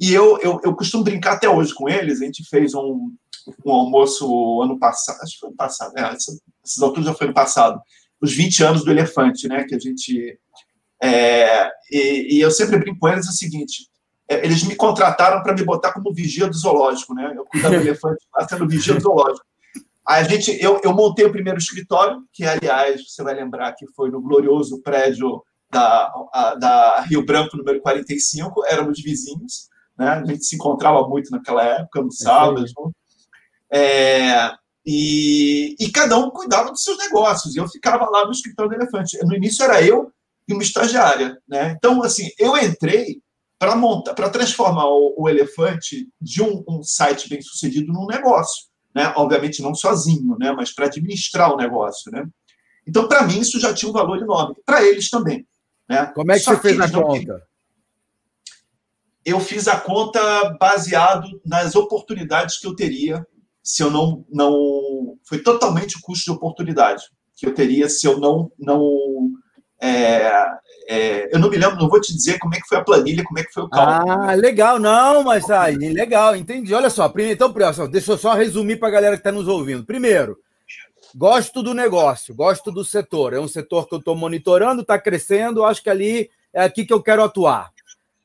e 0.00 0.12
eu, 0.12 0.38
eu, 0.40 0.60
eu 0.64 0.74
costumo 0.74 1.04
brincar 1.04 1.34
até 1.34 1.48
hoje 1.48 1.72
com 1.74 1.88
eles. 1.88 2.20
A 2.20 2.24
gente 2.24 2.44
fez 2.48 2.74
um, 2.74 3.12
um 3.64 3.70
almoço 3.70 4.60
ano 4.62 4.78
passado, 4.78 5.18
acho 5.22 5.34
que 5.34 5.40
foi 5.40 5.48
ano 5.50 5.56
passado, 5.56 5.96
é, 5.96 6.02
essas 6.02 6.82
alturas 6.82 7.06
já 7.06 7.14
foi 7.14 7.26
ano 7.26 7.34
passado, 7.34 7.80
os 8.20 8.32
20 8.32 8.64
anos 8.64 8.84
do 8.84 8.90
elefante, 8.90 9.48
né? 9.48 9.64
Que 9.64 9.74
a 9.74 9.78
gente. 9.78 10.38
É, 11.02 11.68
e, 11.90 12.36
e, 12.36 12.40
eu 12.40 12.50
sempre 12.52 12.78
brinco 12.78 13.00
com 13.00 13.08
eles 13.08 13.28
o 13.28 13.32
seguinte: 13.32 13.88
é, 14.28 14.44
eles 14.44 14.62
me 14.62 14.76
contrataram 14.76 15.42
para 15.42 15.52
me 15.52 15.64
botar 15.64 15.92
como 15.92 16.14
vigia 16.14 16.46
do 16.46 16.56
zoológico, 16.56 17.12
né? 17.12 17.32
Eu 17.36 17.44
cuidava 17.44 17.74
do 17.74 17.80
elefante 17.82 18.24
lá 18.32 18.46
sendo 18.46 18.68
vigia 18.68 18.94
do 18.94 19.00
zoológico. 19.00 19.44
A 20.06 20.22
gente, 20.22 20.56
eu, 20.62 20.80
eu 20.82 20.92
montei 20.92 21.24
o 21.24 21.32
primeiro 21.32 21.58
escritório, 21.58 22.22
que, 22.32 22.44
aliás, 22.44 23.02
você 23.08 23.22
vai 23.22 23.34
lembrar 23.34 23.72
que 23.72 23.86
foi 23.94 24.10
no 24.10 24.20
glorioso 24.20 24.80
prédio 24.80 25.42
da, 25.70 26.12
a, 26.32 26.54
da 26.54 27.00
Rio 27.00 27.24
Branco, 27.24 27.56
número 27.56 27.80
45, 27.80 28.64
éramos 28.66 29.00
vizinhos, 29.02 29.68
né? 29.98 30.08
A 30.08 30.24
gente 30.24 30.44
se 30.44 30.54
encontrava 30.54 31.06
muito 31.08 31.30
naquela 31.30 31.64
época, 31.64 32.00
no 32.00 32.12
sábado, 32.12 32.64
é, 33.72 34.52
e, 34.86 35.74
e, 35.80 35.90
cada 35.90 36.16
um 36.18 36.30
cuidava 36.30 36.70
dos 36.70 36.82
seus 36.82 36.98
negócios. 36.98 37.56
E 37.56 37.58
eu 37.58 37.66
ficava 37.68 38.08
lá 38.10 38.24
no 38.26 38.32
escritório 38.32 38.70
do 38.70 38.76
elefante. 38.76 39.18
No 39.24 39.34
início 39.34 39.64
era 39.64 39.82
eu 39.82 40.12
e 40.48 40.52
uma 40.52 40.62
estagiária, 40.62 41.38
né? 41.48 41.74
Então, 41.76 42.02
assim, 42.02 42.28
eu 42.38 42.56
entrei 42.56 43.20
para 43.58 43.76
montar, 43.76 44.14
para 44.14 44.30
transformar 44.30 44.86
o, 44.86 45.14
o, 45.16 45.28
elefante 45.28 46.08
de 46.20 46.42
um, 46.42 46.64
um 46.68 46.82
site 46.82 47.28
bem 47.28 47.40
sucedido 47.40 47.92
num 47.92 48.06
negócio 48.06 48.72
né? 48.94 49.12
Obviamente 49.16 49.62
não 49.62 49.74
sozinho, 49.74 50.36
né? 50.38 50.52
Mas 50.52 50.72
para 50.74 50.86
administrar 50.86 51.52
o 51.52 51.56
negócio, 51.56 52.10
né? 52.12 52.24
Então, 52.86 53.08
para 53.08 53.24
mim, 53.26 53.38
isso 53.38 53.60
já 53.60 53.72
tinha 53.72 53.88
um 53.88 53.92
valor 53.92 54.18
enorme. 54.18 54.56
Para 54.66 54.84
eles 54.84 55.08
também. 55.08 55.46
Né? 55.88 56.06
Como 56.06 56.32
é 56.32 56.34
que 56.34 56.40
Só 56.40 56.52
você 56.52 56.56
que 56.56 56.62
fez 56.62 56.80
a 56.80 56.90
conta? 56.90 57.42
Eu 59.24 59.38
fiz 59.38 59.68
a 59.68 59.78
conta 59.78 60.56
baseado 60.58 61.40
nas 61.44 61.76
oportunidades 61.76 62.58
que 62.58 62.66
eu 62.66 62.74
teria 62.74 63.26
se 63.62 63.82
eu 63.82 63.90
não. 63.90 64.24
não 64.28 65.16
foi 65.24 65.38
totalmente 65.38 65.96
o 65.96 66.00
custo 66.00 66.24
de 66.24 66.36
oportunidade 66.36 67.04
que 67.36 67.46
eu 67.46 67.54
teria 67.54 67.88
se 67.88 68.06
eu 68.06 68.20
não, 68.20 68.52
não 68.58 69.30
é, 69.82 70.32
é, 70.88 71.34
eu 71.34 71.40
não 71.40 71.50
me 71.50 71.56
lembro, 71.56 71.76
não 71.76 71.88
vou 71.88 72.00
te 72.00 72.14
dizer 72.14 72.38
como 72.38 72.54
é 72.54 72.60
que 72.60 72.68
foi 72.68 72.78
a 72.78 72.84
planilha, 72.84 73.24
como 73.24 73.38
é 73.40 73.44
que 73.44 73.52
foi 73.52 73.64
o 73.64 73.68
cálculo. 73.68 74.12
Ah, 74.12 74.34
legal, 74.34 74.78
não, 74.78 75.24
mas 75.24 75.50
aí, 75.50 75.76
legal, 75.76 76.36
entendi. 76.36 76.72
Olha 76.72 76.88
só, 76.88 77.12
então, 77.16 77.52
deixa 77.90 78.12
eu 78.12 78.18
só 78.18 78.34
resumir 78.34 78.76
para 78.76 78.88
a 78.88 78.92
galera 78.92 79.16
que 79.16 79.20
está 79.20 79.32
nos 79.32 79.48
ouvindo. 79.48 79.84
Primeiro, 79.84 80.38
gosto 81.16 81.64
do 81.64 81.74
negócio, 81.74 82.32
gosto 82.32 82.70
do 82.70 82.84
setor. 82.84 83.32
É 83.32 83.40
um 83.40 83.48
setor 83.48 83.88
que 83.88 83.94
eu 83.94 83.98
estou 83.98 84.14
monitorando, 84.14 84.82
está 84.82 84.96
crescendo, 84.98 85.64
acho 85.64 85.82
que 85.82 85.90
ali 85.90 86.30
é 86.52 86.62
aqui 86.62 86.86
que 86.86 86.92
eu 86.92 87.02
quero 87.02 87.24
atuar. 87.24 87.72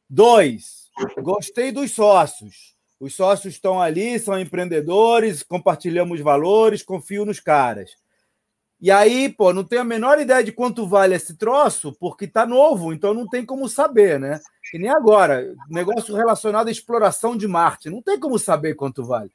Dois, 0.07 0.89
gostei 1.23 1.71
dos 1.71 1.91
sócios. 1.91 2.75
Os 2.99 3.15
sócios 3.15 3.55
estão 3.55 3.81
ali, 3.81 4.19
são 4.19 4.39
empreendedores, 4.39 5.41
compartilhamos 5.41 6.19
valores, 6.19 6.83
confio 6.83 7.25
nos 7.25 7.39
caras. 7.39 7.91
E 8.79 8.91
aí, 8.91 9.27
pô, 9.27 9.51
não 9.51 9.63
tenho 9.63 9.81
a 9.81 9.85
menor 9.85 10.19
ideia 10.19 10.43
de 10.43 10.51
quanto 10.51 10.87
vale 10.87 11.15
esse 11.15 11.35
troço, 11.35 11.95
porque 11.99 12.27
tá 12.27 12.45
novo, 12.45 12.93
então 12.93 13.11
não 13.13 13.27
tem 13.27 13.43
como 13.43 13.67
saber, 13.67 14.19
né? 14.19 14.39
Que 14.69 14.77
nem 14.77 14.89
agora, 14.89 15.55
negócio 15.67 16.15
relacionado 16.15 16.67
à 16.67 16.71
exploração 16.71 17.35
de 17.35 17.47
Marte, 17.47 17.89
não 17.89 18.03
tem 18.03 18.19
como 18.19 18.37
saber 18.37 18.75
quanto 18.75 19.03
vale. 19.03 19.31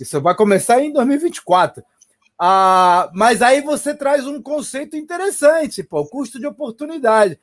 Isso 0.00 0.20
vai 0.20 0.34
começar 0.34 0.80
em 0.80 0.92
2024. 0.92 1.84
Ah, 2.36 3.10
mas 3.14 3.42
aí 3.42 3.60
você 3.60 3.94
traz 3.94 4.26
um 4.26 4.42
conceito 4.42 4.96
interessante, 4.96 5.84
pô, 5.84 6.04
custo 6.04 6.40
de 6.40 6.46
oportunidade. 6.46 7.38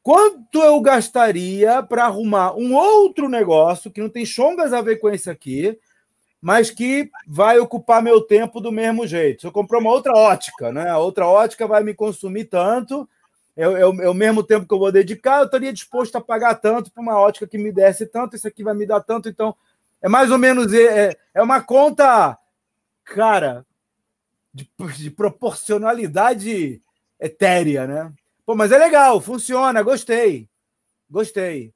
Quanto 0.00 0.60
eu 0.60 0.80
gastaria 0.80 1.82
para 1.82 2.04
arrumar 2.04 2.54
um 2.54 2.72
outro 2.74 3.28
negócio 3.28 3.90
que 3.90 4.00
não 4.00 4.08
tem 4.08 4.24
chongas 4.24 4.72
a 4.72 4.80
ver 4.80 5.00
com 5.00 5.10
esse 5.10 5.28
aqui, 5.28 5.76
mas 6.40 6.70
que 6.70 7.10
vai 7.26 7.58
ocupar 7.58 8.02
meu 8.02 8.20
tempo 8.20 8.60
do 8.60 8.70
mesmo 8.70 9.06
jeito. 9.06 9.40
Se 9.40 9.46
eu 9.46 9.52
comprar 9.52 9.78
uma 9.78 9.90
outra 9.90 10.12
ótica, 10.12 10.72
né? 10.72 10.88
A 10.88 10.98
outra 10.98 11.26
ótica 11.26 11.66
vai 11.66 11.82
me 11.82 11.94
consumir 11.94 12.44
tanto, 12.44 13.08
é, 13.56 13.64
é, 13.64 13.80
é, 13.80 14.08
o 14.08 14.14
mesmo 14.14 14.44
tempo 14.44 14.66
que 14.66 14.72
eu 14.72 14.78
vou 14.78 14.92
dedicar, 14.92 15.40
eu 15.40 15.46
estaria 15.46 15.72
disposto 15.72 16.14
a 16.14 16.20
pagar 16.20 16.54
tanto 16.54 16.92
para 16.92 17.02
uma 17.02 17.18
ótica 17.18 17.44
que 17.44 17.58
me 17.58 17.72
desse 17.72 18.06
tanto, 18.06 18.36
isso 18.36 18.46
aqui 18.46 18.62
vai 18.62 18.72
me 18.72 18.86
dar 18.86 19.00
tanto, 19.00 19.28
então 19.28 19.52
é 20.00 20.08
mais 20.08 20.30
ou 20.30 20.38
menos 20.38 20.72
é, 20.72 21.16
é 21.34 21.42
uma 21.42 21.60
conta, 21.60 22.38
cara, 23.04 23.66
de, 24.54 24.70
de 24.96 25.10
proporcionalidade 25.10 26.80
etérea, 27.18 27.84
né? 27.84 28.12
Pô, 28.46 28.54
mas 28.54 28.70
é 28.70 28.78
legal, 28.78 29.20
funciona, 29.20 29.82
gostei, 29.82 30.48
gostei, 31.10 31.72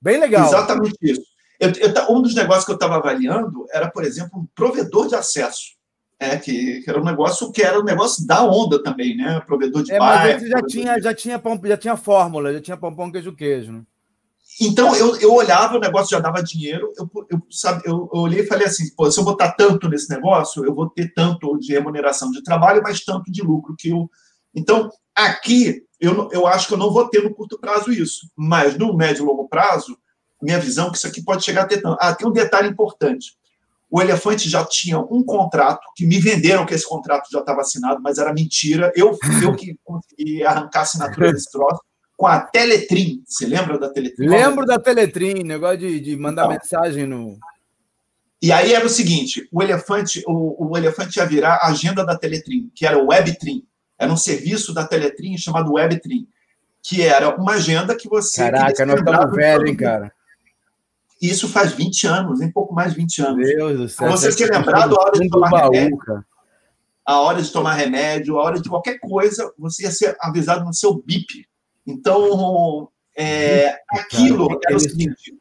bem 0.00 0.20
legal. 0.20 0.46
Exatamente 0.46 0.96
isso. 1.02 1.33
Eu, 1.60 1.70
eu, 1.70 2.16
um 2.16 2.20
dos 2.20 2.34
negócios 2.34 2.64
que 2.64 2.70
eu 2.70 2.76
estava 2.76 2.96
avaliando 2.96 3.66
era, 3.72 3.90
por 3.90 4.04
exemplo, 4.04 4.40
um 4.40 4.46
provedor 4.54 5.08
de 5.08 5.14
acesso. 5.14 5.74
É, 6.18 6.36
que, 6.36 6.80
que, 6.80 6.88
era 6.88 7.00
um 7.00 7.04
negócio 7.04 7.50
que 7.50 7.60
era 7.60 7.78
um 7.78 7.84
negócio 7.84 8.24
da 8.26 8.44
onda 8.44 8.82
também, 8.82 9.16
né? 9.16 9.40
Provedor 9.40 9.82
de 9.82 9.92
é, 9.92 9.98
Mas 9.98 10.48
já 10.48 10.62
tinha, 10.62 11.00
já, 11.00 11.12
tinha, 11.14 11.40
já 11.64 11.76
tinha 11.76 11.96
fórmula, 11.96 12.52
já 12.52 12.60
tinha 12.60 12.76
pão 12.76 13.10
queijo, 13.10 13.34
queijo. 13.34 13.72
Né? 13.72 13.82
Então, 14.60 14.94
eu, 14.94 15.16
eu 15.16 15.34
olhava, 15.34 15.76
o 15.76 15.80
negócio 15.80 16.10
já 16.10 16.20
dava 16.20 16.42
dinheiro, 16.42 16.92
eu, 16.96 17.10
eu, 17.28 17.42
sabe, 17.50 17.82
eu, 17.84 18.08
eu 18.12 18.20
olhei 18.20 18.40
e 18.40 18.46
falei 18.46 18.66
assim, 18.66 18.84
se 18.84 19.20
eu 19.20 19.24
botar 19.24 19.52
tanto 19.52 19.88
nesse 19.88 20.08
negócio, 20.08 20.64
eu 20.64 20.72
vou 20.72 20.88
ter 20.88 21.12
tanto 21.12 21.58
de 21.58 21.72
remuneração 21.72 22.30
de 22.30 22.42
trabalho, 22.42 22.80
mas 22.82 23.04
tanto 23.04 23.30
de 23.30 23.42
lucro 23.42 23.74
que 23.76 23.88
eu... 23.88 24.08
Então, 24.54 24.88
aqui, 25.14 25.82
eu, 26.00 26.28
eu 26.30 26.46
acho 26.46 26.68
que 26.68 26.74
eu 26.74 26.78
não 26.78 26.92
vou 26.92 27.08
ter 27.08 27.24
no 27.24 27.34
curto 27.34 27.58
prazo 27.58 27.92
isso, 27.92 28.30
mas 28.36 28.78
no 28.78 28.96
médio 28.96 29.24
e 29.24 29.26
longo 29.26 29.48
prazo, 29.48 29.98
minha 30.44 30.58
visão 30.58 30.90
que 30.90 30.98
isso 30.98 31.06
aqui 31.06 31.22
pode 31.22 31.44
chegar 31.44 31.62
a 31.62 31.66
ter 31.66 31.80
tanto. 31.80 31.96
Ah, 32.00 32.14
tem 32.14 32.26
um 32.28 32.32
detalhe 32.32 32.68
importante. 32.68 33.36
O 33.90 34.00
Elefante 34.00 34.48
já 34.48 34.64
tinha 34.64 34.98
um 34.98 35.22
contrato, 35.22 35.86
que 35.94 36.06
me 36.06 36.18
venderam 36.18 36.66
que 36.66 36.74
esse 36.74 36.88
contrato 36.88 37.28
já 37.30 37.40
estava 37.40 37.60
assinado, 37.60 38.00
mas 38.02 38.18
era 38.18 38.32
mentira. 38.32 38.92
Eu, 38.94 39.16
eu 39.42 39.54
que 39.54 39.78
consegui 39.84 40.44
arrancar 40.44 40.80
a 40.80 40.82
assinatura 40.82 41.32
desse 41.32 41.50
troço 41.50 41.80
com 42.16 42.26
a 42.26 42.40
Teletrim. 42.40 43.22
Você 43.26 43.46
lembra 43.46 43.78
da 43.78 43.88
Teletrim? 43.88 44.28
Lembro 44.28 44.66
da 44.66 44.78
Teletrim, 44.78 45.42
negócio 45.44 45.78
de, 45.78 46.00
de 46.00 46.16
mandar 46.16 46.44
então, 46.44 46.52
mensagem 46.54 47.06
no. 47.06 47.38
E 48.42 48.52
aí 48.52 48.74
era 48.74 48.84
o 48.84 48.90
seguinte: 48.90 49.48
o 49.52 49.62
Elefante, 49.62 50.22
o, 50.26 50.70
o 50.70 50.76
Elefante 50.76 51.18
ia 51.18 51.26
virar 51.26 51.54
a 51.56 51.68
agenda 51.68 52.04
da 52.04 52.16
Teletrim, 52.16 52.70
que 52.74 52.86
era 52.86 52.98
o 52.98 53.08
WebTrim. 53.08 53.64
Era 53.98 54.12
um 54.12 54.16
serviço 54.16 54.74
da 54.74 54.86
Teletrim 54.86 55.38
chamado 55.38 55.72
WebTrim, 55.72 56.26
que 56.82 57.02
era 57.02 57.34
uma 57.36 57.52
agenda 57.52 57.96
que 57.96 58.08
você. 58.08 58.42
Caraca, 58.42 58.84
nós 58.86 58.98
estamos 58.98 59.36
velhos, 59.36 59.70
hein, 59.70 59.76
cara? 59.76 60.12
Isso 61.20 61.48
faz 61.48 61.72
20 61.72 62.06
anos, 62.06 62.40
nem 62.40 62.50
pouco 62.50 62.74
mais 62.74 62.92
de 62.92 62.98
20 62.98 63.22
anos. 63.22 63.46
Deus 63.46 63.78
do 63.78 63.88
céu. 63.88 64.10
Você 64.10 64.34
ter 64.34 64.50
lembrado 64.50 64.96
a 64.96 65.02
hora 65.02 65.18
de 65.18 65.28
tomar 65.28 65.50
baú, 65.50 65.72
remédio. 65.72 66.24
A 67.06 67.20
hora 67.20 67.42
de 67.42 67.50
tomar 67.50 67.74
remédio, 67.74 68.38
a 68.38 68.42
hora 68.42 68.60
de 68.60 68.68
qualquer 68.68 68.98
coisa, 68.98 69.52
você 69.58 69.84
ia 69.84 69.90
ser 69.90 70.16
avisado 70.20 70.64
no 70.64 70.72
seu 70.72 70.94
BIP. 70.94 71.46
Então, 71.86 72.88
é, 73.16 73.78
aquilo 73.90 74.48
cara, 74.48 74.60
era 74.68 74.76
o 74.76 74.80
seguinte: 74.80 75.34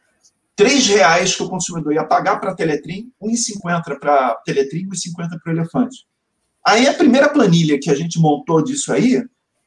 três 0.55 0.88
reais 0.88 1.36
que 1.36 1.43
o 1.43 1.49
consumidor 1.49 1.93
ia 1.93 2.05
pagar 2.05 2.39
para 2.39 2.51
a 2.51 2.55
Teletrim, 2.55 3.12
1,50 3.21 3.99
para 3.99 4.27
a 4.27 4.36
Teletrim, 4.45 4.88
1,50 4.89 5.39
para 5.41 5.53
o 5.53 5.55
Elefante. 5.55 6.05
Aí 6.65 6.88
a 6.88 6.93
primeira 6.93 7.29
planilha 7.29 7.79
que 7.79 7.89
a 7.89 7.95
gente 7.95 8.19
montou 8.19 8.63
disso 8.63 8.93
aí, 8.93 9.21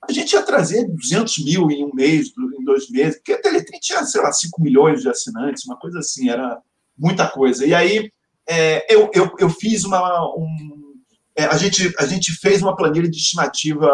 a 0.08 0.12
gente 0.12 0.32
ia 0.32 0.42
trazer 0.42 0.86
200 0.86 1.44
mil 1.44 1.70
em 1.70 1.84
um 1.84 1.94
mês, 1.94 2.32
em 2.58 2.64
dois 2.64 2.88
meses, 2.90 3.16
porque 3.16 3.32
a 3.32 3.40
Teletrim 3.40 3.78
tinha, 3.80 4.04
sei 4.04 4.20
lá, 4.20 4.32
5 4.32 4.62
milhões 4.62 5.02
de 5.02 5.08
assinantes, 5.08 5.64
uma 5.66 5.76
coisa 5.76 5.98
assim, 5.98 6.28
era 6.28 6.58
muita 6.96 7.28
coisa. 7.28 7.66
E 7.66 7.74
aí 7.74 8.10
é, 8.48 8.94
eu, 8.94 9.10
eu, 9.12 9.32
eu 9.38 9.50
fiz 9.50 9.84
uma. 9.84 10.24
Um, 10.36 10.94
é, 11.34 11.44
a, 11.44 11.56
gente, 11.56 11.94
a 11.98 12.06
gente 12.06 12.32
fez 12.32 12.62
uma 12.62 12.76
planilha 12.76 13.08
de 13.08 13.16
estimativa 13.16 13.90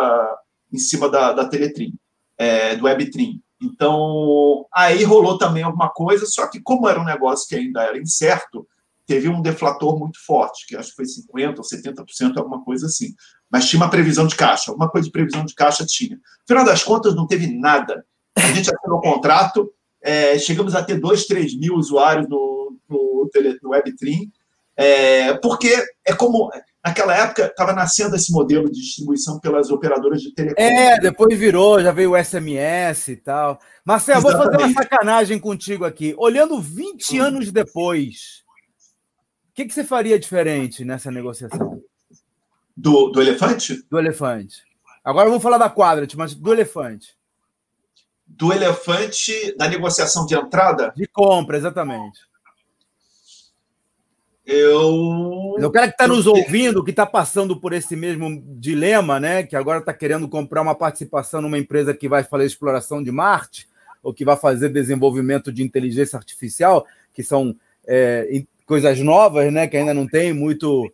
em 0.73 0.79
cima 0.79 1.09
da, 1.09 1.33
da 1.33 1.49
Teletrim, 1.49 1.95
é, 2.39 2.77
do 2.77 2.85
WebTrim. 2.85 3.43
Então, 3.61 4.67
aí 4.73 5.05
rolou 5.05 5.39
também 5.39 5.63
alguma 5.63 5.89
coisa, 5.91 6.27
só 6.27 6.49
que 6.49 6.61
como 6.61 6.89
era 6.89 7.01
um 7.01 7.05
negócio 7.05 7.49
que 7.49 7.55
ainda 7.55 7.83
era 7.83 7.99
incerto, 7.99 8.67
teve 9.07 9.29
um 9.29 9.43
deflator 9.43 9.99
muito 9.99 10.19
forte, 10.25 10.67
que 10.67 10.77
acho 10.77 10.91
que 10.91 10.97
foi 10.97 11.05
50% 11.05 11.59
ou 11.59 11.65
70%, 11.65 12.37
alguma 12.37 12.65
coisa 12.65 12.87
assim. 12.87 13.15
Mas 13.53 13.69
tinha 13.69 13.81
uma 13.81 13.91
previsão 13.91 14.27
de 14.27 14.35
caixa, 14.35 14.71
alguma 14.71 14.89
coisa 14.89 15.07
de 15.07 15.13
previsão 15.13 15.45
de 15.45 15.55
caixa 15.55 15.85
tinha. 15.85 16.17
No 16.17 16.47
final 16.49 16.65
das 16.65 16.83
contas, 16.83 17.15
não 17.15 17.27
teve 17.27 17.47
nada. 17.47 18.05
A 18.35 18.51
gente 18.53 18.73
assinou 18.75 18.99
o 18.99 19.03
contrato, 19.03 19.71
é, 20.01 20.39
chegamos 20.39 20.75
a 20.75 20.83
ter 20.83 20.99
2, 20.99 21.27
3 21.27 21.59
mil 21.59 21.75
usuários 21.75 22.27
no, 22.29 22.77
no, 22.89 23.31
no 23.63 23.71
WebTrim, 23.71 24.33
é, 24.75 25.35
porque 25.35 25.85
é 26.07 26.15
como 26.15 26.51
naquela 26.85 27.15
época 27.15 27.47
estava 27.47 27.73
nascendo 27.75 28.17
esse 28.17 28.33
modelo 28.33 28.71
de 28.71 28.81
distribuição 28.81 29.39
pelas 29.39 29.71
operadoras 29.71 30.23
de 30.23 30.35
telecom. 30.35 30.61
É, 30.61 30.99
depois 30.99 31.39
virou, 31.39 31.81
já 31.81 31.93
veio 31.93 32.13
o 32.13 32.25
SMS 32.25 33.09
e 33.09 33.17
tal. 33.17 33.61
Marcelo, 33.85 34.21
Exatamente. 34.21 34.45
vou 34.45 34.53
fazer 34.53 34.65
uma 34.65 34.83
sacanagem 34.83 35.39
contigo 35.39 35.85
aqui. 35.85 36.15
Olhando 36.17 36.59
20 36.61 37.21
hum. 37.21 37.23
anos 37.23 37.53
depois, 37.53 38.43
o 39.51 39.55
que, 39.55 39.67
que 39.67 39.75
você 39.75 39.85
faria 39.85 40.19
diferente 40.19 40.85
nessa 40.85 41.11
negociação? 41.11 41.83
Do, 42.77 43.11
do 43.11 43.21
elefante? 43.21 43.83
Do 43.91 43.99
elefante. 43.99 44.63
Agora 45.05 45.29
vamos 45.29 45.43
falar 45.43 45.59
da 45.59 45.71
Quadrant, 45.71 46.15
mas 46.17 46.35
do 46.35 46.53
elefante. 46.53 47.17
Do 48.27 48.53
elefante, 48.53 49.55
da 49.57 49.69
negociação 49.69 50.25
de 50.25 50.35
entrada? 50.35 50.93
De 50.97 51.07
compra, 51.07 51.57
exatamente. 51.57 52.21
Eu. 54.45 55.55
O 55.61 55.71
cara 55.71 55.87
que 55.87 55.95
está 55.95 56.09
nos 56.09 56.27
ouvindo, 56.27 56.83
que 56.83 56.91
está 56.91 57.07
passando 57.07 57.61
por 57.61 57.73
esse 57.73 57.95
mesmo 57.95 58.43
dilema, 58.59 59.21
né? 59.21 59.45
Que 59.45 59.55
agora 59.55 59.79
está 59.79 59.95
querendo 59.95 60.29
comprar 60.29 60.63
uma 60.63 60.75
participação 60.75 61.41
numa 61.41 61.59
empresa 61.59 61.95
que 61.95 62.09
vai 62.09 62.25
fazer 62.25 62.47
exploração 62.47 63.03
de 63.03 63.13
Marte, 63.13 63.69
ou 64.03 64.13
que 64.13 64.25
vai 64.25 64.37
fazer 64.37 64.69
desenvolvimento 64.71 65.53
de 65.53 65.63
inteligência 65.63 66.17
artificial, 66.17 66.85
que 67.15 67.23
são 67.23 67.55
é, 67.87 68.45
coisas 68.67 68.99
novas, 68.99 69.53
né? 69.53 69.69
Que 69.69 69.77
ainda 69.77 69.95
não 69.95 70.07
tem 70.07 70.33
muito. 70.33 70.93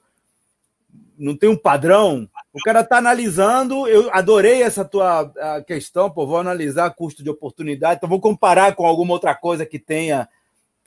Não 1.18 1.36
tem 1.36 1.50
um 1.50 1.56
padrão. 1.56 2.28
O 2.52 2.60
cara 2.60 2.80
está 2.80 2.98
analisando. 2.98 3.88
Eu 3.88 4.08
adorei 4.12 4.62
essa 4.62 4.84
tua 4.84 5.32
questão, 5.66 6.08
pô. 6.08 6.26
Vou 6.26 6.38
analisar 6.38 6.94
custo 6.94 7.22
de 7.22 7.30
oportunidade. 7.30 7.96
Então, 7.96 8.08
vou 8.08 8.20
comparar 8.20 8.74
com 8.74 8.86
alguma 8.86 9.14
outra 9.14 9.34
coisa 9.34 9.66
que 9.66 9.78
tenha 9.78 10.28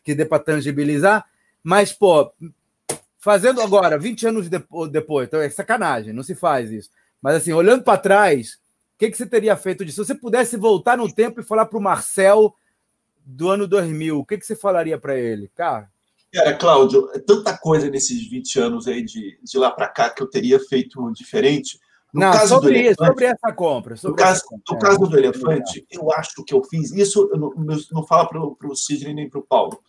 que 0.04 0.16
dê 0.16 0.26
para 0.26 0.42
tangibilizar. 0.42 1.26
Mas, 1.64 1.94
pô, 1.94 2.32
fazendo 3.20 3.62
agora, 3.62 3.98
20 3.98 4.28
anos 4.28 4.50
depois, 4.90 5.28
então 5.28 5.40
é 5.40 5.50
sacanagem, 5.50 6.14
não 6.14 6.24
se 6.24 6.36
faz 6.36 6.72
isso. 6.72 6.90
Mas, 7.22 7.36
assim, 7.36 7.54
olhando 7.54 7.84
para 7.84 8.00
trás, 8.00 8.56
o 8.96 8.98
que, 8.98 9.12
que 9.12 9.18
você 9.18 9.26
teria 9.26 9.56
feito 9.56 9.86
disso? 9.86 10.04
Se 10.04 10.08
você 10.08 10.16
pudesse 10.16 10.58
voltar 10.58 10.98
no 10.98 11.12
tempo 11.12 11.40
e 11.40 11.44
falar 11.44 11.66
para 11.66 11.78
o 11.78 11.82
Marcel 11.82 12.56
do 13.24 13.50
ano 13.50 13.68
2000, 13.68 14.20
o 14.20 14.26
que, 14.26 14.38
que 14.38 14.46
você 14.46 14.56
falaria 14.56 14.98
para 14.98 15.16
ele? 15.16 15.52
Cara, 15.56 15.90
Cara, 16.34 16.58
Cláudio, 16.58 17.10
é 17.14 17.20
tanta 17.20 17.58
coisa 17.58 17.90
nesses 17.90 18.30
20 18.30 18.60
anos 18.60 18.88
aí 18.88 19.04
de, 19.04 19.38
de 19.44 19.58
lá 19.58 19.70
para 19.70 19.90
cá 19.90 20.10
que 20.10 20.24
eu 20.24 20.30
teria 20.30 20.60
feito 20.60 21.12
diferente. 21.12 21.78
No 22.14 22.22
não, 22.22 22.32
caso 22.32 22.56
sobre, 22.56 22.74
do 22.74 22.80
elefante, 22.80 23.08
sobre 23.08 23.26
essa 23.26 23.54
compra. 23.54 23.96
Sobre 23.98 24.22
no 24.22 24.28
caso, 24.28 24.44
compra. 24.46 24.64
No 24.74 24.80
caso 24.80 25.10
do 25.10 25.18
elefante, 25.18 25.86
eu 25.92 26.12
acho 26.14 26.44
que 26.46 26.54
eu 26.54 26.64
fiz. 26.64 26.92
Isso 26.92 27.30
eu 27.34 27.38
não, 27.38 27.54
não 27.92 28.06
fala 28.06 28.28
para 28.28 28.40
o 28.40 28.76
Sidney 28.76 29.14
nem 29.14 29.30
para 29.30 29.40
o 29.40 29.46
Paulo. 29.46 29.82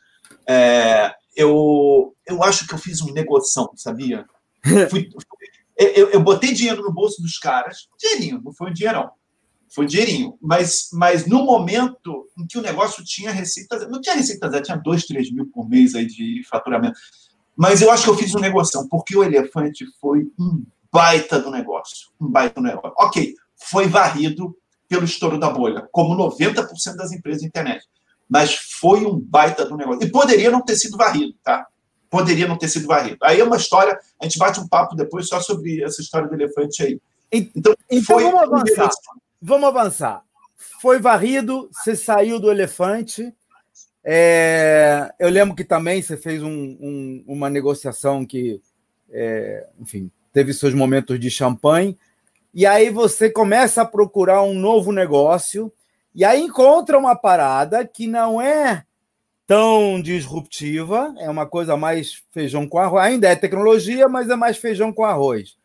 É, 0.48 1.14
eu, 1.36 2.14
eu 2.26 2.42
acho 2.42 2.66
que 2.66 2.74
eu 2.74 2.78
fiz 2.78 3.00
um 3.00 3.12
negoção, 3.12 3.70
sabia? 3.76 4.26
Fui, 4.90 5.08
eu, 5.76 6.10
eu 6.10 6.20
botei 6.20 6.52
dinheiro 6.52 6.82
no 6.82 6.92
bolso 6.92 7.20
dos 7.22 7.38
caras, 7.38 7.88
dinheirinho, 7.98 8.40
não 8.44 8.52
foi 8.52 8.70
um 8.70 8.72
dinheirão 8.72 9.10
foi 9.74 9.86
dinheirinho. 9.86 10.38
Mas, 10.40 10.88
mas 10.92 11.26
no 11.26 11.44
momento 11.44 12.28
em 12.38 12.46
que 12.46 12.58
o 12.58 12.62
negócio 12.62 13.02
tinha 13.04 13.30
receitas, 13.30 13.88
não 13.90 14.00
tinha 14.00 14.14
receitas, 14.14 14.60
tinha 14.62 14.76
2, 14.76 15.06
3 15.06 15.32
mil 15.32 15.46
por 15.46 15.68
mês 15.68 15.94
aí 15.94 16.06
de 16.06 16.42
faturamento. 16.48 16.98
Mas 17.56 17.82
eu 17.82 17.90
acho 17.90 18.04
que 18.04 18.10
eu 18.10 18.16
fiz 18.16 18.32
uma 18.34 18.40
negociação, 18.40 18.88
porque 18.88 19.16
o 19.16 19.24
elefante 19.24 19.84
foi 20.00 20.30
um 20.38 20.64
baita 20.92 21.40
do 21.40 21.50
negócio. 21.50 22.08
Um 22.20 22.28
baita 22.28 22.60
do 22.60 22.66
negócio. 22.66 22.94
Ok, 22.98 23.34
foi 23.56 23.86
varrido 23.86 24.56
pelo 24.88 25.04
estouro 25.04 25.38
da 25.38 25.48
bolha, 25.48 25.88
como 25.90 26.14
90% 26.14 26.96
das 26.96 27.12
empresas 27.12 27.40
de 27.40 27.48
internet. 27.48 27.86
Mas 28.28 28.54
foi 28.54 29.04
um 29.04 29.18
baita 29.18 29.64
do 29.64 29.76
negócio. 29.76 30.02
E 30.02 30.10
poderia 30.10 30.50
não 30.50 30.62
ter 30.62 30.76
sido 30.76 30.96
varrido, 30.96 31.34
tá? 31.42 31.66
Poderia 32.10 32.46
não 32.46 32.58
ter 32.58 32.68
sido 32.68 32.86
varrido. 32.86 33.18
Aí 33.22 33.40
é 33.40 33.44
uma 33.44 33.56
história, 33.56 33.98
a 34.20 34.24
gente 34.24 34.38
bate 34.38 34.60
um 34.60 34.68
papo 34.68 34.94
depois 34.94 35.28
só 35.28 35.40
sobre 35.40 35.82
essa 35.82 36.02
história 36.02 36.28
do 36.28 36.34
elefante 36.34 36.82
aí. 36.82 37.00
Então, 37.32 37.74
então 37.90 38.04
foi 38.04 38.24
vamos 38.24 38.42
avançar. 38.42 38.90
Vamos 39.44 39.68
avançar. 39.68 40.22
Foi 40.80 41.00
varrido, 41.00 41.68
você 41.72 41.96
saiu 41.96 42.38
do 42.38 42.48
elefante. 42.48 43.34
É, 44.04 45.12
eu 45.18 45.28
lembro 45.28 45.56
que 45.56 45.64
também 45.64 46.00
você 46.00 46.16
fez 46.16 46.40
um, 46.40 46.76
um, 46.80 47.24
uma 47.26 47.50
negociação 47.50 48.24
que, 48.24 48.62
é, 49.10 49.66
enfim, 49.80 50.12
teve 50.32 50.54
seus 50.54 50.72
momentos 50.72 51.18
de 51.18 51.28
champanhe. 51.28 51.98
E 52.54 52.64
aí 52.64 52.88
você 52.88 53.28
começa 53.28 53.82
a 53.82 53.86
procurar 53.86 54.44
um 54.44 54.54
novo 54.54 54.92
negócio. 54.92 55.72
E 56.14 56.24
aí 56.24 56.40
encontra 56.40 56.96
uma 56.96 57.16
parada 57.16 57.84
que 57.84 58.06
não 58.06 58.40
é 58.40 58.84
tão 59.44 60.00
disruptiva, 60.00 61.12
é 61.18 61.28
uma 61.28 61.46
coisa 61.46 61.76
mais 61.76 62.22
feijão 62.30 62.68
com 62.68 62.78
arroz. 62.78 63.04
Ainda 63.04 63.28
é 63.28 63.34
tecnologia, 63.34 64.08
mas 64.08 64.30
é 64.30 64.36
mais 64.36 64.56
feijão 64.56 64.92
com 64.92 65.04
arroz 65.04 65.60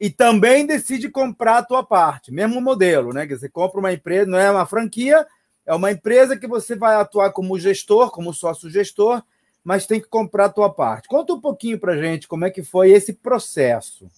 e 0.00 0.10
também 0.10 0.66
decide 0.66 1.08
comprar 1.08 1.58
a 1.58 1.62
tua 1.62 1.84
parte, 1.84 2.32
mesmo 2.32 2.60
modelo, 2.60 3.12
né? 3.12 3.26
Que 3.26 3.36
você 3.36 3.48
compra 3.48 3.80
uma 3.80 3.92
empresa, 3.92 4.30
não 4.30 4.38
é 4.38 4.50
uma 4.50 4.66
franquia, 4.66 5.26
é 5.66 5.74
uma 5.74 5.90
empresa 5.90 6.36
que 6.36 6.46
você 6.46 6.76
vai 6.76 6.94
atuar 6.96 7.32
como 7.32 7.58
gestor, 7.58 8.10
como 8.10 8.32
sócio 8.32 8.70
gestor, 8.70 9.22
mas 9.64 9.86
tem 9.86 10.00
que 10.00 10.08
comprar 10.08 10.46
a 10.46 10.50
tua 10.50 10.72
parte. 10.72 11.08
Conta 11.08 11.32
um 11.32 11.40
pouquinho 11.40 11.78
para 11.78 12.00
gente 12.00 12.28
como 12.28 12.44
é 12.44 12.50
que 12.50 12.62
foi 12.62 12.90
esse 12.90 13.12
processo. 13.12 14.08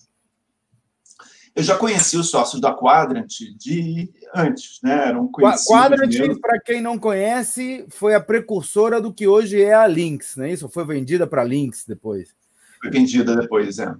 Eu 1.54 1.64
já 1.64 1.76
conheci 1.76 2.16
os 2.16 2.30
sócios 2.30 2.60
da 2.60 2.72
Quadrant 2.72 3.26
de 3.56 4.08
antes, 4.32 4.78
né? 4.82 5.08
Eram 5.08 5.26
conhecidos. 5.26 5.66
Quadrant, 5.66 6.40
para 6.40 6.60
quem 6.60 6.80
não 6.80 6.96
conhece, 6.96 7.84
foi 7.88 8.14
a 8.14 8.20
precursora 8.20 9.00
do 9.00 9.12
que 9.12 9.26
hoje 9.26 9.60
é 9.60 9.74
a 9.74 9.86
Lynx, 9.86 10.36
não 10.36 10.44
é 10.44 10.52
isso? 10.52 10.68
Foi 10.68 10.84
vendida 10.84 11.26
para 11.26 11.42
a 11.42 11.44
Lynx 11.44 11.84
depois. 11.86 12.32
Foi 12.80 12.90
vendida 12.90 13.34
depois, 13.34 13.78
é. 13.80 13.92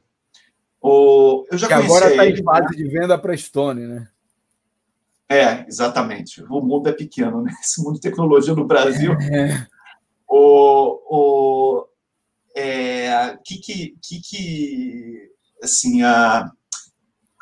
O, 0.81 1.47
eu 1.51 1.59
já 1.59 1.67
que 1.67 1.75
agora 1.75 2.11
está 2.11 2.27
em 2.27 2.43
fase 2.43 2.77
de 2.77 2.89
venda 2.89 3.19
para 3.19 3.37
Stone, 3.37 3.87
né? 3.87 4.09
É, 5.29 5.65
exatamente. 5.69 6.43
O 6.45 6.61
mundo 6.61 6.89
é 6.89 6.93
pequeno, 6.93 7.43
né? 7.43 7.53
Esse 7.63 7.83
mundo 7.83 7.95
de 7.95 8.01
tecnologia 8.01 8.55
no 8.55 8.67
Brasil. 8.67 9.17
É. 9.33 9.67
O, 10.33 11.01
o, 11.11 11.89
é, 12.55 13.37
que, 13.45 13.59
que, 13.59 13.97
que, 14.01 14.21
que, 14.21 15.31
assim, 15.61 16.03
a, 16.03 16.49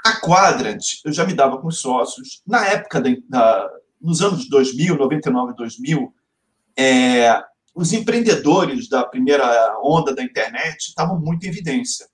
a 0.04 0.20
Quadrant, 0.22 0.82
eu 1.04 1.12
já 1.12 1.26
me 1.26 1.34
dava 1.34 1.58
com 1.60 1.70
sócios. 1.70 2.42
Na 2.46 2.66
época, 2.66 2.98
da, 2.98 3.10
da 3.28 3.70
nos 4.00 4.22
anos 4.22 4.48
2000, 4.48 4.96
99, 4.96 5.54
2000, 5.54 6.14
é, 6.78 7.42
os 7.74 7.92
empreendedores 7.92 8.88
da 8.88 9.04
primeira 9.04 9.78
onda 9.82 10.14
da 10.14 10.22
internet 10.22 10.88
estavam 10.88 11.20
muito 11.20 11.44
em 11.44 11.48
evidência. 11.48 12.06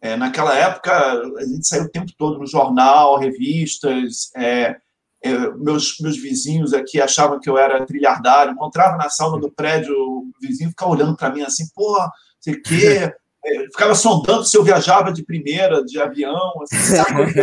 É, 0.00 0.16
naquela 0.16 0.54
época, 0.54 0.92
a 0.92 1.44
gente 1.44 1.66
saiu 1.66 1.84
o 1.84 1.90
tempo 1.90 2.12
todo 2.16 2.38
no 2.38 2.46
jornal, 2.46 3.18
revistas. 3.18 4.30
É, 4.36 4.76
é, 5.22 5.50
meus, 5.56 5.98
meus 6.00 6.16
vizinhos 6.16 6.72
aqui 6.72 7.00
achavam 7.00 7.40
que 7.40 7.50
eu 7.50 7.58
era 7.58 7.84
trilhardário. 7.84 8.52
Encontrava 8.52 8.96
na 8.96 9.08
sala 9.08 9.40
do 9.40 9.50
prédio, 9.50 9.92
o 9.94 10.30
vizinho 10.40 10.70
ficava 10.70 10.92
olhando 10.92 11.16
para 11.16 11.30
mim 11.30 11.42
assim, 11.42 11.64
pô, 11.74 11.98
sei 12.40 12.54
o 12.54 12.62
quê. 12.62 13.12
É, 13.46 13.66
ficava 13.66 13.94
sondando 13.94 14.44
se 14.44 14.58
eu 14.58 14.64
viajava 14.64 15.12
de 15.12 15.22
primeira, 15.22 15.82
de 15.84 15.98
avião. 16.00 16.52
Assim, 16.60 16.96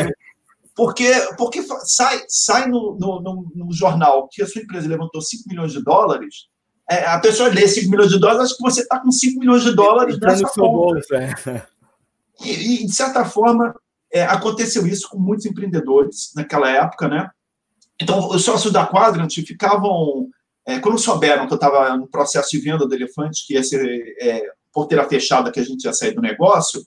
porque, 0.75 1.09
porque 1.37 1.63
sai, 1.85 2.21
sai 2.27 2.67
no, 2.67 2.97
no, 2.99 3.49
no, 3.55 3.71
jornal 3.71 4.27
que 4.29 4.43
a 4.43 4.45
sua 4.45 4.61
empresa 4.61 4.89
levantou 4.89 5.21
5 5.21 5.47
milhões 5.47 5.71
de 5.71 5.81
dólares. 5.81 6.47
É, 6.91 7.05
a 7.05 7.17
pessoa 7.17 7.47
lê 7.49 7.65
5 7.65 7.89
milhões 7.89 8.11
de 8.11 8.19
dólares, 8.19 8.41
acho 8.41 8.57
que 8.57 8.61
você 8.61 8.81
está 8.81 8.99
com 8.99 9.09
5 9.09 9.39
milhões 9.39 9.63
de 9.63 9.73
dólares 9.73 10.19
nessa 10.19 10.43
conta. 10.43 10.59
Bolso, 10.59 11.15
é. 11.15 11.65
E, 12.43 12.83
e 12.83 12.85
de 12.85 12.93
certa 12.93 13.23
forma, 13.25 13.75
é, 14.11 14.23
aconteceu 14.23 14.85
isso 14.87 15.09
com 15.09 15.19
muitos 15.19 15.45
empreendedores 15.45 16.31
naquela 16.35 16.69
época, 16.69 17.07
né? 17.07 17.29
Então, 17.99 18.29
os 18.29 18.43
sócios 18.43 18.73
da 18.73 18.85
Quadrant 18.85 19.33
ficavam, 19.45 20.29
é, 20.65 20.79
quando 20.79 20.99
souberam 20.99 21.47
que 21.47 21.53
eu 21.53 21.55
estava 21.55 21.95
no 21.95 22.07
processo 22.07 22.51
de 22.51 22.59
venda 22.59 22.85
do 22.85 22.93
Elefante, 22.93 23.45
que 23.45 23.53
ia 23.53 23.63
ser 23.63 24.15
é, 24.19 24.43
porteira 24.73 25.07
fechada, 25.07 25.51
que 25.51 25.59
a 25.59 25.63
gente 25.63 25.85
ia 25.85 25.93
sair 25.93 26.13
do 26.13 26.21
negócio, 26.21 26.85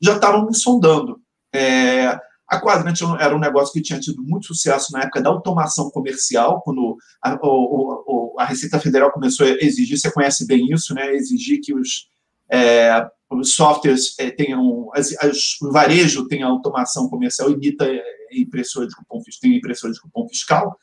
já 0.00 0.14
estavam 0.14 0.46
me 0.46 0.54
sondando. 0.54 1.20
É, 1.52 2.18
A 2.48 2.60
Quadrant 2.60 3.00
era 3.20 3.36
um 3.36 3.38
negócio 3.38 3.72
que 3.72 3.82
tinha 3.82 4.00
tido 4.00 4.22
muito 4.22 4.46
sucesso 4.46 4.92
na 4.92 5.02
época 5.02 5.20
da 5.20 5.30
automação 5.30 5.90
comercial, 5.90 6.60
quando 6.62 6.96
a, 7.22 7.38
o, 7.42 8.34
a 8.38 8.44
Receita 8.44 8.80
Federal 8.80 9.12
começou 9.12 9.46
a 9.46 9.50
exigir, 9.50 9.98
você 9.98 10.10
conhece 10.10 10.46
bem 10.46 10.66
isso, 10.72 10.94
né? 10.94 11.14
Exigir 11.14 11.60
que 11.60 11.74
os, 11.74 12.08
é, 12.50 13.06
os 13.30 13.54
softwares 13.54 14.18
é, 14.18 14.30
tenham, 14.30 14.90
as, 14.94 15.12
as, 15.18 15.60
o 15.60 15.70
varejo 15.70 16.26
tenha 16.28 16.46
automação 16.46 17.08
comercial, 17.08 17.50
imita 17.50 17.84
é, 17.86 18.02
impressora 18.32 18.86
de 18.86 18.94
cupom, 18.94 19.20
tem 19.40 19.56
impressora 19.56 19.92
de 19.92 20.00
cupom 20.00 20.26
fiscal. 20.28 20.78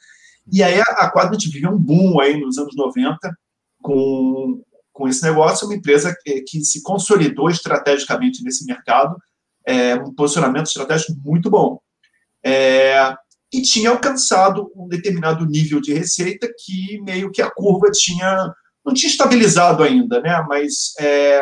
E 0.52 0.62
aí 0.62 0.80
a, 0.80 0.84
a 0.84 1.12
Quadrant 1.12 1.44
viveu 1.52 1.72
um 1.72 1.78
boom 1.78 2.20
aí 2.20 2.40
nos 2.40 2.58
anos 2.58 2.76
90 2.76 3.18
com, 3.82 4.62
com 4.94 5.08
esse 5.08 5.24
negócio, 5.24 5.68
uma 5.68 5.76
empresa 5.76 6.16
que, 6.24 6.42
que 6.42 6.64
se 6.64 6.84
consolidou 6.84 7.50
estrategicamente 7.50 8.44
nesse 8.44 8.66
mercado, 8.66 9.16
é, 9.66 9.96
um 9.96 10.14
posicionamento 10.14 10.68
estratégico 10.68 11.14
muito 11.24 11.50
bom. 11.50 11.80
É, 12.44 13.16
e 13.52 13.62
tinha 13.62 13.90
alcançado 13.90 14.72
um 14.76 14.88
determinado 14.88 15.46
nível 15.46 15.80
de 15.80 15.94
receita 15.94 16.48
que 16.64 17.02
meio 17.02 17.32
que 17.32 17.42
a 17.42 17.50
curva 17.50 17.90
tinha 17.92 18.54
não 18.86 18.94
tinha 18.94 19.10
estabilizado 19.10 19.82
ainda, 19.82 20.22
né? 20.22 20.46
Mas 20.48 20.94
é, 21.00 21.42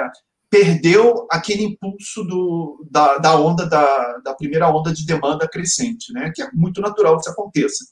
perdeu 0.54 1.26
aquele 1.32 1.64
impulso 1.64 2.24
do, 2.24 2.88
da, 2.92 3.18
da 3.18 3.36
onda 3.36 3.66
da, 3.66 4.18
da, 4.24 4.36
primeira 4.36 4.70
onda 4.70 4.94
de 4.94 5.04
demanda 5.04 5.48
crescente, 5.48 6.14
né? 6.14 6.32
Que 6.32 6.44
é 6.44 6.52
muito 6.54 6.80
natural 6.80 7.16
que 7.16 7.22
isso 7.22 7.32
aconteça. 7.32 7.84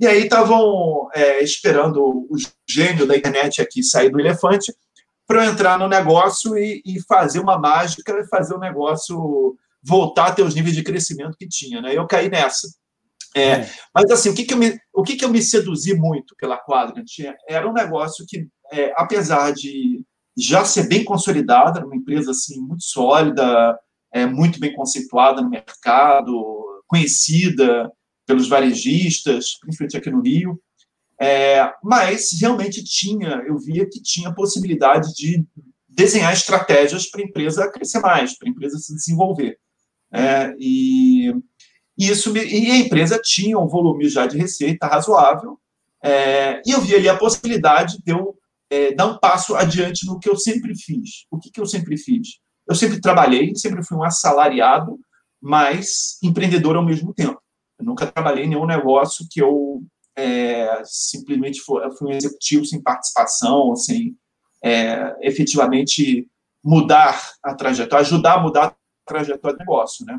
E 0.00 0.06
aí 0.06 0.22
estavam 0.22 1.10
é, 1.14 1.44
esperando 1.44 2.02
o 2.02 2.34
gênio 2.66 3.06
da 3.06 3.14
internet 3.14 3.60
aqui 3.60 3.82
sair 3.82 4.08
do 4.08 4.18
elefante 4.18 4.74
para 5.26 5.44
entrar 5.44 5.78
no 5.78 5.86
negócio 5.86 6.56
e, 6.56 6.80
e 6.82 6.98
fazer 7.02 7.40
uma 7.40 7.58
mágica, 7.58 8.26
fazer 8.30 8.54
o 8.54 8.58
negócio 8.58 9.54
voltar 9.82 10.28
a 10.28 10.32
ter 10.32 10.42
os 10.42 10.54
níveis 10.54 10.74
de 10.74 10.82
crescimento 10.82 11.36
que 11.36 11.46
tinha, 11.46 11.82
né? 11.82 11.94
Eu 11.94 12.06
caí 12.06 12.30
nessa. 12.30 12.68
É, 13.36 13.42
é. 13.42 13.70
Mas 13.94 14.10
assim, 14.10 14.30
o 14.30 14.34
que 14.34 14.46
que 14.46 14.54
eu 14.54 14.58
me, 14.58 14.80
o 14.94 15.02
que 15.02 15.14
que 15.14 15.26
eu 15.26 15.28
me 15.28 15.42
seduzi 15.42 15.92
muito 15.92 16.34
pela 16.38 16.56
Quadrant 16.56 17.04
era 17.46 17.68
um 17.68 17.74
negócio 17.74 18.24
que, 18.26 18.48
é, 18.72 18.94
apesar 18.96 19.52
de 19.52 20.02
já 20.38 20.64
ser 20.64 20.86
bem 20.86 21.04
consolidada, 21.04 21.84
uma 21.84 21.96
empresa 21.96 22.30
assim 22.30 22.60
muito 22.60 22.84
sólida, 22.84 23.76
é, 24.12 24.24
muito 24.24 24.60
bem 24.60 24.72
conceituada 24.72 25.42
no 25.42 25.50
mercado, 25.50 26.82
conhecida 26.86 27.90
pelos 28.24 28.48
varejistas, 28.48 29.58
principalmente 29.60 29.96
aqui 29.96 30.10
no 30.10 30.22
Rio, 30.22 30.60
é, 31.20 31.72
mas 31.82 32.30
realmente 32.40 32.84
tinha, 32.84 33.42
eu 33.46 33.58
via 33.58 33.84
que 33.88 34.00
tinha 34.00 34.32
possibilidade 34.32 35.12
de 35.14 35.44
desenhar 35.88 36.32
estratégias 36.32 37.10
para 37.10 37.20
a 37.20 37.24
empresa 37.24 37.72
crescer 37.72 37.98
mais, 37.98 38.38
para 38.38 38.48
a 38.48 38.50
empresa 38.50 38.78
se 38.78 38.94
desenvolver. 38.94 39.58
É, 40.12 40.54
e, 40.56 41.30
e, 41.98 42.08
isso 42.08 42.34
e 42.36 42.70
a 42.70 42.76
empresa 42.76 43.20
tinha 43.20 43.58
um 43.58 43.66
volume 43.66 44.08
já 44.08 44.26
de 44.26 44.38
receita 44.38 44.86
razoável, 44.86 45.58
é, 46.00 46.62
e 46.64 46.70
eu 46.70 46.80
vi 46.80 46.94
ali 46.94 47.08
a 47.08 47.16
possibilidade 47.16 47.98
de 48.04 48.12
eu 48.12 48.38
é, 48.70 48.94
dar 48.94 49.06
um 49.06 49.18
passo 49.18 49.54
adiante 49.56 50.06
no 50.06 50.18
que 50.18 50.28
eu 50.28 50.36
sempre 50.36 50.74
fiz. 50.76 51.26
O 51.30 51.38
que, 51.38 51.50
que 51.50 51.60
eu 51.60 51.66
sempre 51.66 51.96
fiz? 51.96 52.38
Eu 52.68 52.74
sempre 52.74 53.00
trabalhei, 53.00 53.54
sempre 53.54 53.82
fui 53.82 53.96
um 53.96 54.02
assalariado, 54.02 54.98
mas 55.40 56.18
empreendedor 56.22 56.76
ao 56.76 56.84
mesmo 56.84 57.14
tempo. 57.14 57.40
Eu 57.78 57.86
nunca 57.86 58.06
trabalhei 58.06 58.44
em 58.44 58.48
nenhum 58.48 58.66
negócio 58.66 59.26
que 59.30 59.40
eu 59.40 59.82
é, 60.16 60.82
simplesmente 60.84 61.60
fui, 61.60 61.80
um 62.02 62.10
executivo 62.10 62.64
sem 62.64 62.82
participação, 62.82 63.74
sem 63.76 64.16
é, 64.62 65.16
efetivamente 65.22 66.26
mudar 66.62 67.32
a 67.42 67.54
trajetória, 67.54 68.04
ajudar 68.04 68.34
a 68.34 68.40
mudar 68.40 68.76
trajetória 69.06 69.56
do 69.56 69.60
negócio, 69.60 70.04
né? 70.04 70.18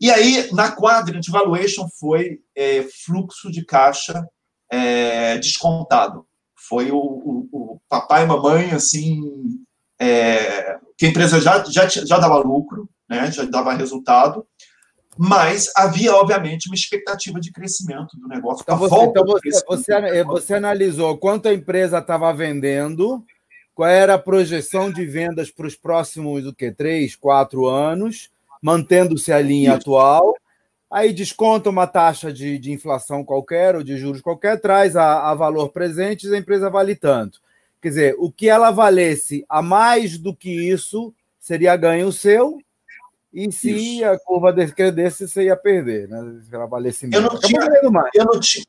E 0.00 0.10
aí, 0.10 0.52
na 0.52 0.74
Quadrant 0.74 1.26
Valuation 1.30 1.88
foi 1.98 2.40
é, 2.54 2.82
fluxo 3.04 3.50
de 3.50 3.64
caixa 3.64 4.26
é, 4.70 5.38
descontado. 5.38 6.26
Foi 6.68 6.90
o, 6.90 6.96
o, 6.96 7.48
o, 7.52 7.80
papai 7.88 8.24
e 8.24 8.26
mamãe, 8.26 8.70
assim, 8.72 9.20
é, 10.00 10.78
que 10.96 11.06
a 11.06 11.08
empresa 11.08 11.40
já, 11.40 11.64
já, 11.64 11.86
já 11.88 12.18
dava 12.18 12.38
lucro, 12.38 12.88
né, 13.08 13.30
já 13.30 13.44
dava 13.44 13.74
resultado, 13.74 14.46
mas 15.16 15.70
havia, 15.76 16.14
obviamente, 16.14 16.68
uma 16.68 16.74
expectativa 16.74 17.38
de 17.38 17.52
crescimento 17.52 18.18
do 18.18 18.26
negócio. 18.26 18.62
Então, 18.62 18.76
você, 18.76 19.04
então 19.04 19.24
você, 19.24 19.50
você, 19.66 20.24
você 20.24 20.54
analisou 20.54 21.16
quanto 21.18 21.48
a 21.48 21.54
empresa 21.54 21.98
estava 21.98 22.32
vendendo 22.32 23.24
qual 23.74 23.88
era 23.88 24.14
a 24.14 24.18
projeção 24.18 24.90
de 24.90 25.04
vendas 25.04 25.50
para 25.50 25.66
os 25.66 25.74
próximos 25.74 26.46
o 26.46 26.54
quê? 26.54 26.70
três, 26.70 27.16
quatro 27.16 27.66
anos, 27.66 28.30
mantendo-se 28.62 29.32
a 29.32 29.40
linha 29.40 29.74
atual. 29.74 30.33
Aí 30.94 31.12
desconta 31.12 31.68
uma 31.68 31.88
taxa 31.88 32.32
de, 32.32 32.56
de 32.56 32.70
inflação 32.70 33.24
qualquer 33.24 33.74
ou 33.74 33.82
de 33.82 33.96
juros 33.96 34.20
qualquer, 34.20 34.60
traz 34.60 34.94
a, 34.94 35.28
a 35.28 35.34
valor 35.34 35.70
presente 35.70 36.24
e 36.24 36.32
a 36.32 36.38
empresa 36.38 36.70
vale 36.70 36.94
tanto. 36.94 37.40
Quer 37.82 37.88
dizer, 37.88 38.16
o 38.16 38.30
que 38.30 38.48
ela 38.48 38.70
valesse 38.70 39.44
a 39.48 39.60
mais 39.60 40.16
do 40.16 40.32
que 40.32 40.70
isso 40.70 41.12
seria 41.40 41.74
ganho 41.74 42.12
seu, 42.12 42.58
e 43.32 43.50
se 43.50 43.96
isso. 43.96 44.04
a 44.04 44.16
curva 44.20 44.52
decrescesse, 44.52 45.26
você 45.26 45.46
ia 45.46 45.56
perder, 45.56 46.08
né? 46.08 46.40
Se 46.44 46.54
ela 46.54 46.66
valesse 46.66 47.08
menos. 47.08 47.24
Eu 47.24 47.32
não, 47.32 47.40
tinha, 47.40 47.60
eu, 48.14 48.24
não 48.24 48.38
tinha, 48.38 48.64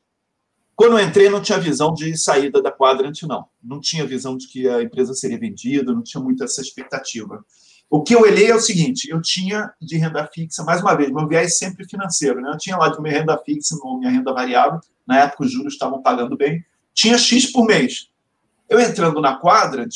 quando 0.74 0.98
eu 0.98 1.06
entrei, 1.06 1.30
não 1.30 1.40
tinha 1.40 1.60
visão 1.60 1.94
de 1.94 2.16
saída 2.18 2.60
da 2.60 2.72
Quadrant, 2.72 3.22
não. 3.22 3.46
Não 3.62 3.80
tinha 3.80 4.04
visão 4.04 4.36
de 4.36 4.48
que 4.48 4.68
a 4.68 4.82
empresa 4.82 5.14
seria 5.14 5.38
vendida, 5.38 5.92
não 5.92 6.02
tinha 6.02 6.20
muito 6.20 6.42
essa 6.42 6.60
expectativa. 6.60 7.44
O 7.88 8.02
que 8.02 8.14
eu 8.14 8.20
olhei 8.22 8.50
é 8.50 8.54
o 8.54 8.60
seguinte: 8.60 9.08
eu 9.10 9.20
tinha 9.20 9.72
de 9.80 9.96
renda 9.96 10.28
fixa, 10.32 10.64
mais 10.64 10.80
uma 10.80 10.94
vez, 10.94 11.10
meu 11.10 11.28
viés 11.28 11.58
sempre 11.58 11.88
financeiro, 11.88 12.40
né? 12.40 12.50
Eu 12.50 12.58
tinha 12.58 12.76
lá 12.76 12.88
de 12.88 13.00
minha 13.00 13.18
renda 13.18 13.38
fixa, 13.44 13.76
minha 13.98 14.10
renda 14.10 14.32
variável, 14.32 14.80
na 15.06 15.20
época 15.20 15.44
os 15.44 15.52
juros 15.52 15.74
estavam 15.74 16.02
pagando 16.02 16.36
bem, 16.36 16.64
tinha 16.92 17.16
X 17.16 17.52
por 17.52 17.64
mês. 17.64 18.08
Eu 18.68 18.80
entrando 18.80 19.20
na 19.20 19.40
Quadrant, 19.40 19.94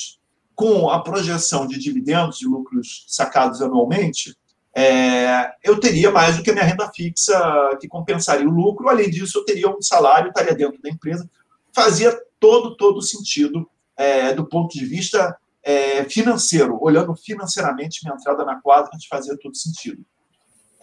com 0.54 0.90
a 0.90 1.02
projeção 1.02 1.66
de 1.66 1.78
dividendos, 1.78 2.38
de 2.38 2.46
lucros 2.46 3.04
sacados 3.08 3.60
anualmente, 3.60 4.36
é, 4.74 5.50
eu 5.64 5.80
teria 5.80 6.10
mais 6.10 6.36
do 6.36 6.42
que 6.42 6.50
a 6.50 6.52
minha 6.52 6.64
renda 6.64 6.90
fixa 6.94 7.76
que 7.80 7.88
compensaria 7.88 8.48
o 8.48 8.52
lucro. 8.52 8.88
Além 8.88 9.10
disso, 9.10 9.38
eu 9.38 9.44
teria 9.44 9.68
um 9.68 9.82
salário, 9.82 10.28
estaria 10.28 10.54
dentro 10.54 10.80
da 10.80 10.88
empresa. 10.88 11.28
Fazia 11.74 12.16
todo, 12.38 12.76
todo 12.76 13.02
sentido 13.02 13.68
é, 13.96 14.32
do 14.32 14.46
ponto 14.46 14.78
de 14.78 14.84
vista 14.84 15.36
é, 15.62 16.04
financeiro. 16.04 16.78
Olhando 16.80 17.14
financeiramente, 17.16 18.00
minha 18.04 18.16
entrada 18.16 18.44
na 18.44 18.60
quadra 18.60 18.90
fazia 19.08 19.36
todo 19.38 19.56
sentido. 19.56 20.04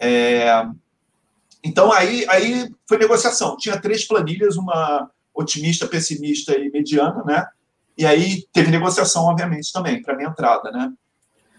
É, 0.00 0.64
então, 1.64 1.92
aí, 1.92 2.24
aí 2.28 2.70
foi 2.88 2.98
negociação. 2.98 3.56
Tinha 3.56 3.80
três 3.80 4.06
planilhas, 4.06 4.56
uma 4.56 5.10
otimista, 5.34 5.86
pessimista 5.86 6.56
e 6.58 6.70
mediana, 6.70 7.22
né? 7.24 7.46
E 7.96 8.06
aí 8.06 8.44
teve 8.52 8.70
negociação, 8.70 9.24
obviamente, 9.24 9.72
também, 9.72 10.00
para 10.00 10.16
minha 10.16 10.28
entrada, 10.28 10.70
né? 10.70 10.92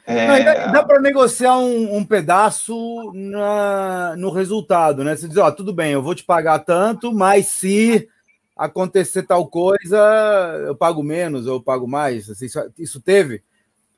É... 0.05 0.43
dá, 0.43 0.67
dá 0.67 0.84
para 0.84 0.99
negociar 0.99 1.60
um, 1.60 1.97
um 1.97 2.03
pedaço 2.03 3.12
na, 3.13 4.15
no 4.17 4.32
resultado, 4.32 5.03
né? 5.03 5.15
Você 5.15 5.27
diz, 5.27 5.38
ó, 5.38 5.51
tudo 5.51 5.73
bem, 5.73 5.91
eu 5.91 6.01
vou 6.01 6.15
te 6.15 6.23
pagar 6.23 6.60
tanto, 6.60 7.13
mas 7.13 7.47
se 7.47 8.08
acontecer 8.60 9.24
tal 9.24 9.48
coisa, 9.48 9.98
eu 10.67 10.76
pago 10.76 11.02
menos, 11.02 11.48
eu 11.48 11.62
pago 11.62 11.88
mais. 11.88 12.30
Assim, 12.30 12.45
isso, 12.45 12.60
isso, 12.78 13.00
teve. 13.00 13.41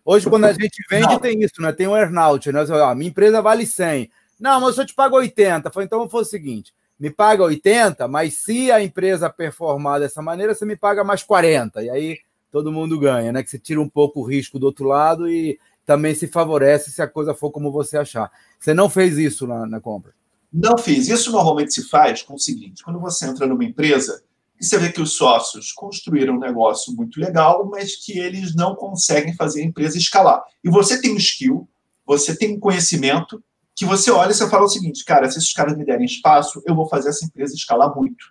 Hoje, 0.05 0.29
quando 0.29 0.45
a 0.45 0.53
gente 0.53 0.83
vende, 0.87 1.07
Não. 1.07 1.19
tem 1.19 1.41
isso, 1.41 1.59
né? 1.59 1.71
Tem 1.71 1.87
um 1.87 1.97
earnout, 1.97 2.51
né? 2.51 2.63
Você, 2.63 2.71
ó, 2.71 2.93
minha 2.93 3.09
empresa 3.09 3.41
vale 3.41 3.65
100. 3.65 4.11
Não, 4.39 4.61
mas 4.61 4.77
eu 4.77 4.85
te 4.85 4.93
pago 4.93 5.15
80. 5.15 5.71
Falei, 5.71 5.87
então 5.87 6.07
fazer 6.07 6.21
o 6.21 6.29
seguinte: 6.29 6.75
me 6.99 7.09
paga 7.09 7.43
80, 7.43 8.07
mas 8.07 8.35
se 8.35 8.71
a 8.71 8.83
empresa 8.83 9.31
performar 9.31 9.99
dessa 9.99 10.21
maneira, 10.21 10.53
você 10.53 10.63
me 10.63 10.75
paga 10.75 11.03
mais 11.03 11.23
40. 11.23 11.81
E 11.83 11.89
aí 11.89 12.19
todo 12.51 12.71
mundo 12.71 12.99
ganha, 12.99 13.31
né? 13.31 13.41
Que 13.41 13.49
você 13.49 13.57
tira 13.57 13.81
um 13.81 13.89
pouco 13.89 14.19
o 14.19 14.23
risco 14.23 14.59
do 14.59 14.67
outro 14.67 14.85
lado 14.85 15.27
e 15.27 15.59
também 15.87 16.13
se 16.13 16.27
favorece 16.27 16.91
se 16.91 17.01
a 17.01 17.07
coisa 17.07 17.33
for 17.33 17.49
como 17.49 17.71
você 17.71 17.97
achar. 17.97 18.31
Você 18.59 18.75
não 18.75 18.91
fez 18.91 19.17
isso 19.17 19.47
na, 19.47 19.65
na 19.65 19.81
compra? 19.81 20.13
Não 20.53 20.77
fiz. 20.77 21.07
Isso 21.07 21.31
normalmente 21.31 21.73
se 21.73 21.89
faz 21.89 22.21
com 22.21 22.35
o 22.35 22.39
seguinte: 22.39 22.83
quando 22.83 22.99
você 22.99 23.25
entra 23.25 23.47
numa 23.47 23.65
empresa 23.65 24.21
e 24.61 24.65
você 24.65 24.77
vê 24.77 24.91
que 24.91 25.01
os 25.01 25.13
sócios 25.13 25.71
construíram 25.71 26.35
um 26.35 26.39
negócio 26.39 26.95
muito 26.95 27.19
legal, 27.19 27.67
mas 27.67 27.95
que 27.95 28.19
eles 28.19 28.53
não 28.53 28.75
conseguem 28.75 29.33
fazer 29.33 29.63
a 29.63 29.65
empresa 29.65 29.97
escalar. 29.97 30.43
E 30.63 30.69
você 30.69 31.01
tem 31.01 31.15
um 31.15 31.17
skill, 31.17 31.67
você 32.05 32.37
tem 32.37 32.55
um 32.55 32.59
conhecimento, 32.59 33.43
que 33.75 33.85
você 33.85 34.11
olha 34.11 34.29
e 34.29 34.35
você 34.35 34.47
fala 34.47 34.65
o 34.65 34.69
seguinte, 34.69 35.03
cara, 35.03 35.29
se 35.31 35.39
esses 35.39 35.51
caras 35.51 35.75
me 35.75 35.83
derem 35.83 36.05
espaço, 36.05 36.61
eu 36.67 36.75
vou 36.75 36.87
fazer 36.87 37.09
essa 37.09 37.25
empresa 37.25 37.55
escalar 37.55 37.91
muito. 37.95 38.23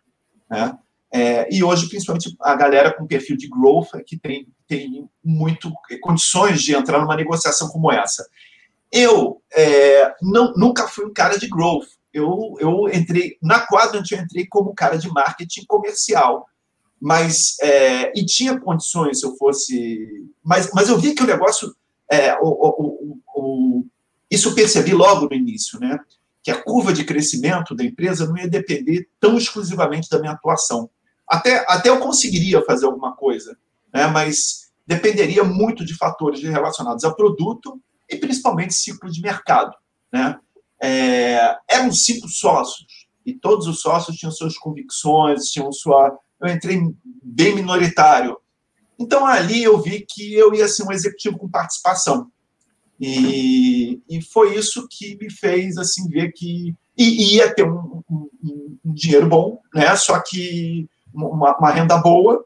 Né? 0.48 0.78
É, 1.12 1.52
e 1.52 1.64
hoje, 1.64 1.88
principalmente, 1.88 2.36
a 2.40 2.54
galera 2.54 2.96
com 2.96 3.08
perfil 3.08 3.36
de 3.36 3.48
growth 3.48 3.88
é 3.96 4.00
que 4.00 4.16
tem, 4.16 4.46
tem 4.68 5.10
muito 5.24 5.72
condições 6.00 6.62
de 6.62 6.76
entrar 6.76 7.00
numa 7.00 7.16
negociação 7.16 7.68
como 7.70 7.90
essa. 7.90 8.24
Eu 8.92 9.42
é, 9.52 10.14
não, 10.22 10.52
nunca 10.54 10.86
fui 10.86 11.06
um 11.06 11.12
cara 11.12 11.36
de 11.36 11.48
growth. 11.48 11.88
Eu, 12.12 12.56
eu 12.58 12.88
entrei, 12.92 13.36
na 13.42 13.66
Quadrant, 13.66 14.10
eu 14.10 14.18
entrei 14.18 14.46
como 14.46 14.74
cara 14.74 14.96
de 14.96 15.08
marketing 15.08 15.64
comercial. 15.66 16.46
Mas, 17.00 17.56
é, 17.62 18.12
e 18.18 18.24
tinha 18.26 18.60
condições 18.60 19.20
se 19.20 19.26
eu 19.26 19.36
fosse. 19.36 20.28
Mas, 20.42 20.70
mas 20.74 20.88
eu 20.88 20.98
vi 20.98 21.14
que 21.14 21.22
o 21.22 21.26
negócio. 21.26 21.74
É, 22.10 22.34
o, 22.40 22.48
o, 22.48 23.18
o, 23.34 23.86
isso 24.30 24.48
eu 24.48 24.54
percebi 24.54 24.92
logo 24.92 25.26
no 25.26 25.34
início, 25.34 25.78
né? 25.78 25.98
que 26.42 26.50
a 26.50 26.62
curva 26.62 26.92
de 26.92 27.04
crescimento 27.04 27.74
da 27.74 27.84
empresa 27.84 28.26
não 28.26 28.36
ia 28.36 28.48
depender 28.48 29.08
tão 29.18 29.36
exclusivamente 29.36 30.08
da 30.08 30.18
minha 30.18 30.32
atuação. 30.32 30.88
Até, 31.28 31.64
até 31.68 31.88
eu 31.88 32.00
conseguiria 32.00 32.64
fazer 32.64 32.86
alguma 32.86 33.14
coisa, 33.14 33.56
né? 33.92 34.06
mas 34.06 34.70
dependeria 34.86 35.44
muito 35.44 35.84
de 35.84 35.94
fatores 35.94 36.42
relacionados 36.42 37.04
ao 37.04 37.14
produto 37.14 37.80
e 38.08 38.16
principalmente 38.16 38.74
ciclo 38.74 39.10
de 39.10 39.20
mercado. 39.20 39.76
Né? 40.12 40.38
É, 40.82 41.56
eram 41.68 41.92
cinco 41.92 42.28
sócios 42.28 43.06
e 43.24 43.34
todos 43.34 43.66
os 43.66 43.80
sócios 43.80 44.16
tinham 44.16 44.32
suas 44.32 44.56
convicções, 44.56 45.46
tinham 45.46 45.70
sua. 45.72 46.18
Eu 46.40 46.48
entrei 46.48 46.80
bem 47.22 47.54
minoritário. 47.54 48.36
Então 48.98 49.26
ali 49.26 49.62
eu 49.62 49.80
vi 49.80 50.04
que 50.08 50.34
eu 50.34 50.54
ia 50.54 50.68
ser 50.68 50.84
um 50.84 50.92
executivo 50.92 51.38
com 51.38 51.48
participação. 51.48 52.30
E, 52.98 54.02
e 54.08 54.20
foi 54.20 54.56
isso 54.56 54.86
que 54.90 55.16
me 55.16 55.30
fez 55.30 55.78
assim 55.78 56.06
ver 56.08 56.32
que 56.32 56.74
e 56.96 57.36
ia 57.36 57.54
ter 57.54 57.64
um, 57.64 58.02
um, 58.10 58.28
um 58.84 58.92
dinheiro 58.92 59.26
bom, 59.26 59.58
né? 59.74 59.96
Só 59.96 60.20
que 60.20 60.86
uma, 61.12 61.56
uma, 61.56 61.70
renda 61.70 61.96
boa, 61.96 62.44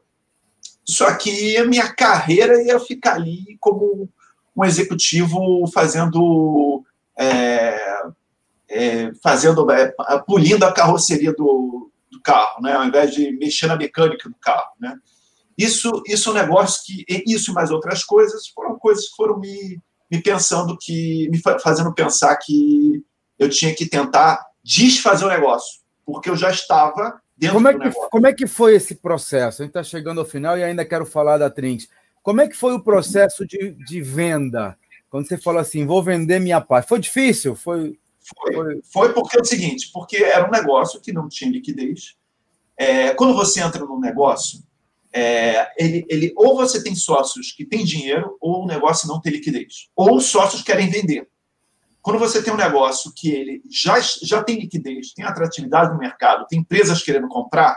só 0.85 1.13
que 1.15 1.57
a 1.57 1.65
minha 1.65 1.91
carreira 1.93 2.63
ia 2.63 2.79
ficar 2.79 3.15
ali 3.15 3.57
como 3.59 4.07
um 4.55 4.63
executivo 4.63 5.67
fazendo 5.73 6.85
é, 7.17 7.77
é, 8.69 9.11
fazendo 9.21 9.69
é, 9.71 9.93
pulindo 10.25 10.65
a 10.65 10.73
carroceria 10.73 11.33
do, 11.33 11.91
do, 12.11 12.21
carro, 12.21 12.61
né? 12.61 12.73
Ao 12.73 12.85
invés 12.85 13.13
de 13.13 13.31
mexer 13.33 13.67
na 13.67 13.75
mecânica 13.75 14.29
do 14.29 14.35
carro, 14.35 14.71
né? 14.79 14.95
Isso, 15.57 16.03
isso 16.05 16.29
é 16.29 16.31
um 16.31 16.35
negócio 16.35 16.83
que 16.85 17.05
isso 17.25 17.51
e 17.51 17.53
mais 17.53 17.71
outras 17.71 18.03
coisas 18.03 18.47
foram 18.49 18.77
coisas 18.77 19.07
que 19.07 19.15
foram 19.15 19.39
me 19.39 19.79
me 20.09 20.21
pensando 20.21 20.77
que, 20.79 21.29
me 21.29 21.39
fazendo 21.61 21.93
pensar 21.93 22.35
que 22.37 23.03
eu 23.37 23.49
tinha 23.49 23.73
que 23.73 23.87
tentar 23.87 24.45
desfazer 24.63 25.25
o 25.25 25.29
negócio, 25.29 25.81
porque 26.05 26.29
eu 26.29 26.35
já 26.35 26.49
estava 26.49 27.19
dentro 27.37 27.55
como 27.55 27.67
é 27.67 27.73
do 27.73 27.79
que, 27.79 27.85
negócio. 27.85 28.09
Como 28.09 28.27
é 28.27 28.33
que 28.33 28.47
foi 28.47 28.75
esse 28.75 28.95
processo? 28.95 29.61
A 29.61 29.65
gente 29.65 29.71
está 29.71 29.83
chegando 29.83 30.19
ao 30.19 30.25
final 30.25 30.57
e 30.57 30.63
ainda 30.63 30.85
quero 30.85 31.05
falar 31.05 31.37
da 31.37 31.49
Trinx. 31.49 31.87
Como 32.23 32.41
é 32.41 32.47
que 32.47 32.55
foi 32.55 32.73
o 32.73 32.83
processo 32.83 33.45
de, 33.45 33.71
de 33.71 34.01
venda? 34.01 34.77
Quando 35.09 35.27
você 35.27 35.37
falou 35.37 35.59
assim, 35.59 35.85
vou 35.85 36.01
vender 36.01 36.39
minha 36.39 36.59
parte. 36.59 36.89
Foi 36.89 36.99
difícil? 36.99 37.55
Foi, 37.55 37.97
foi, 38.25 38.81
foi 38.91 39.13
porque 39.13 39.37
é 39.37 39.41
o 39.41 39.45
seguinte, 39.45 39.89
porque 39.93 40.17
era 40.17 40.47
um 40.47 40.51
negócio 40.51 40.99
que 41.01 41.13
não 41.13 41.29
tinha 41.29 41.51
liquidez. 41.51 42.15
É, 42.77 43.13
quando 43.13 43.33
você 43.33 43.61
entra 43.61 43.85
num 43.85 43.99
negócio, 43.99 44.63
é, 45.13 45.71
ele, 45.77 46.05
ele, 46.09 46.33
ou 46.35 46.55
você 46.57 46.83
tem 46.83 46.93
sócios 46.95 47.51
que 47.51 47.65
têm 47.65 47.85
dinheiro, 47.85 48.37
ou 48.41 48.63
o 48.63 48.67
negócio 48.67 49.07
não 49.07 49.21
tem 49.21 49.31
liquidez. 49.31 49.89
Ou 49.95 50.17
os 50.17 50.25
sócios 50.25 50.61
querem 50.61 50.89
vender. 50.89 51.29
Quando 52.01 52.19
você 52.19 52.43
tem 52.43 52.53
um 52.53 52.57
negócio 52.57 53.11
que 53.15 53.31
ele 53.31 53.61
já, 53.69 53.99
já 53.99 54.43
tem 54.43 54.59
liquidez, 54.59 55.13
tem 55.13 55.25
atratividade 55.25 55.91
no 55.91 55.97
mercado, 55.97 56.45
tem 56.47 56.59
empresas 56.59 57.01
querendo 57.01 57.27
comprar, 57.27 57.75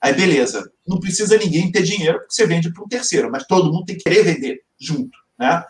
aí 0.00 0.12
beleza. 0.12 0.70
Não 0.86 0.98
precisa 0.98 1.38
ninguém 1.38 1.70
ter 1.70 1.82
dinheiro, 1.82 2.18
porque 2.18 2.34
você 2.34 2.46
vende 2.46 2.72
para 2.72 2.84
um 2.84 2.88
terceiro, 2.88 3.30
mas 3.30 3.46
todo 3.46 3.72
mundo 3.72 3.86
tem 3.86 3.96
que 3.96 4.02
querer 4.02 4.24
vender 4.24 4.62
junto. 4.78 5.16
Né? 5.38 5.64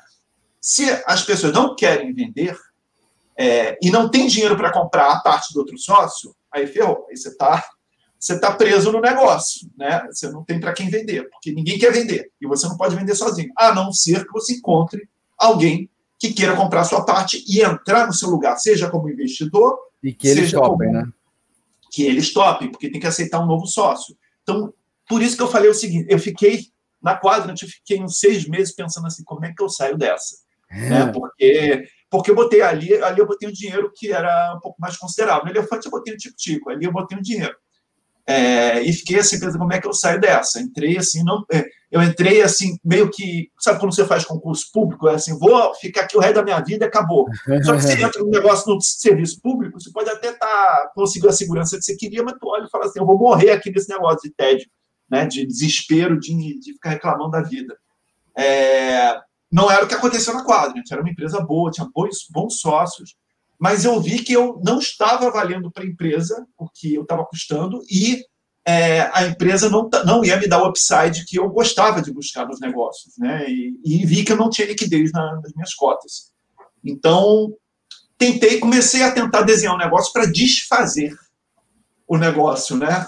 Se 0.61 0.91
as 1.07 1.23
pessoas 1.23 1.53
não 1.53 1.77
querem 1.77 2.13
vender 2.13 2.57
é, 3.39 3.79
e 3.83 3.91
não 3.91 4.11
tem 4.11 4.27
dinheiro 4.27 4.57
para 4.57 4.73
comprar 4.73 5.13
a 5.13 5.21
parte 5.21 5.53
do 5.53 5.61
outro 5.61 5.79
sócio, 5.79 6.35
aí 6.53 6.67
ferrou. 6.67 7.07
Aí 7.09 7.17
você 7.17 7.29
está 7.29 7.65
você 8.19 8.35
está 8.35 8.53
preso 8.53 8.93
no 8.93 9.01
negócio, 9.01 9.71
né? 9.79 10.07
Você 10.13 10.31
não 10.31 10.45
tem 10.45 10.61
para 10.61 10.75
quem 10.75 10.91
vender, 10.91 11.31
porque 11.31 11.53
ninguém 11.53 11.79
quer 11.79 11.91
vender 11.91 12.31
e 12.39 12.47
você 12.47 12.69
não 12.69 12.77
pode 12.77 12.95
vender 12.95 13.15
sozinho, 13.15 13.51
a 13.57 13.75
não 13.75 13.91
ser 13.95 14.27
que 14.27 14.33
você 14.33 14.53
encontre 14.55 15.09
alguém 15.39 15.89
que 16.19 16.35
queira 16.35 16.55
comprar 16.55 16.83
a 16.83 16.85
sua 16.85 17.03
parte 17.03 17.43
e 17.49 17.63
entrar 17.63 18.07
no 18.07 18.13
seu 18.13 18.29
lugar, 18.29 18.59
seja 18.59 18.91
como 18.91 19.09
investidor, 19.09 19.79
e 20.03 20.13
que 20.13 20.29
eles 20.29 20.53
topem, 20.53 20.89
como... 20.89 20.93
né? 20.93 21.09
Que 21.91 22.03
eles 22.03 22.31
topem, 22.31 22.71
porque 22.71 22.91
tem 22.91 23.01
que 23.01 23.07
aceitar 23.07 23.41
um 23.41 23.47
novo 23.47 23.67
sócio. 23.67 24.15
Então, 24.43 24.73
por 25.09 25.23
isso 25.23 25.35
que 25.35 25.43
eu 25.43 25.49
falei 25.49 25.71
o 25.71 25.75
seguinte: 25.75 26.07
eu 26.11 26.19
fiquei 26.19 26.67
na 27.03 27.17
quadra, 27.17 27.53
eu 27.53 27.69
fiquei 27.69 28.03
uns 28.03 28.19
seis 28.19 28.47
meses 28.47 28.75
pensando 28.75 29.07
assim, 29.07 29.25
como 29.25 29.47
é 29.47 29.53
que 29.55 29.63
eu 29.63 29.69
saio 29.71 29.97
dessa? 29.97 30.37
É. 30.71 30.91
Né? 30.91 31.07
Porque 31.07 31.89
porque 32.11 32.31
eu 32.31 32.35
botei 32.35 32.61
ali, 32.61 32.93
ali 33.03 33.21
eu 33.21 33.27
botei 33.27 33.49
um 33.49 33.53
dinheiro 33.53 33.93
que 33.95 34.13
era 34.13 34.55
um 34.57 34.61
pouco 34.61 34.81
mais 34.81 34.97
considerável. 34.97 35.45
No 35.45 35.51
elefante 35.51 35.87
eu 35.87 35.93
botei 35.93 36.13
um 36.13 36.17
tico-tico, 36.17 36.69
ali 36.69 36.85
eu 36.85 36.93
botei 36.93 37.17
um 37.17 37.23
dinheiro. 37.23 37.55
É, 38.27 38.83
e 38.83 38.93
fiquei 38.93 39.19
assim, 39.19 39.41
pensando, 39.41 39.59
como 39.59 39.73
é 39.73 39.81
que 39.81 39.87
eu 39.87 39.93
saio 39.93 40.21
dessa? 40.21 40.61
Entrei 40.61 40.97
assim, 40.97 41.25
não, 41.25 41.45
é, 41.51 41.65
eu 41.91 42.03
entrei 42.03 42.43
assim, 42.43 42.79
meio 42.85 43.11
que, 43.11 43.51
sabe 43.59 43.81
quando 43.81 43.95
você 43.95 44.05
faz 44.05 44.25
concurso 44.25 44.71
público? 44.73 45.09
É 45.09 45.15
assim, 45.15 45.37
vou 45.37 45.75
ficar 45.75 46.03
aqui 46.03 46.17
o 46.17 46.21
resto 46.21 46.37
da 46.37 46.45
minha 46.45 46.61
vida 46.61 46.85
e 46.85 46.89
acabou. 46.89 47.27
Só 47.65 47.75
que 47.75 47.83
você 47.83 47.95
entra 48.03 48.23
num 48.23 48.31
negócio 48.31 48.73
no 48.73 48.81
serviço 48.81 49.41
público, 49.41 49.81
você 49.81 49.91
pode 49.91 50.11
até 50.11 50.31
estar 50.31 50.47
tá, 50.47 50.93
conseguindo 50.95 51.31
a 51.31 51.33
segurança 51.33 51.77
que 51.77 51.83
você 51.83 51.97
queria, 51.97 52.23
mas 52.23 52.35
tu 52.39 52.49
olha 52.49 52.67
e 52.67 52.71
fala 52.71 52.87
assim, 52.87 53.01
eu 53.01 53.07
vou 53.07 53.19
morrer 53.19 53.51
aqui 53.51 53.71
nesse 53.71 53.89
negócio 53.89 54.21
de 54.23 54.35
tédio, 54.35 54.69
né, 55.11 55.27
de 55.27 55.45
desespero, 55.45 56.19
de, 56.21 56.61
de 56.61 56.73
ficar 56.75 56.91
reclamando 56.91 57.33
da 57.33 57.43
vida. 57.43 57.77
É, 58.37 59.21
não 59.51 59.71
era 59.71 59.85
o 59.85 59.89
que 59.89 59.95
aconteceu 59.95 60.33
na 60.35 60.45
quadra, 60.45 60.81
era 60.91 61.01
uma 61.01 61.11
empresa 61.11 61.41
boa, 61.41 61.71
tinha 61.71 61.89
bons, 61.93 62.27
bons 62.31 62.61
sócios, 62.61 63.17
mas 63.59 63.85
eu 63.85 64.01
vi 64.01 64.23
que 64.23 64.33
eu 64.33 64.61
não 64.65 64.79
estava 64.79 65.31
valendo 65.31 65.71
para 65.71 65.83
a 65.83 65.87
empresa 65.87 66.47
o 66.57 66.69
que 66.69 66.95
eu 66.95 67.03
estava 67.03 67.25
custando 67.27 67.83
e 67.91 68.25
é, 68.65 69.11
a 69.13 69.27
empresa 69.27 69.69
não, 69.69 69.89
não 70.05 70.25
ia 70.25 70.37
me 70.37 70.47
dar 70.47 70.63
o 70.63 70.69
upside 70.69 71.25
que 71.27 71.39
eu 71.39 71.49
gostava 71.49 72.01
de 72.01 72.13
buscar 72.13 72.47
nos 72.47 72.61
negócios, 72.61 73.15
né? 73.19 73.51
E, 73.51 73.81
e 73.85 74.07
vi 74.07 74.25
que 74.25 74.33
eu 74.33 74.37
não 74.37 74.51
tinha 74.51 74.69
liquidez 74.69 75.11
na, 75.13 75.41
nas 75.43 75.53
minhas 75.55 75.75
cotas. 75.75 76.31
Então, 76.85 77.53
tentei, 78.17 78.59
comecei 78.59 79.03
a 79.03 79.13
tentar 79.13 79.43
desenhar 79.43 79.75
um 79.75 79.79
negócio 79.79 80.13
para 80.13 80.27
desfazer 80.27 81.13
o 82.07 82.17
negócio, 82.17 82.77
né? 82.77 83.07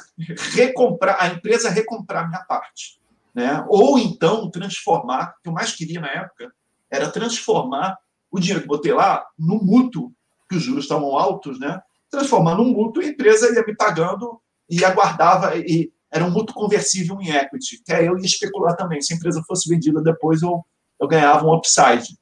Recomprar, 0.54 1.16
a 1.20 1.28
empresa 1.28 1.68
recomprar 1.68 2.28
minha 2.28 2.44
parte, 2.44 2.98
né? 3.34 3.64
Ou 3.68 3.98
então 3.98 4.50
transformar, 4.50 5.34
o 5.38 5.42
que 5.42 5.48
eu 5.48 5.52
mais 5.52 5.72
queria 5.72 6.00
na 6.00 6.08
época 6.08 6.52
era 6.90 7.10
transformar 7.10 7.96
o 8.30 8.38
dinheiro 8.38 8.62
que 8.62 8.68
botei 8.68 8.92
lá 8.92 9.24
no 9.38 9.56
mútuo 9.56 10.12
que 10.48 10.56
os 10.56 10.62
juros 10.62 10.84
estavam 10.84 11.16
altos, 11.16 11.58
né? 11.58 11.80
transformando 12.12 12.62
um 12.62 12.70
mútuo, 12.70 13.02
a 13.02 13.06
empresa 13.06 13.50
ia 13.52 13.64
me 13.66 13.74
pagando 13.74 14.38
e 14.68 14.84
aguardava, 14.84 15.56
e 15.56 15.90
era 16.10 16.24
um 16.24 16.30
mútuo 16.30 16.54
conversível 16.54 17.18
em 17.22 17.30
equity, 17.30 17.82
que 17.82 17.92
aí 17.92 18.06
eu 18.06 18.18
ia 18.18 18.26
especular 18.26 18.76
também. 18.76 19.00
Se 19.00 19.14
a 19.14 19.16
empresa 19.16 19.42
fosse 19.48 19.66
vendida 19.66 20.02
depois, 20.02 20.42
eu, 20.42 20.62
eu 21.00 21.08
ganhava 21.08 21.46
um 21.46 21.54
upside. 21.54 22.18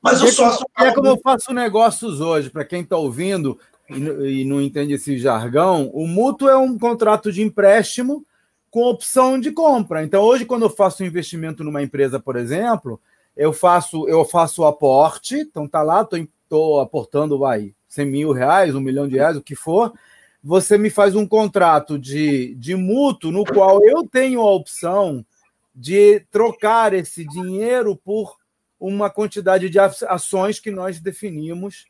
Mas 0.00 0.22
o 0.22 0.28
sócio. 0.28 0.66
É 0.78 0.90
como 0.92 1.08
eu 1.08 1.20
faço 1.22 1.52
negócios 1.52 2.20
hoje, 2.22 2.48
para 2.48 2.64
quem 2.64 2.80
está 2.80 2.96
ouvindo 2.96 3.58
e, 3.90 4.40
e 4.40 4.44
não 4.46 4.62
entende 4.62 4.94
esse 4.94 5.18
jargão, 5.18 5.90
o 5.92 6.06
mútuo 6.06 6.48
é 6.48 6.56
um 6.56 6.78
contrato 6.78 7.30
de 7.30 7.42
empréstimo 7.42 8.24
com 8.76 8.84
opção 8.84 9.40
de 9.40 9.52
compra. 9.52 10.04
Então, 10.04 10.22
hoje, 10.22 10.44
quando 10.44 10.66
eu 10.66 10.68
faço 10.68 11.02
um 11.02 11.06
investimento 11.06 11.64
numa 11.64 11.82
empresa, 11.82 12.20
por 12.20 12.36
exemplo, 12.36 13.00
eu 13.34 13.50
faço 13.50 14.06
eu 14.06 14.22
faço 14.22 14.60
o 14.60 14.66
aporte, 14.66 15.34
então 15.36 15.66
tá 15.66 15.82
lá, 15.82 16.02
estou 16.02 16.28
estou 16.42 16.80
aportando, 16.80 17.38
vai, 17.38 17.72
100 17.88 18.04
mil 18.04 18.32
reais, 18.32 18.74
um 18.74 18.80
milhão 18.82 19.08
de 19.08 19.14
reais, 19.14 19.34
o 19.34 19.42
que 19.42 19.54
for, 19.54 19.94
você 20.44 20.76
me 20.76 20.90
faz 20.90 21.14
um 21.16 21.26
contrato 21.26 21.98
de, 21.98 22.54
de 22.56 22.76
mútuo 22.76 23.32
no 23.32 23.46
qual 23.46 23.82
eu 23.82 24.06
tenho 24.06 24.42
a 24.42 24.52
opção 24.52 25.24
de 25.74 26.20
trocar 26.30 26.92
esse 26.92 27.24
dinheiro 27.24 27.96
por 27.96 28.36
uma 28.78 29.08
quantidade 29.08 29.70
de 29.70 29.78
ações 29.78 30.60
que 30.60 30.70
nós 30.70 31.00
definimos. 31.00 31.86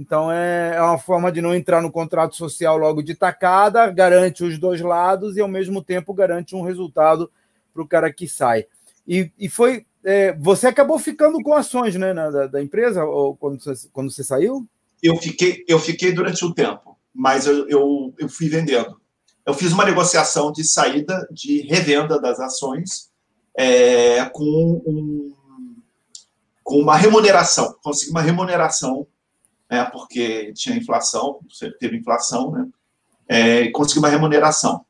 Então, 0.00 0.32
é, 0.32 0.76
é 0.76 0.80
uma 0.80 0.96
forma 0.96 1.30
de 1.30 1.42
não 1.42 1.54
entrar 1.54 1.82
no 1.82 1.92
contrato 1.92 2.34
social 2.34 2.78
logo 2.78 3.02
de 3.02 3.14
tacada, 3.14 3.90
garante 3.90 4.42
os 4.42 4.58
dois 4.58 4.80
lados 4.80 5.36
e, 5.36 5.42
ao 5.42 5.48
mesmo 5.48 5.84
tempo, 5.84 6.14
garante 6.14 6.56
um 6.56 6.62
resultado 6.62 7.30
para 7.74 7.82
o 7.82 7.86
cara 7.86 8.10
que 8.10 8.26
sai. 8.26 8.64
E, 9.06 9.30
e 9.38 9.46
foi 9.46 9.84
é, 10.02 10.32
você 10.32 10.66
acabou 10.66 10.98
ficando 10.98 11.42
com 11.42 11.52
ações 11.52 11.96
né, 11.96 12.14
na, 12.14 12.30
da, 12.30 12.46
da, 12.46 12.62
empresa 12.62 13.04
ou 13.04 13.36
quando 13.36 13.62
você, 13.62 13.88
quando 13.92 14.10
você 14.10 14.24
saiu? 14.24 14.66
Eu 15.02 15.16
fiquei, 15.18 15.62
eu 15.68 15.78
fiquei 15.78 16.12
durante 16.12 16.46
um 16.46 16.52
tempo, 16.54 16.96
mas 17.14 17.46
eu, 17.46 17.68
eu, 17.68 18.14
eu 18.18 18.28
fui 18.30 18.48
vendendo. 18.48 18.98
Eu 19.44 19.52
fiz 19.52 19.70
uma 19.70 19.84
negociação 19.84 20.50
de 20.50 20.64
saída, 20.64 21.28
de 21.30 21.60
revenda 21.66 22.18
das 22.18 22.40
ações, 22.40 23.10
é, 23.54 24.24
com, 24.32 24.82
um, 24.86 25.34
com 26.64 26.78
uma 26.78 26.96
remuneração. 26.96 27.74
Consegui 27.82 28.12
uma 28.12 28.22
remuneração, 28.22 29.06
né, 29.70 29.84
porque 29.84 30.52
tinha 30.54 30.76
inflação, 30.76 31.40
teve 31.78 31.96
inflação, 31.96 32.50
né? 32.50 32.68
É, 33.28 33.70
consegui 33.70 34.00
uma 34.00 34.08
remuneração. 34.08 34.84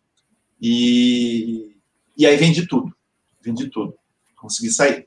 E, 0.60 1.76
e 2.16 2.26
aí 2.26 2.36
vendi 2.36 2.66
tudo. 2.66 2.94
Vendi 3.42 3.68
tudo 3.68 4.00
consegui 4.40 4.70
sair. 4.70 5.06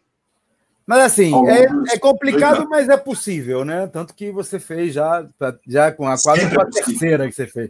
Mas 0.86 0.99
assim, 0.99 1.34
é, 1.47 1.93
é, 1.95 1.97
complicado, 1.97 2.67
mas 2.69 2.89
é 2.89 2.97
possível, 2.97 3.63
né? 3.63 3.88
Tanto 3.88 4.13
que 4.13 4.32
você 4.32 4.59
fez 4.59 4.93
já, 4.93 5.26
já 5.65 5.91
com 5.91 6.05
a 6.07 6.17
quase 6.21 6.45
a 6.45 6.65
terceira 6.65 7.28
que 7.28 7.34
você 7.34 7.47
fez. 7.47 7.69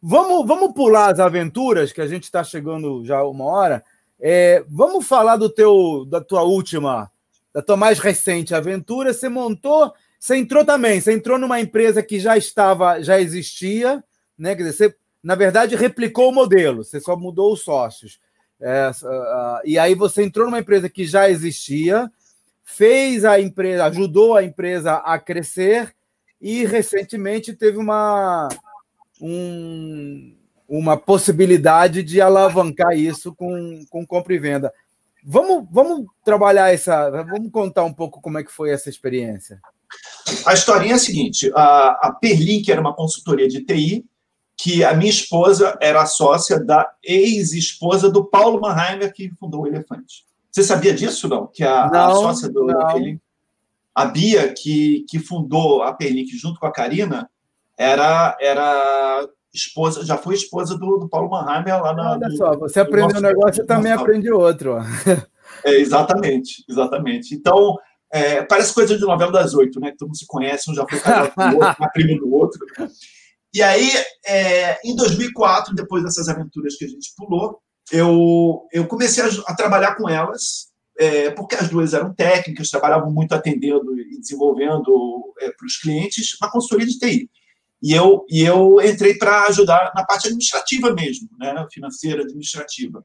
Vamos, 0.00 0.46
vamos 0.46 0.72
pular 0.74 1.12
as 1.12 1.18
aventuras, 1.18 1.90
que 1.90 2.00
a 2.00 2.06
gente 2.06 2.24
está 2.24 2.44
chegando 2.44 3.04
já 3.04 3.22
uma 3.24 3.44
hora. 3.44 3.84
É, 4.20 4.62
vamos 4.68 5.06
falar 5.06 5.36
do 5.36 5.48
teu, 5.48 6.04
da 6.06 6.20
tua 6.20 6.42
última, 6.42 7.10
da 7.52 7.62
tua 7.62 7.78
mais 7.78 7.98
recente 7.98 8.54
aventura. 8.54 9.14
Você 9.14 9.28
montou 9.28 9.92
você 10.20 10.36
entrou 10.36 10.66
também, 10.66 11.00
você 11.00 11.14
entrou 11.14 11.38
numa 11.38 11.62
empresa 11.62 12.02
que 12.02 12.20
já 12.20 12.36
estava, 12.36 13.02
já 13.02 13.18
existia, 13.18 14.04
né? 14.36 14.54
Quer 14.54 14.64
dizer, 14.64 14.72
você, 14.74 14.96
na 15.22 15.34
verdade, 15.34 15.74
replicou 15.74 16.28
o 16.28 16.34
modelo, 16.34 16.84
você 16.84 17.00
só 17.00 17.16
mudou 17.16 17.54
os 17.54 17.62
sócios. 17.62 18.20
É, 18.60 18.90
e 19.64 19.78
aí 19.78 19.94
você 19.94 20.22
entrou 20.22 20.44
numa 20.44 20.58
empresa 20.58 20.90
que 20.90 21.06
já 21.06 21.30
existia, 21.30 22.12
fez 22.62 23.24
a 23.24 23.40
empresa, 23.40 23.86
ajudou 23.86 24.36
a 24.36 24.44
empresa 24.44 24.96
a 24.96 25.18
crescer 25.18 25.96
e 26.38 26.66
recentemente 26.66 27.54
teve 27.54 27.78
uma, 27.78 28.46
um, 29.22 30.36
uma 30.68 30.98
possibilidade 30.98 32.02
de 32.02 32.20
alavancar 32.20 32.92
isso 32.92 33.34
com, 33.34 33.86
com 33.88 34.06
compra 34.06 34.34
e 34.34 34.38
venda. 34.38 34.70
Vamos, 35.24 35.66
vamos 35.70 36.06
trabalhar 36.22 36.74
essa, 36.74 37.08
vamos 37.24 37.50
contar 37.50 37.84
um 37.84 37.92
pouco 37.92 38.20
como 38.20 38.38
é 38.38 38.44
que 38.44 38.52
foi 38.52 38.70
essa 38.70 38.90
experiência. 38.90 39.58
A 40.46 40.54
historinha 40.54 40.92
é 40.92 40.96
a 40.96 40.98
seguinte: 40.98 41.50
a, 41.54 42.08
a 42.08 42.12
Perlink 42.20 42.70
era 42.70 42.80
uma 42.80 42.94
consultoria 42.94 43.48
de 43.48 43.64
TI 43.64 44.04
que 44.56 44.84
a 44.84 44.92
minha 44.92 45.10
esposa 45.10 45.76
era 45.80 46.04
sócia 46.04 46.62
da 46.62 46.86
ex-esposa 47.02 48.10
do 48.10 48.24
Paulo 48.24 48.60
Mannheimer, 48.60 49.10
que 49.12 49.30
fundou 49.40 49.62
o 49.62 49.66
Elefante. 49.66 50.26
Você 50.50 50.62
sabia 50.62 50.92
disso, 50.92 51.28
não? 51.28 51.46
Que 51.46 51.64
a, 51.64 51.88
não, 51.90 52.10
a 52.10 52.14
sócia 52.14 52.48
do 52.50 52.66
Perlink, 52.66 53.20
a 53.94 54.04
Bia, 54.04 54.52
que, 54.52 55.06
que 55.08 55.18
fundou 55.18 55.82
a 55.82 55.94
Perlink 55.94 56.36
junto 56.36 56.60
com 56.60 56.66
a 56.66 56.72
Karina, 56.72 57.30
era, 57.78 58.36
era 58.38 59.26
esposa, 59.54 60.04
já 60.04 60.18
foi 60.18 60.34
esposa 60.34 60.76
do, 60.76 60.98
do 60.98 61.08
Paulo 61.08 61.30
Mannheimer 61.30 61.82
lá 61.82 61.94
na. 61.94 62.12
Olha 62.12 62.30
só, 62.36 62.54
você 62.58 62.80
aprendeu 62.80 63.16
um 63.16 63.22
negócio, 63.22 63.62
e 63.62 63.66
também 63.66 63.92
aprende 63.92 64.30
outro. 64.30 64.76
É, 65.64 65.72
exatamente, 65.72 66.64
exatamente. 66.68 67.34
Então, 67.34 67.76
é, 68.12 68.42
parece 68.42 68.74
coisa 68.74 68.96
de 68.96 69.04
novela 69.04 69.30
das 69.30 69.54
oito, 69.54 69.78
né? 69.78 69.92
Todo 69.96 70.08
mundo 70.08 70.18
se 70.18 70.26
conhece, 70.26 70.70
um 70.70 70.74
já 70.74 70.86
foi 70.88 70.98
casado 70.98 71.32
com 71.32 71.42
o 71.42 71.54
outro, 71.54 71.76
uma 71.78 71.90
prima 71.90 72.18
do 72.18 72.32
outro. 72.32 72.60
E 73.52 73.62
aí, 73.62 73.90
é, 74.26 74.78
em 74.84 74.94
2004, 74.94 75.74
depois 75.74 76.02
dessas 76.02 76.28
aventuras 76.28 76.76
que 76.76 76.84
a 76.84 76.88
gente 76.88 77.12
pulou, 77.16 77.60
eu, 77.92 78.66
eu 78.72 78.86
comecei 78.86 79.22
a, 79.22 79.28
a 79.46 79.54
trabalhar 79.54 79.96
com 79.96 80.08
elas, 80.08 80.70
é, 80.98 81.30
porque 81.30 81.54
as 81.54 81.68
duas 81.68 81.94
eram 81.94 82.14
técnicas, 82.14 82.70
trabalhavam 82.70 83.10
muito 83.10 83.32
atendendo 83.32 83.98
e 83.98 84.20
desenvolvendo 84.20 85.32
é, 85.40 85.50
para 85.50 85.66
os 85.66 85.76
clientes 85.78 86.36
uma 86.40 86.50
consultoria 86.50 86.86
de 86.86 86.98
TI. 86.98 87.30
E 87.82 87.92
eu, 87.92 88.26
e 88.28 88.42
eu 88.42 88.80
entrei 88.82 89.14
para 89.14 89.46
ajudar 89.46 89.92
na 89.94 90.04
parte 90.04 90.26
administrativa 90.26 90.92
mesmo, 90.92 91.28
né, 91.38 91.66
financeira, 91.72 92.22
administrativa. 92.22 93.02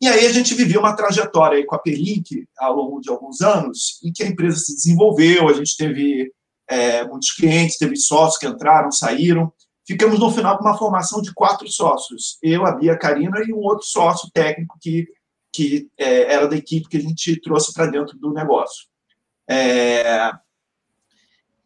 E 0.00 0.08
aí 0.08 0.26
a 0.26 0.32
gente 0.32 0.54
viveu 0.54 0.80
uma 0.80 0.94
trajetória 0.94 1.58
aí 1.58 1.64
com 1.64 1.74
a 1.74 1.78
Perlink 1.78 2.46
ao 2.58 2.74
longo 2.74 3.00
de 3.00 3.10
alguns 3.10 3.40
anos, 3.40 4.00
em 4.02 4.12
que 4.12 4.22
a 4.22 4.26
empresa 4.26 4.58
se 4.58 4.74
desenvolveu, 4.74 5.48
a 5.48 5.52
gente 5.52 5.76
teve 5.76 6.32
é, 6.68 7.04
muitos 7.06 7.30
clientes, 7.32 7.78
teve 7.78 7.96
sócios 7.96 8.38
que 8.38 8.46
entraram, 8.46 8.90
saíram. 8.90 9.52
Ficamos 9.86 10.18
no 10.18 10.30
final 10.30 10.58
com 10.58 10.64
uma 10.64 10.78
formação 10.78 11.20
de 11.20 11.32
quatro 11.32 11.68
sócios. 11.68 12.38
Eu, 12.42 12.66
a 12.66 12.72
Bia, 12.72 12.94
a 12.94 12.98
Karina 12.98 13.38
e 13.46 13.52
um 13.52 13.58
outro 13.58 13.84
sócio 13.86 14.30
técnico 14.32 14.78
que, 14.80 15.06
que 15.52 15.88
é, 15.98 16.32
era 16.32 16.48
da 16.48 16.56
equipe 16.56 16.88
que 16.88 16.96
a 16.96 17.00
gente 17.00 17.40
trouxe 17.40 17.72
para 17.72 17.86
dentro 17.86 18.18
do 18.18 18.32
negócio. 18.32 18.86
É, 19.48 20.32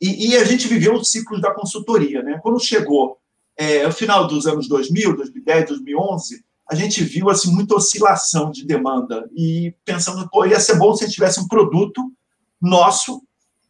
e, 0.00 0.30
e, 0.30 0.36
a 0.36 0.44
gente 0.44 0.68
viveu 0.68 0.94
os 0.94 1.10
ciclos 1.10 1.40
da 1.40 1.54
consultoria. 1.54 2.22
Né? 2.22 2.38
Quando 2.42 2.60
chegou 2.60 3.18
é, 3.56 3.86
o 3.86 3.92
final 3.92 4.26
dos 4.26 4.46
anos 4.46 4.68
2000, 4.68 5.16
2010, 5.16 5.68
2011, 5.68 6.44
a 6.70 6.74
gente 6.74 7.02
viu 7.02 7.30
assim 7.30 7.52
muita 7.52 7.74
oscilação 7.74 8.50
de 8.50 8.66
demanda 8.66 9.28
e 9.34 9.74
pensando, 9.84 10.28
pô, 10.28 10.44
ia 10.44 10.60
ser 10.60 10.76
bom 10.76 10.94
se 10.94 11.04
a 11.04 11.06
gente 11.06 11.14
tivesse 11.14 11.40
um 11.40 11.48
produto 11.48 12.12
nosso 12.60 13.22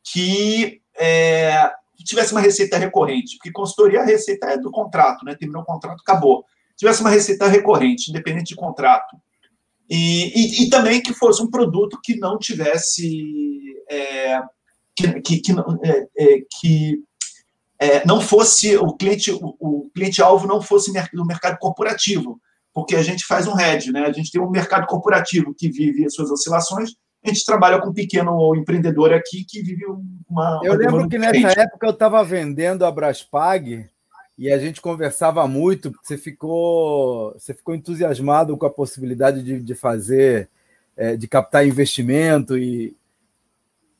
que 0.02 0.80
é, 0.98 1.70
tivesse 2.04 2.32
uma 2.32 2.40
receita 2.40 2.76
recorrente, 2.76 3.36
porque 3.36 3.52
consultoria 3.52 4.00
a 4.00 4.04
receita 4.04 4.48
é 4.48 4.58
do 4.58 4.70
contrato, 4.70 5.24
né? 5.24 5.36
Terminou 5.36 5.62
o 5.62 5.66
contrato, 5.66 6.00
acabou. 6.00 6.44
Tivesse 6.76 7.00
uma 7.00 7.10
receita 7.10 7.46
recorrente, 7.46 8.10
independente 8.10 8.48
de 8.48 8.56
contrato. 8.56 9.16
E, 9.88 10.32
e, 10.34 10.64
e 10.64 10.70
também 10.70 11.00
que 11.00 11.14
fosse 11.14 11.42
um 11.42 11.50
produto 11.50 12.00
que 12.02 12.16
não 12.16 12.38
tivesse 12.38 13.76
é, 13.90 14.42
que, 14.94 15.20
que, 15.20 15.40
que, 15.40 15.52
é, 15.52 16.08
é, 16.16 16.42
que 16.60 17.02
é, 17.78 18.06
não 18.06 18.20
fosse 18.20 18.76
o 18.76 18.92
cliente, 18.94 19.30
o, 19.30 19.56
o 19.60 19.90
cliente 19.94 20.20
não 20.20 20.60
fosse 20.60 20.92
no 21.12 21.24
mercado 21.24 21.58
corporativo, 21.58 22.40
porque 22.78 22.94
a 22.94 23.02
gente 23.02 23.26
faz 23.26 23.48
um 23.48 23.58
hedge, 23.58 23.90
né? 23.90 24.04
A 24.04 24.12
gente 24.12 24.30
tem 24.30 24.40
um 24.40 24.48
mercado 24.48 24.86
corporativo 24.86 25.52
que 25.52 25.68
vive 25.68 26.04
as 26.04 26.14
suas 26.14 26.30
oscilações, 26.30 26.92
a 27.24 27.28
gente 27.28 27.44
trabalha 27.44 27.80
com 27.80 27.88
um 27.88 27.92
pequeno 27.92 28.54
empreendedor 28.54 29.12
aqui 29.12 29.44
que 29.44 29.60
vive 29.60 29.84
uma. 30.30 30.60
Eu 30.62 30.74
lembro 30.74 31.08
que 31.08 31.18
nessa 31.18 31.60
época 31.60 31.84
eu 31.88 31.90
estava 31.90 32.22
vendendo 32.22 32.86
a 32.86 32.92
Braspag 32.92 33.90
e 34.38 34.52
a 34.52 34.58
gente 34.58 34.80
conversava 34.80 35.46
muito, 35.48 35.92
você 36.00 36.16
ficou, 36.16 37.32
você 37.32 37.52
ficou 37.52 37.74
entusiasmado 37.74 38.56
com 38.56 38.66
a 38.66 38.70
possibilidade 38.70 39.42
de, 39.42 39.60
de 39.60 39.74
fazer, 39.74 40.48
é, 40.96 41.16
de 41.16 41.26
captar 41.26 41.66
investimento 41.66 42.56
e, 42.56 42.96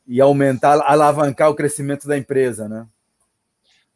e 0.06 0.20
aumentar, 0.20 0.80
alavancar 0.86 1.50
o 1.50 1.56
crescimento 1.56 2.06
da 2.06 2.16
empresa, 2.16 2.68
né? 2.68 2.86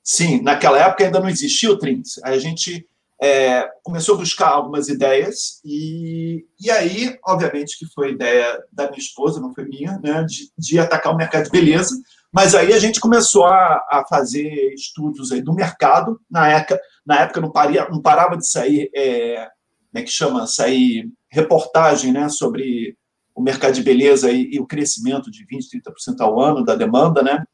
Sim, 0.02 0.42
naquela 0.42 0.80
época 0.80 1.04
ainda 1.04 1.20
não 1.20 1.28
existia 1.28 1.70
o 1.70 1.78
Trinks. 1.78 2.20
A 2.24 2.36
gente 2.36 2.84
é, 3.22 3.70
começou 3.84 4.16
a 4.16 4.18
buscar 4.18 4.48
algumas 4.48 4.88
ideias 4.88 5.60
e, 5.64 6.44
e 6.60 6.68
aí, 6.72 7.16
obviamente, 7.24 7.78
que 7.78 7.86
foi 7.86 8.10
ideia 8.10 8.60
da 8.72 8.88
minha 8.88 8.98
esposa, 8.98 9.40
não 9.40 9.54
foi 9.54 9.64
minha, 9.64 9.96
né, 10.02 10.24
de, 10.24 10.50
de 10.58 10.80
atacar 10.80 11.14
o 11.14 11.16
mercado 11.16 11.44
de 11.44 11.50
beleza. 11.50 11.94
Mas 12.32 12.52
aí 12.52 12.72
a 12.72 12.80
gente 12.80 12.98
começou 12.98 13.44
a, 13.46 13.76
a 13.88 14.04
fazer 14.08 14.74
estudos 14.74 15.30
aí 15.30 15.40
do 15.40 15.54
mercado. 15.54 16.20
Na 16.28 16.48
época, 16.48 16.80
na 17.06 17.20
época 17.20 17.40
não, 17.40 17.52
paria, 17.52 17.88
não 17.88 18.02
parava 18.02 18.36
de 18.36 18.44
sair, 18.44 18.90
é, 18.92 19.36
como 19.36 20.02
é 20.02 20.02
que 20.02 20.10
chama, 20.10 20.44
sair 20.48 21.08
reportagem, 21.30 22.10
né, 22.10 22.28
sobre 22.28 22.96
o 23.36 23.40
mercado 23.40 23.74
de 23.74 23.84
beleza 23.84 24.32
e, 24.32 24.54
e 24.54 24.58
o 24.58 24.66
crescimento 24.66 25.30
de 25.30 25.46
20%, 25.46 25.80
30% 25.86 26.20
ao 26.20 26.40
ano 26.40 26.64
da 26.64 26.74
demanda, 26.74 27.22
né? 27.22 27.44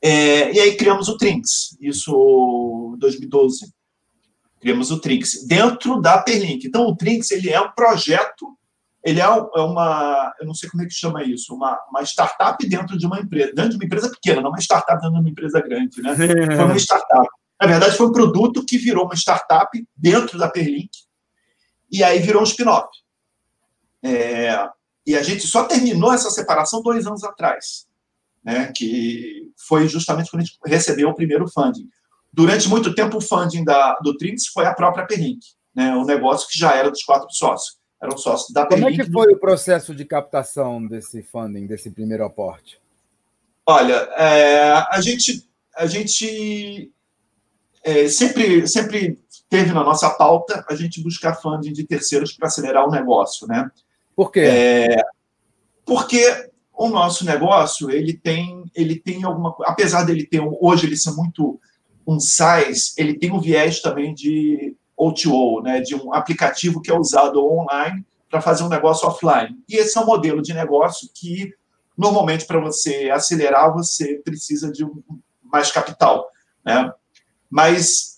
É, 0.00 0.52
e 0.52 0.60
aí 0.60 0.76
criamos 0.76 1.08
o 1.08 1.16
Trinks, 1.16 1.76
isso 1.80 2.92
em 2.94 2.98
2012. 3.00 3.66
Criamos 4.62 4.92
o 4.92 5.00
Trinks 5.00 5.44
dentro 5.44 6.00
da 6.00 6.22
Perlink. 6.22 6.64
Então, 6.64 6.86
o 6.86 6.96
Trinks 6.96 7.32
ele 7.32 7.50
é 7.50 7.60
um 7.60 7.72
projeto, 7.72 8.56
ele 9.04 9.20
é, 9.20 9.24
é 9.24 9.60
uma, 9.60 10.32
eu 10.40 10.46
não 10.46 10.54
sei 10.54 10.70
como 10.70 10.84
é 10.84 10.86
que 10.86 10.94
chama 10.94 11.24
isso, 11.24 11.52
uma, 11.52 11.76
uma 11.90 12.02
startup 12.04 12.64
dentro 12.68 12.96
de 12.96 13.04
uma 13.04 13.18
empresa, 13.18 13.52
dentro 13.52 13.70
de 13.70 13.76
uma 13.76 13.84
empresa 13.84 14.08
pequena, 14.08 14.40
não 14.40 14.50
uma 14.50 14.60
startup 14.60 15.00
dentro 15.00 15.14
de 15.16 15.20
uma 15.20 15.28
empresa 15.28 15.60
grande, 15.60 16.00
né? 16.00 16.14
Foi 16.14 16.64
uma 16.64 16.76
startup. 16.76 17.28
Na 17.60 17.66
verdade, 17.66 17.96
foi 17.96 18.06
um 18.06 18.12
produto 18.12 18.64
que 18.64 18.78
virou 18.78 19.04
uma 19.04 19.16
startup 19.16 19.68
dentro 19.96 20.38
da 20.38 20.48
Perlink 20.48 20.90
e 21.90 22.04
aí 22.04 22.20
virou 22.20 22.40
um 22.40 22.46
spin-off. 22.46 22.88
É, 24.00 24.68
e 25.04 25.16
a 25.16 25.24
gente 25.24 25.44
só 25.48 25.64
terminou 25.64 26.12
essa 26.12 26.30
separação 26.30 26.80
dois 26.82 27.04
anos 27.04 27.24
atrás, 27.24 27.88
né? 28.44 28.72
que 28.76 29.50
foi 29.66 29.88
justamente 29.88 30.30
quando 30.30 30.42
a 30.42 30.44
gente 30.44 30.58
recebeu 30.64 31.08
o 31.08 31.14
primeiro 31.14 31.48
funding. 31.48 31.88
Durante 32.32 32.68
muito 32.68 32.94
tempo, 32.94 33.18
o 33.18 33.20
funding 33.20 33.64
da, 33.64 33.94
do 34.02 34.16
Trinx 34.16 34.46
foi 34.46 34.64
a 34.64 34.72
própria 34.72 35.06
Perlink, 35.06 35.40
né? 35.74 35.94
um 35.94 36.04
negócio 36.04 36.48
que 36.48 36.58
já 36.58 36.74
era 36.74 36.90
dos 36.90 37.02
quatro 37.02 37.28
sócios. 37.30 37.76
Era 38.00 38.12
um 38.12 38.16
sócio 38.16 38.52
da 38.54 38.66
Perlink. 38.66 38.90
Como 38.90 39.02
é 39.02 39.04
que 39.04 39.12
foi 39.12 39.26
do... 39.28 39.34
o 39.34 39.40
processo 39.40 39.94
de 39.94 40.04
captação 40.04 40.84
desse 40.86 41.22
funding, 41.22 41.66
desse 41.66 41.90
primeiro 41.90 42.24
aporte? 42.24 42.80
Olha, 43.66 43.94
é, 44.16 44.72
a 44.90 45.00
gente, 45.00 45.48
a 45.76 45.86
gente 45.86 46.90
é, 47.84 48.08
sempre, 48.08 48.66
sempre 48.66 49.18
teve 49.48 49.72
na 49.72 49.84
nossa 49.84 50.08
pauta 50.10 50.64
a 50.68 50.74
gente 50.74 51.02
buscar 51.02 51.34
funding 51.34 51.72
de 51.72 51.84
terceiros 51.84 52.32
para 52.32 52.48
acelerar 52.48 52.88
o 52.88 52.90
negócio, 52.90 53.46
né? 53.46 53.70
Por 54.16 54.32
quê? 54.32 54.40
É, 54.40 54.96
porque 55.84 56.50
o 56.72 56.88
nosso 56.88 57.24
negócio 57.24 57.90
ele 57.90 58.14
tem 58.14 58.64
ele 58.74 58.96
tem 58.96 59.24
alguma 59.24 59.54
apesar 59.64 60.04
dele 60.04 60.26
ter 60.26 60.40
hoje 60.40 60.86
ele 60.86 60.96
ser 60.96 61.12
muito 61.12 61.60
um 62.06 62.18
size 62.18 62.92
ele 62.96 63.18
tem 63.18 63.30
um 63.30 63.40
viés 63.40 63.80
também 63.80 64.14
de 64.14 64.76
O2O, 64.98 65.62
né, 65.62 65.80
de 65.80 65.94
um 65.94 66.12
aplicativo 66.12 66.80
que 66.80 66.90
é 66.90 66.98
usado 66.98 67.44
online 67.44 68.04
para 68.30 68.40
fazer 68.40 68.64
um 68.64 68.68
negócio 68.68 69.06
offline. 69.06 69.58
E 69.68 69.76
esse 69.76 69.96
é 69.98 70.00
um 70.00 70.06
modelo 70.06 70.40
de 70.40 70.54
negócio 70.54 71.08
que 71.14 71.52
normalmente 71.96 72.46
para 72.46 72.58
você 72.58 73.10
acelerar 73.10 73.72
você 73.72 74.20
precisa 74.24 74.72
de 74.72 74.84
um, 74.84 75.02
mais 75.42 75.70
capital, 75.70 76.30
né? 76.64 76.90
Mas 77.50 78.12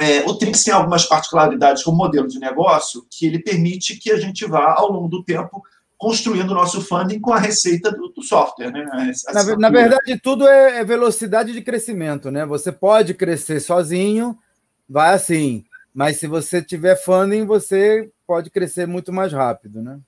é, 0.00 0.20
o 0.28 0.34
Trix 0.34 0.64
tem 0.64 0.74
algumas 0.74 1.06
particularidades 1.06 1.84
como 1.84 1.96
modelo 1.96 2.26
de 2.26 2.40
negócio 2.40 3.06
que 3.08 3.26
ele 3.26 3.38
permite 3.38 3.96
que 3.96 4.10
a 4.10 4.18
gente 4.18 4.44
vá, 4.44 4.74
ao 4.76 4.90
longo 4.90 5.08
do 5.08 5.22
tempo, 5.22 5.62
construindo 6.04 6.50
o 6.50 6.54
nosso 6.54 6.82
funding 6.82 7.18
com 7.18 7.32
a 7.32 7.38
receita 7.38 7.90
do, 7.90 8.10
do 8.10 8.22
software. 8.22 8.70
Né? 8.70 8.84
Na, 9.32 9.56
na, 9.56 9.70
verdade, 9.70 10.20
tudo 10.22 10.46
é, 10.46 10.80
é 10.80 10.84
velocidade 10.84 11.50
de 11.50 11.62
crescimento. 11.62 12.30
Né? 12.30 12.44
Você 12.44 12.70
pode 12.70 13.14
crescer 13.14 13.58
sozinho, 13.58 14.38
vai 14.86 15.14
assim, 15.14 15.64
mas 15.94 16.18
se 16.18 16.26
você 16.26 16.60
tiver 16.60 16.94
funding, 16.94 17.46
você 17.46 18.10
pode 18.26 18.50
crescer 18.50 18.86
muito 18.86 19.14
mais 19.14 19.32
rápido. 19.32 19.80
Né? 19.80 19.98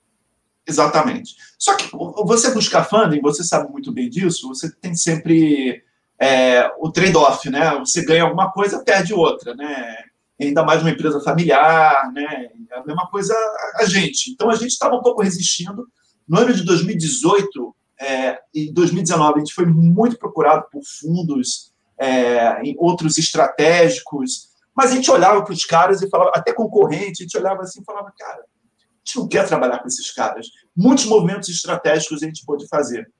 Exatamente. 0.67 1.35
Só 1.57 1.75
que 1.75 1.89
você 1.91 2.51
buscar 2.51 2.83
funding, 2.83 3.19
você 3.19 3.43
sabe 3.43 3.71
muito 3.71 3.91
bem 3.91 4.07
disso, 4.07 4.49
você 4.49 4.69
tem 4.69 4.93
sempre 4.93 5.83
é, 6.19 6.69
o 6.77 6.91
trade-off, 6.91 7.49
né? 7.49 7.75
Você 7.79 8.05
ganha 8.05 8.21
alguma 8.21 8.51
coisa, 8.51 8.83
perde 8.83 9.15
outra, 9.15 9.55
né? 9.55 9.95
Ainda 10.39 10.63
mais 10.63 10.81
uma 10.81 10.91
empresa 10.91 11.19
familiar, 11.21 12.11
né? 12.13 12.49
É 12.71 12.77
a 12.77 12.85
mesma 12.85 13.07
coisa 13.07 13.33
a 13.75 13.85
gente. 13.85 14.31
Então 14.31 14.49
a 14.49 14.55
gente 14.55 14.71
estava 14.71 14.95
um 14.95 15.01
pouco 15.01 15.23
resistindo. 15.23 15.87
No 16.27 16.39
ano 16.39 16.53
de 16.53 16.63
2018 16.63 17.75
é, 17.99 18.39
e 18.53 18.71
2019 18.71 19.35
a 19.35 19.39
gente 19.39 19.53
foi 19.53 19.65
muito 19.65 20.17
procurado 20.17 20.65
por 20.71 20.81
fundos, 20.83 21.73
é, 21.97 22.61
em 22.61 22.75
outros 22.77 23.17
estratégicos, 23.17 24.49
mas 24.75 24.91
a 24.91 24.95
gente 24.95 25.09
olhava 25.09 25.43
para 25.43 25.53
os 25.53 25.65
caras 25.65 26.03
e 26.03 26.09
falava, 26.09 26.31
até 26.35 26.53
concorrente, 26.53 27.23
a 27.23 27.25
gente 27.25 27.37
olhava 27.37 27.63
assim 27.63 27.81
e 27.81 27.83
falava, 27.83 28.13
cara, 28.15 28.41
a 28.41 29.03
gente 29.03 29.17
não 29.17 29.27
quer 29.27 29.47
trabalhar 29.47 29.79
com 29.79 29.87
esses 29.87 30.11
caras. 30.11 30.47
Muitos 30.75 31.05
movimentos 31.05 31.49
estratégicos 31.49 32.21
a 32.21 32.25
gente 32.27 32.45
pôde 32.45 32.67
fazer. 32.67 33.11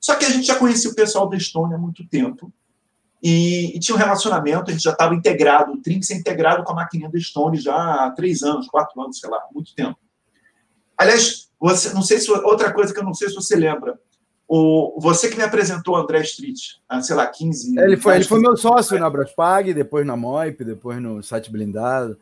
Só 0.00 0.16
que 0.16 0.24
a 0.24 0.30
gente 0.30 0.46
já 0.46 0.56
conhecia 0.56 0.90
o 0.90 0.94
pessoal 0.94 1.28
da 1.28 1.36
Estônia 1.36 1.76
há 1.76 1.80
muito 1.80 2.04
tempo 2.08 2.52
e, 3.22 3.76
e 3.76 3.80
tinha 3.80 3.94
um 3.94 3.98
relacionamento, 3.98 4.70
a 4.70 4.72
gente 4.72 4.82
já 4.82 4.92
estava 4.92 5.14
integrado, 5.14 5.72
o 5.72 5.82
Trinx 5.82 6.10
é 6.10 6.14
integrado 6.14 6.62
com 6.62 6.72
a 6.72 6.76
maquininha 6.76 7.10
da 7.10 7.18
Estônia 7.18 7.60
já 7.60 7.74
há 7.74 8.10
três 8.12 8.42
anos, 8.42 8.68
quatro 8.68 9.00
anos, 9.00 9.18
sei 9.18 9.28
lá, 9.28 9.40
muito 9.52 9.74
tempo. 9.74 9.98
Aliás, 10.96 11.50
você, 11.58 11.92
não 11.92 12.02
sei 12.02 12.18
se 12.18 12.30
outra 12.30 12.72
coisa 12.72 12.92
que 12.92 13.00
eu 13.00 13.04
não 13.04 13.14
sei 13.14 13.28
se 13.28 13.34
você 13.34 13.56
lembra, 13.56 13.98
o, 14.46 14.98
você 15.00 15.28
que 15.28 15.36
me 15.36 15.42
apresentou 15.42 15.94
o 15.94 15.98
André 15.98 16.22
Street, 16.22 16.58
há, 16.88 17.02
sei 17.02 17.14
lá, 17.14 17.26
15 17.26 17.78
Ele 17.78 17.96
foi, 17.96 18.16
ele 18.16 18.24
foi 18.24 18.40
meu 18.40 18.56
sócio 18.56 18.98
na 18.98 19.10
Braspag, 19.10 19.74
depois 19.74 20.06
na 20.06 20.16
Moip, 20.16 20.64
depois 20.64 21.00
no 21.02 21.22
site 21.22 21.50
blindado. 21.50 22.18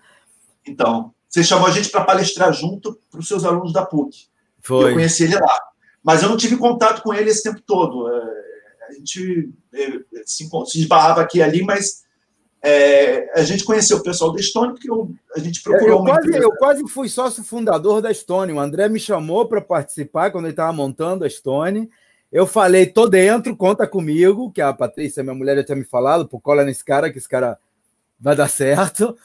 Então, 0.67 1.15
você 1.29 1.45
chamou 1.45 1.69
a 1.69 1.71
gente 1.71 1.91
para 1.91 2.05
palestrar 2.05 2.53
junto 2.53 2.99
para 3.11 3.21
os 3.21 3.29
seus 3.29 3.45
alunos 3.45 3.73
da 3.73 3.87
PUC. 3.87 4.27
Foi. 4.61 4.91
Eu 4.91 4.95
conheci 4.95 5.25
ele 5.25 5.39
lá. 5.39 5.59
Mas 6.03 6.23
eu 6.23 6.29
não 6.29 6.37
tive 6.37 6.57
contato 6.57 7.03
com 7.03 7.15
ele 7.15 7.31
esse 7.31 7.43
tempo 7.43 7.61
todo. 7.65 8.09
É, 8.09 8.47
a 8.89 8.93
gente 8.93 9.51
é, 9.73 10.01
se, 10.25 10.49
se 10.67 10.81
esbarrava 10.81 11.21
aqui 11.21 11.39
e 11.39 11.43
ali, 11.43 11.63
mas 11.63 12.05
é, 12.63 13.39
a 13.39 13.45
gente 13.45 13.65
conheceu 13.65 13.99
o 13.99 14.03
pessoal 14.03 14.33
da 14.33 14.43
Stone 14.43 14.73
porque 14.73 14.91
eu, 14.91 15.15
a 15.35 15.39
gente 15.39 15.63
procurou 15.63 16.01
eu 16.01 16.05
quase, 16.05 16.37
eu 16.37 16.53
quase 16.57 16.89
fui 16.89 17.09
sócio 17.09 17.45
fundador 17.45 18.03
da 18.03 18.13
Stone. 18.13 18.53
O 18.53 18.59
André 18.61 18.89
me 18.89 18.99
chamou 18.99 19.47
para 19.47 19.61
participar 19.61 20.31
quando 20.31 20.47
ele 20.47 20.53
estava 20.53 20.73
montando 20.73 21.25
a 21.25 21.31
Stone. 21.31 21.89
Eu 22.33 22.47
falei, 22.47 22.87
tô 22.87 23.09
dentro, 23.09 23.57
conta 23.57 23.87
comigo, 23.87 24.51
que 24.51 24.61
a 24.61 24.73
Patrícia, 24.73 25.23
minha 25.23 25.35
mulher, 25.35 25.57
já 25.59 25.65
tinha 25.65 25.77
me 25.77 25.85
falado, 25.85 26.27
por 26.27 26.41
cola 26.41 26.65
nesse 26.65 26.85
cara, 26.85 27.11
que 27.11 27.19
esse 27.19 27.29
cara 27.29 27.59
vai 28.19 28.35
dar 28.35 28.49
certo. 28.49 29.17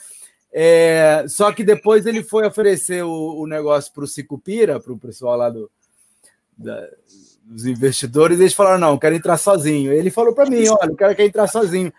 É, 0.53 1.25
só 1.27 1.51
que 1.51 1.63
depois 1.63 2.05
ele 2.05 2.21
foi 2.23 2.45
oferecer 2.45 3.03
o, 3.03 3.41
o 3.41 3.47
negócio 3.47 3.91
para 3.91 4.03
o 4.03 4.07
Cicupira, 4.07 4.79
para 4.79 4.93
o 4.93 4.99
pessoal 4.99 5.35
lá 5.35 5.49
do, 5.49 5.71
da, 6.55 6.87
dos 7.51 7.65
investidores, 7.65 8.39
eles 8.39 8.53
falaram: 8.53 8.79
não, 8.79 8.97
quero 8.97 9.15
entrar 9.15 9.37
sozinho. 9.37 9.91
Ele 9.91 10.09
falou 10.09 10.33
para 10.33 10.49
mim: 10.49 10.67
olha, 10.69 10.91
o 10.91 10.95
cara 10.95 11.13
quer 11.13 11.25
entrar 11.25 11.47
sozinho. 11.47 11.91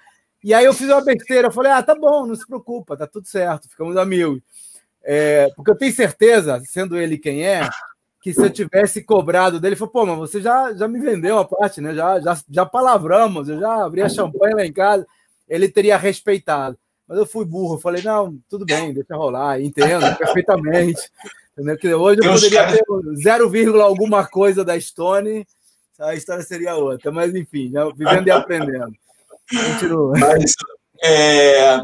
E 0.42 0.52
aí 0.52 0.64
eu 0.64 0.72
fiz 0.72 0.88
uma 0.88 1.04
besteira, 1.04 1.48
eu 1.48 1.52
falei: 1.52 1.70
ah, 1.70 1.82
tá 1.82 1.94
bom, 1.94 2.26
não 2.26 2.34
se 2.34 2.46
preocupa, 2.46 2.96
tá 2.96 3.06
tudo 3.06 3.28
certo, 3.28 3.68
ficamos 3.68 3.96
amigos. 3.96 4.40
É, 5.04 5.50
porque 5.54 5.70
eu 5.70 5.76
tenho 5.76 5.92
certeza, 5.92 6.60
sendo 6.64 6.96
ele 6.96 7.18
quem 7.18 7.46
é, 7.46 7.68
que 8.22 8.32
se 8.32 8.40
eu 8.40 8.50
tivesse 8.50 9.02
cobrado 9.02 9.60
dele, 9.60 9.74
ele 9.74 9.78
falou: 9.78 9.92
pô, 9.92 10.06
mas 10.06 10.18
você 10.18 10.40
já, 10.40 10.72
já 10.72 10.88
me 10.88 10.98
vendeu 10.98 11.38
a 11.38 11.44
parte, 11.44 11.80
né? 11.80 11.94
Já, 11.94 12.18
já, 12.20 12.38
já 12.48 12.66
palavramos, 12.66 13.48
eu 13.48 13.60
já 13.60 13.84
abri 13.84 14.00
a 14.00 14.08
champanhe 14.08 14.54
lá 14.54 14.64
em 14.64 14.72
casa. 14.72 15.06
Ele 15.48 15.68
teria 15.68 15.98
respeitado. 15.98 16.78
Mas 17.06 17.18
eu 17.18 17.26
fui 17.26 17.44
burro, 17.44 17.74
eu 17.74 17.80
falei: 17.80 18.02
não, 18.02 18.38
tudo 18.48 18.64
bem, 18.64 18.94
deixa 18.94 19.14
rolar, 19.14 19.60
entendo 19.60 20.16
perfeitamente. 20.16 21.02
Entendeu? 21.52 21.78
Que 21.78 21.94
hoje 21.94 22.20
eu 22.22 22.32
poderia 22.32 22.66
ter 22.66 22.82
0, 23.22 23.82
alguma 23.82 24.26
coisa 24.26 24.64
da 24.64 24.78
Stone, 24.80 25.46
a 26.00 26.14
história 26.14 26.42
seria 26.42 26.76
outra. 26.76 27.12
Mas, 27.12 27.34
enfim, 27.34 27.70
né? 27.70 27.80
vivendo 27.94 28.26
e 28.26 28.30
aprendendo. 28.30 28.92
Continua. 29.50 30.18
Mas, 30.18 30.54
é... 31.02 31.80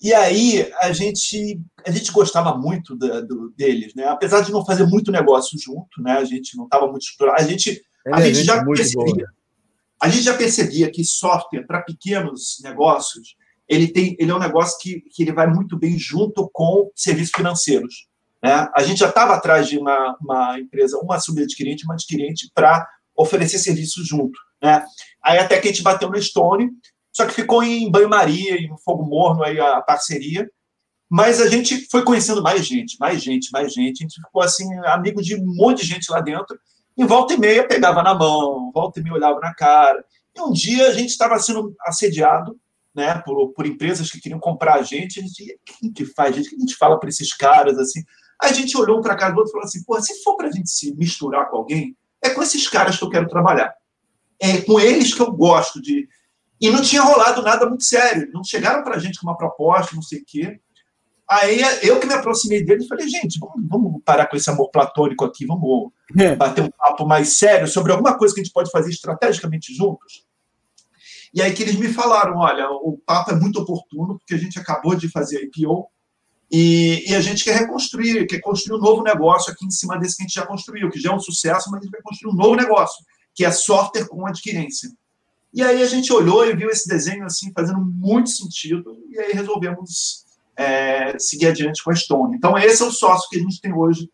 E 0.00 0.14
aí, 0.14 0.70
a 0.80 0.92
gente, 0.92 1.60
a 1.84 1.90
gente 1.90 2.12
gostava 2.12 2.56
muito 2.56 2.94
da, 2.96 3.20
do, 3.20 3.50
deles, 3.56 3.94
né? 3.96 4.04
Apesar 4.04 4.42
de 4.42 4.52
não 4.52 4.64
fazer 4.64 4.86
muito 4.86 5.10
negócio 5.10 5.58
junto, 5.58 6.00
né? 6.00 6.12
A 6.12 6.24
gente 6.24 6.56
não 6.56 6.64
estava 6.64 6.86
muito 6.86 7.02
explorado. 7.02 7.42
A 7.42 7.44
gente, 7.44 7.82
a 8.06 8.20
gente, 8.20 8.44
já 8.44 8.64
percebia, 8.64 9.26
a 10.00 10.08
gente 10.08 10.22
já 10.22 10.34
percebia 10.34 10.90
que 10.90 11.02
software 11.04 11.66
para 11.66 11.82
pequenos 11.82 12.60
negócios 12.62 13.36
ele 13.68 13.88
tem 13.88 14.16
ele 14.18 14.30
é 14.30 14.34
um 14.34 14.38
negócio 14.38 14.78
que, 14.80 15.00
que 15.00 15.22
ele 15.22 15.32
vai 15.32 15.46
muito 15.46 15.76
bem 15.76 15.98
junto 15.98 16.48
com 16.52 16.90
serviços 16.94 17.32
financeiros. 17.36 18.07
Né? 18.42 18.68
A 18.74 18.82
gente 18.82 18.98
já 18.98 19.08
estava 19.08 19.34
atrás 19.34 19.68
de 19.68 19.78
uma, 19.78 20.16
uma 20.20 20.60
empresa, 20.60 20.98
uma 20.98 21.18
subadquirente, 21.18 21.84
uma 21.84 21.94
adquirente, 21.94 22.50
para 22.54 22.86
oferecer 23.16 23.58
serviço 23.58 24.04
junto. 24.04 24.38
Né? 24.62 24.84
Aí 25.22 25.38
até 25.38 25.60
que 25.60 25.68
a 25.68 25.70
gente 25.70 25.82
bateu 25.82 26.08
no 26.08 26.20
Stone, 26.20 26.70
só 27.12 27.26
que 27.26 27.34
ficou 27.34 27.62
em 27.62 27.90
banho-maria, 27.90 28.54
em 28.54 28.68
fogo 28.84 29.04
morno 29.04 29.42
aí 29.42 29.58
a 29.58 29.80
parceria. 29.80 30.48
Mas 31.10 31.40
a 31.40 31.48
gente 31.48 31.88
foi 31.90 32.04
conhecendo 32.04 32.42
mais 32.42 32.64
gente, 32.66 32.96
mais 33.00 33.22
gente, 33.22 33.50
mais 33.50 33.72
gente. 33.72 34.00
A 34.00 34.02
gente 34.02 34.20
ficou 34.20 34.42
assim, 34.42 34.66
amigo 34.84 35.22
de 35.22 35.34
um 35.34 35.54
monte 35.54 35.80
de 35.80 35.86
gente 35.86 36.10
lá 36.12 36.20
dentro. 36.20 36.58
E 36.96 37.04
volta 37.04 37.34
e 37.34 37.38
meia 37.38 37.66
pegava 37.66 38.02
na 38.02 38.14
mão, 38.14 38.70
volta 38.72 39.00
e 39.00 39.02
meia 39.02 39.14
olhava 39.14 39.40
na 39.40 39.54
cara. 39.54 40.04
E 40.36 40.40
um 40.40 40.52
dia 40.52 40.88
a 40.88 40.92
gente 40.92 41.10
estava 41.10 41.38
sendo 41.38 41.74
assediado 41.86 42.58
né, 42.94 43.22
por, 43.24 43.52
por 43.52 43.66
empresas 43.66 44.10
que 44.10 44.20
queriam 44.20 44.40
comprar 44.40 44.74
a 44.74 44.82
gente. 44.82 45.18
A 45.18 45.22
gente, 45.22 45.58
que 45.94 46.04
faz, 46.04 46.36
gente? 46.36 46.46
O 46.46 46.50
que 46.50 46.56
a 46.56 46.60
gente 46.60 46.76
fala 46.76 47.00
para 47.00 47.08
esses 47.08 47.32
caras 47.34 47.78
assim? 47.78 48.02
A 48.40 48.52
gente 48.52 48.76
olhou 48.76 48.98
um 48.98 49.02
para 49.02 49.16
cá 49.16 49.30
do 49.30 49.38
outro 49.38 49.50
e 49.50 49.52
falou 49.52 49.66
assim: 49.66 49.82
pô, 49.84 50.00
se 50.00 50.22
for 50.22 50.36
para 50.36 50.48
a 50.48 50.52
gente 50.52 50.70
se 50.70 50.94
misturar 50.94 51.50
com 51.50 51.56
alguém, 51.56 51.96
é 52.22 52.30
com 52.30 52.42
esses 52.42 52.68
caras 52.68 52.96
que 52.96 53.04
eu 53.04 53.10
quero 53.10 53.28
trabalhar. 53.28 53.74
É 54.40 54.60
com 54.60 54.78
eles 54.78 55.12
que 55.12 55.20
eu 55.20 55.32
gosto 55.32 55.82
de. 55.82 56.08
E 56.60 56.70
não 56.70 56.82
tinha 56.82 57.02
rolado 57.02 57.42
nada 57.42 57.66
muito 57.66 57.84
sério. 57.84 58.30
Não 58.32 58.42
chegaram 58.44 58.82
para 58.82 58.96
a 58.96 58.98
gente 58.98 59.18
com 59.18 59.26
uma 59.26 59.36
proposta, 59.36 59.94
não 59.94 60.02
sei 60.02 60.20
o 60.20 60.24
quê. 60.26 60.60
Aí 61.28 61.60
eu 61.82 62.00
que 62.00 62.06
me 62.06 62.14
aproximei 62.14 62.64
deles 62.64 62.84
e 62.84 62.88
falei: 62.88 63.08
gente, 63.08 63.38
vamos, 63.38 63.68
vamos, 63.68 64.02
parar 64.04 64.26
com 64.26 64.36
esse 64.36 64.48
amor 64.48 64.70
platônico 64.70 65.24
aqui, 65.24 65.44
vamos 65.44 65.90
é. 66.16 66.36
bater 66.36 66.62
um 66.62 66.70
papo 66.70 67.04
mais 67.06 67.36
sério 67.36 67.66
sobre 67.66 67.92
alguma 67.92 68.16
coisa 68.16 68.34
que 68.34 68.40
a 68.40 68.44
gente 68.44 68.52
pode 68.52 68.70
fazer 68.70 68.90
estrategicamente 68.90 69.74
juntos. 69.74 70.26
E 71.34 71.42
aí 71.42 71.52
que 71.52 71.62
eles 71.62 71.76
me 71.76 71.88
falaram: 71.88 72.38
olha, 72.38 72.70
o 72.70 72.98
papo 73.04 73.32
é 73.32 73.34
muito 73.34 73.60
oportuno, 73.60 74.18
porque 74.18 74.34
a 74.34 74.38
gente 74.38 74.58
acabou 74.58 74.94
de 74.94 75.10
fazer 75.10 75.38
a 75.38 75.42
IPO 75.42 75.90
e, 76.50 77.10
e, 77.10 77.14
a 77.14 77.20
gente 77.20 77.44
quer 77.44 77.58
reconstruir, 77.58 78.26
quer 78.26 78.40
construir 78.40 78.78
um 78.78 78.82
novo 78.82 79.02
negócio 79.02 79.52
aqui 79.52 79.66
em 79.66 79.70
cima 79.70 79.98
desse 79.98 80.16
que 80.16 80.22
a 80.22 80.26
gente 80.26 80.34
já 80.34 80.46
construiu, 80.46 80.90
que 80.90 80.98
já 80.98 81.10
é 81.10 81.14
um 81.14 81.20
sucesso, 81.20 81.70
mas 81.70 81.80
a 81.80 81.84
gente 81.84 81.92
vai 81.92 82.00
construir 82.00 82.32
um 82.32 82.36
novo 82.36 82.54
negócio, 82.54 83.04
que 83.34 83.44
é 83.44 83.50
software 83.50 84.08
com 84.08 84.26
adquirência. 84.26 84.90
E 85.52 85.62
aí 85.62 85.82
a 85.82 85.86
gente 85.86 86.12
olhou 86.12 86.46
e 86.46 86.56
viu 86.56 86.70
esse 86.70 86.88
desenho 86.88 87.24
assim 87.24 87.52
fazendo 87.52 87.80
muito 87.80 88.30
sentido, 88.30 88.96
e 89.10 89.18
aí 89.18 89.32
resolvemos 89.32 90.24
é, 90.56 91.18
seguir 91.18 91.46
adiante 91.46 91.82
com 91.84 91.90
a 91.90 91.94
Stone. 91.94 92.36
Então, 92.36 92.56
esse 92.58 92.82
é 92.82 92.86
o 92.86 92.90
sócio 92.90 93.28
que 93.30 93.38
a 93.38 93.42
gente 93.42 93.60
tem 93.60 93.72
hoje 93.72 94.10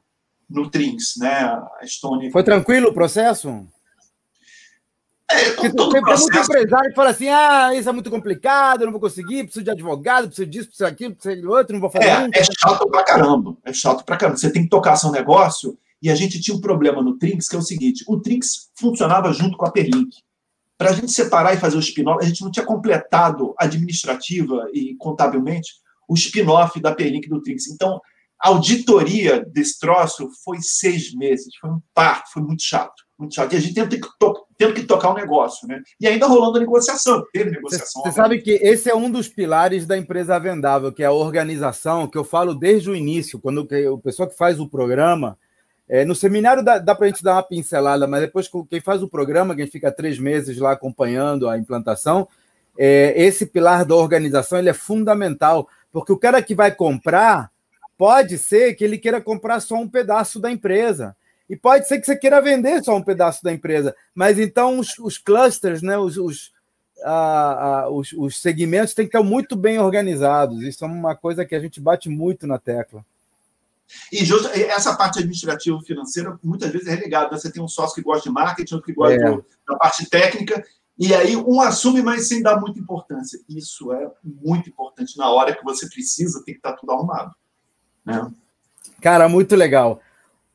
no 0.49 0.69
Trinks, 0.69 1.15
né? 1.17 1.31
A 1.31 1.87
Stone. 1.87 2.31
Foi 2.31 2.45
tranquilo 2.45 2.89
o 2.89 2.95
processo? 2.95 3.67
É, 5.35 5.51
Porque 5.51 5.71
tem, 5.71 5.89
tem 5.91 6.03
muito 6.03 6.39
empresário 6.39 6.91
que 6.91 6.95
fala 6.95 7.11
assim: 7.11 7.29
ah, 7.29 7.75
isso 7.75 7.89
é 7.89 7.93
muito 7.93 8.11
complicado, 8.11 8.83
eu 8.83 8.87
não 8.87 8.93
vou 8.93 9.01
conseguir, 9.01 9.45
preciso 9.45 9.65
de 9.65 9.71
advogado, 9.71 10.29
preciso 10.29 10.49
disso, 10.49 10.69
preciso 10.69 10.89
daquilo, 10.89 11.15
preciso 11.15 11.41
de 11.41 11.47
outro, 11.47 11.73
não 11.73 11.81
vou 11.81 11.91
fazer. 11.91 12.07
É, 12.07 12.29
é 12.33 12.45
chato 12.45 12.89
pra 12.89 13.03
caramba. 13.03 13.57
É 13.65 13.73
chato 13.73 14.05
pra 14.05 14.17
caramba. 14.17 14.39
Você 14.39 14.53
tem 14.53 14.63
que 14.63 14.69
tocar 14.69 14.97
seu 14.97 15.11
negócio. 15.11 15.77
E 16.01 16.11
a 16.11 16.15
gente 16.15 16.41
tinha 16.41 16.57
um 16.57 16.61
problema 16.61 17.03
no 17.03 17.19
Trinx, 17.19 17.49
que 17.49 17.57
é 17.57 17.59
o 17.59 17.63
seguinte: 17.63 18.05
o 18.07 18.21
Trinx 18.21 18.71
funcionava 18.75 19.33
junto 19.33 19.57
com 19.57 19.67
a 19.67 19.73
Perlink. 19.73 20.19
Para 20.77 20.91
a 20.91 20.93
gente 20.93 21.13
separar 21.13 21.55
e 21.55 21.59
fazer 21.59 21.77
o 21.77 21.81
spin-off, 21.81 22.25
a 22.25 22.29
gente 22.29 22.43
não 22.43 22.51
tinha 22.51 22.67
completado 22.67 23.55
administrativa 23.59 24.67
e 24.73 24.97
contabilmente 24.97 25.73
o 26.09 26.15
spin-off 26.15 26.81
da 26.81 26.95
Perlink 26.95 27.29
do 27.29 27.41
Trinx. 27.41 27.69
Então, 27.69 28.01
a 28.43 28.49
auditoria 28.49 29.45
desse 29.45 29.79
troço 29.79 30.29
foi 30.45 30.59
seis 30.61 31.15
meses, 31.15 31.55
foi 31.61 31.71
um 31.71 31.81
parto, 31.95 32.33
foi 32.33 32.43
muito 32.43 32.63
chato 32.63 33.04
muito 33.19 33.35
chato. 33.35 33.53
E 33.53 33.57
a 33.57 33.61
gente 33.61 33.75
tendo 33.75 33.89
que, 33.89 34.01
tendo 34.57 34.75
que 34.75 34.83
tocar 34.85 35.11
o 35.11 35.13
um 35.13 35.17
negócio, 35.17 35.67
né? 35.69 35.81
E 36.01 36.07
ainda 36.07 36.27
rolando 36.27 36.59
a 36.59 36.61
negociação, 36.61 37.25
teve 37.33 37.51
negociação. 37.51 38.03
Você 38.03 38.13
sabe 38.13 38.41
que 38.41 38.53
esse 38.53 38.91
é 38.91 38.95
um 38.95 39.11
dos 39.11 39.29
pilares 39.29 39.87
da 39.87 39.97
empresa 39.97 40.39
vendável, 40.39 40.93
que 40.93 41.03
é 41.03 41.07
a 41.07 41.13
organização, 41.13 42.09
que 42.09 42.19
eu 42.19 42.25
falo 42.25 42.55
desde 42.55 42.91
o 42.91 42.97
início, 42.97 43.39
quando 43.39 43.67
o 43.93 43.99
pessoal 43.99 44.29
que 44.29 44.37
faz 44.37 44.59
o 44.61 44.69
programa. 44.69 45.39
É, 45.87 46.05
no 46.05 46.15
seminário 46.15 46.65
dá, 46.65 46.79
dá 46.79 46.95
para 46.95 47.07
a 47.07 47.09
gente 47.09 47.23
dar 47.23 47.35
uma 47.35 47.43
pincelada, 47.43 48.07
mas 48.07 48.23
depois 48.23 48.51
quem 48.71 48.81
faz 48.81 49.03
o 49.03 49.09
programa, 49.09 49.55
quem 49.55 49.67
fica 49.67 49.93
três 49.93 50.19
meses 50.19 50.57
lá 50.59 50.73
acompanhando 50.73 51.49
a 51.49 51.59
implantação, 51.59 52.27
é, 52.79 53.13
esse 53.17 53.47
pilar 53.47 53.85
da 53.85 53.95
organização 53.95 54.59
ele 54.59 54.71
é 54.71 54.75
fundamental, 54.75 55.69
porque 55.93 56.13
o 56.13 56.19
cara 56.19 56.43
que 56.43 56.55
vai 56.55 56.75
comprar 56.75 57.51
pode 57.97 58.39
ser 58.39 58.75
que 58.75 58.83
ele 58.83 58.99
queira 58.99 59.21
comprar 59.21 59.61
só 59.61 59.77
um 59.77 59.89
pedaço 59.89 60.41
da 60.41 60.51
empresa. 60.51 61.15
E 61.49 61.57
pode 61.57 61.87
ser 61.87 61.99
que 61.99 62.07
você 62.07 62.17
queira 62.17 62.41
vender 62.41 62.83
só 62.83 62.97
um 62.97 63.03
pedaço 63.03 63.43
da 63.43 63.53
empresa, 63.53 63.95
mas 64.15 64.39
então 64.39 64.79
os, 64.79 64.99
os 64.99 65.19
clusters, 65.19 65.83
né, 65.83 65.99
os, 65.99 66.17
os, 66.17 66.53
os, 67.91 68.13
os 68.13 68.41
segmentos 68.41 68.95
têm 68.95 69.05
que 69.07 69.17
estar 69.17 69.23
muito 69.23 69.55
bem 69.55 69.79
organizados. 69.79 70.63
Isso 70.63 70.85
é 70.85 70.89
uma 70.89 71.15
coisa 71.15 71.45
que 71.45 71.55
a 71.55 71.61
gente 71.61 71.81
bate 71.81 72.09
muito 72.09 72.47
na 72.47 72.59
tecla. 72.59 73.05
E 74.11 74.25
justo, 74.25 74.49
essa 74.49 74.97
parte 74.97 75.19
administrativa 75.19 75.81
financeira 75.83 76.39
muitas 76.43 76.71
vezes 76.71 76.89
é 76.89 76.95
relegada. 76.95 77.37
Você 77.37 77.53
tem 77.53 77.63
um 77.63 77.69
sócio 77.69 77.95
que 77.95 78.03
gosta 78.03 78.29
de 78.29 78.35
marketing, 78.35 78.75
outro 78.75 78.87
que 78.87 78.95
gosta 78.95 79.15
é. 79.15 79.39
da 79.69 79.77
parte 79.77 80.09
técnica, 80.09 80.65
E 80.99 81.15
aí 81.15 81.37
um 81.37 81.61
assume, 81.61 82.03
mas 82.03 82.29
sem 82.29 82.43
dar 82.43 82.61
muita 82.61 82.79
importância. 82.79 83.41
Isso 83.49 83.93
é 83.93 84.11
muito 84.23 84.69
importante. 84.69 85.19
Na 85.19 85.29
hora 85.29 85.55
que 85.55 85.65
você 85.65 85.89
precisa, 85.89 86.43
tem 86.45 86.55
que 86.55 86.59
estar 86.59 86.73
tudo 86.75 86.93
arrumado. 86.93 87.35
Né? 88.05 88.31
Cara, 89.01 89.29
muito 89.29 89.55
legal. 89.57 90.01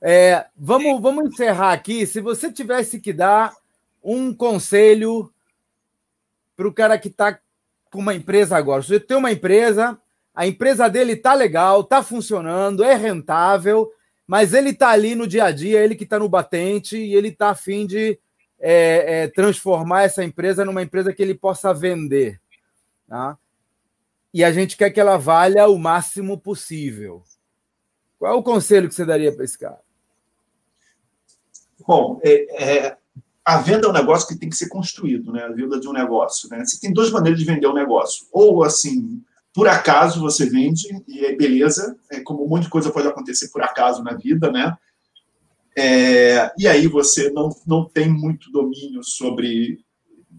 É, 0.01 0.45
vamos, 0.55 1.01
vamos 1.01 1.33
encerrar 1.33 1.73
aqui. 1.73 2.05
Se 2.05 2.21
você 2.21 2.51
tivesse 2.51 2.99
que 2.99 3.11
dar 3.11 3.53
um 4.03 4.33
conselho 4.33 5.31
para 6.55 6.67
o 6.67 6.73
cara 6.73 6.97
que 6.97 7.07
está 7.07 7.39
com 7.91 7.99
uma 7.99 8.13
empresa 8.13 8.57
agora. 8.57 8.81
Você 8.81 8.99
tem 8.99 9.17
uma 9.17 9.31
empresa, 9.31 9.99
a 10.33 10.45
empresa 10.47 10.87
dele 10.89 11.13
está 11.13 11.33
legal, 11.33 11.81
está 11.81 12.03
funcionando, 12.03 12.83
é 12.83 12.95
rentável, 12.95 13.91
mas 14.27 14.53
ele 14.53 14.69
está 14.69 14.89
ali 14.89 15.15
no 15.15 15.27
dia 15.27 15.45
a 15.45 15.51
dia, 15.51 15.83
ele 15.83 15.95
que 15.95 16.03
está 16.03 16.19
no 16.19 16.29
batente 16.29 16.97
e 16.97 17.15
ele 17.15 17.29
está 17.29 17.49
afim 17.49 17.85
de 17.85 18.19
é, 18.59 19.23
é, 19.23 19.27
transformar 19.27 20.03
essa 20.03 20.23
empresa 20.23 20.65
numa 20.65 20.83
empresa 20.83 21.13
que 21.13 21.21
ele 21.21 21.33
possa 21.33 21.73
vender. 21.73 22.39
Tá? 23.07 23.37
E 24.33 24.43
a 24.43 24.51
gente 24.51 24.77
quer 24.77 24.91
que 24.91 24.99
ela 24.99 25.17
valha 25.17 25.67
o 25.67 25.79
máximo 25.79 26.37
possível. 26.37 27.23
Qual 28.19 28.33
é 28.33 28.35
o 28.35 28.43
conselho 28.43 28.87
que 28.87 28.93
você 28.93 29.05
daria 29.05 29.31
para 29.31 29.45
esse 29.45 29.57
cara? 29.57 29.79
Bom, 31.87 32.19
é, 32.23 32.63
é, 32.63 32.97
a 33.45 33.57
venda 33.57 33.87
é 33.87 33.89
um 33.89 33.93
negócio 33.93 34.27
que 34.27 34.37
tem 34.37 34.49
que 34.49 34.55
ser 34.55 34.69
construído, 34.69 35.31
né? 35.31 35.43
A 35.43 35.51
venda 35.51 35.79
de 35.79 35.87
um 35.87 35.93
negócio, 35.93 36.49
né? 36.49 36.63
Você 36.63 36.79
tem 36.79 36.93
duas 36.93 37.11
maneiras 37.11 37.39
de 37.39 37.45
vender 37.45 37.67
um 37.67 37.73
negócio. 37.73 38.27
Ou, 38.31 38.63
assim, 38.63 39.23
por 39.53 39.67
acaso 39.67 40.21
você 40.21 40.49
vende 40.49 40.87
e 41.07 41.25
é 41.25 41.35
beleza, 41.35 41.97
é, 42.11 42.19
como 42.19 42.45
um 42.45 42.47
monte 42.47 42.63
de 42.63 42.69
coisa 42.69 42.91
pode 42.91 43.07
acontecer 43.07 43.49
por 43.49 43.63
acaso 43.63 44.03
na 44.03 44.13
vida, 44.13 44.51
né? 44.51 44.77
É, 45.75 46.51
e 46.57 46.67
aí 46.67 46.87
você 46.87 47.29
não, 47.31 47.49
não 47.65 47.85
tem 47.85 48.09
muito 48.09 48.51
domínio 48.51 49.03
sobre, 49.03 49.83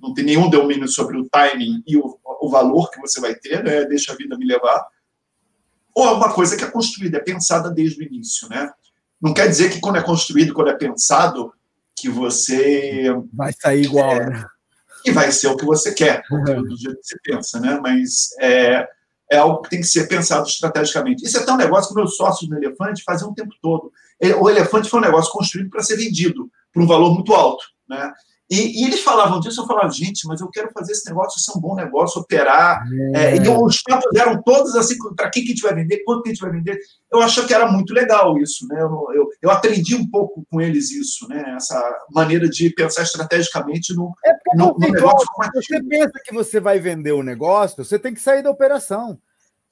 não 0.00 0.12
tem 0.12 0.24
nenhum 0.24 0.50
domínio 0.50 0.86
sobre 0.86 1.18
o 1.18 1.28
timing 1.28 1.82
e 1.86 1.96
o, 1.96 2.18
o 2.40 2.48
valor 2.48 2.90
que 2.90 3.00
você 3.00 3.20
vai 3.20 3.34
ter, 3.34 3.64
né? 3.64 3.84
Deixa 3.84 4.12
a 4.12 4.16
vida 4.16 4.36
me 4.38 4.46
levar. 4.46 4.86
Ou 5.94 6.06
é 6.06 6.12
uma 6.12 6.32
coisa 6.32 6.56
que 6.56 6.64
é 6.64 6.70
construída, 6.70 7.18
é 7.18 7.22
pensada 7.22 7.70
desde 7.70 8.00
o 8.00 8.06
início, 8.06 8.48
né? 8.48 8.72
Não 9.20 9.34
quer 9.34 9.48
dizer 9.48 9.70
que 9.70 9.80
quando 9.80 9.96
é 9.96 10.02
construído, 10.02 10.54
quando 10.54 10.70
é 10.70 10.76
pensado, 10.76 11.52
que 11.96 12.08
você. 12.08 13.06
Vai 13.32 13.52
sair 13.52 13.84
igual, 13.84 14.12
é, 14.12 14.30
né? 14.30 14.46
E 15.04 15.10
vai 15.10 15.30
ser 15.32 15.48
o 15.48 15.56
que 15.56 15.64
você 15.64 15.92
quer, 15.92 16.22
uhum. 16.30 16.62
do 16.62 16.76
jeito 16.76 17.00
que 17.00 17.06
você 17.06 17.18
pensa, 17.22 17.60
né? 17.60 17.78
Mas 17.82 18.30
é, 18.40 18.86
é 19.30 19.36
algo 19.36 19.62
que 19.62 19.70
tem 19.70 19.80
que 19.80 19.86
ser 19.86 20.08
pensado 20.08 20.48
estrategicamente. 20.48 21.24
Isso 21.24 21.38
é 21.38 21.44
tão 21.44 21.56
negócio 21.56 21.90
que 21.90 21.94
meus 21.94 22.16
sócios 22.16 22.48
no 22.48 22.56
Elefante 22.56 23.02
faziam 23.04 23.30
o 23.30 23.34
tempo 23.34 23.54
todo. 23.62 23.92
O 24.40 24.50
Elefante 24.50 24.88
foi 24.88 25.00
um 25.00 25.04
negócio 25.04 25.32
construído 25.32 25.70
para 25.70 25.82
ser 25.82 25.96
vendido 25.96 26.50
por 26.72 26.82
um 26.82 26.86
valor 26.86 27.14
muito 27.14 27.34
alto, 27.34 27.64
né? 27.88 28.12
E, 28.50 28.82
e, 28.82 28.84
eles 28.84 29.00
falavam 29.00 29.38
disso, 29.38 29.60
eu 29.60 29.66
falava, 29.66 29.88
gente, 29.90 30.26
mas 30.26 30.40
eu 30.40 30.48
quero 30.48 30.72
fazer 30.72 30.90
esse 30.90 31.08
negócio 31.08 31.38
ser 31.38 31.56
um 31.56 31.60
bom 31.60 31.76
negócio, 31.76 32.20
operar. 32.20 32.82
É. 33.14 33.36
É, 33.36 33.36
e 33.36 33.48
os 33.48 33.80
papos 33.80 34.12
eram 34.16 34.42
todos 34.42 34.74
assim, 34.74 34.96
para 35.14 35.30
quem 35.30 35.44
que 35.44 35.52
a 35.52 35.54
gente 35.54 35.62
vai 35.62 35.72
vender, 35.72 36.02
quanto 36.04 36.22
que 36.22 36.30
a 36.30 36.32
gente 36.32 36.42
vai 36.42 36.50
vender. 36.50 36.76
Eu 37.12 37.20
achei 37.22 37.44
que 37.44 37.54
era 37.54 37.70
muito 37.70 37.94
legal 37.94 38.36
isso, 38.38 38.66
né? 38.66 38.82
Eu, 38.82 39.06
eu, 39.14 39.28
eu, 39.40 39.50
aprendi 39.52 39.94
um 39.94 40.08
pouco 40.08 40.44
com 40.50 40.60
eles 40.60 40.90
isso, 40.90 41.28
né? 41.28 41.54
Essa 41.54 41.80
maneira 42.10 42.48
de 42.48 42.70
pensar 42.70 43.02
estrategicamente 43.02 43.94
no, 43.94 44.12
é 44.24 44.32
no, 44.56 44.72
no 44.72 44.78
negócio. 44.78 45.28
Você 45.54 45.80
pensa 45.84 46.12
que 46.24 46.34
você 46.34 46.58
vai 46.58 46.80
vender 46.80 47.12
o 47.12 47.20
um 47.20 47.24
negócio, 47.24 47.84
você 47.84 48.00
tem 48.00 48.12
que 48.12 48.20
sair 48.20 48.42
da 48.42 48.50
operação. 48.50 49.16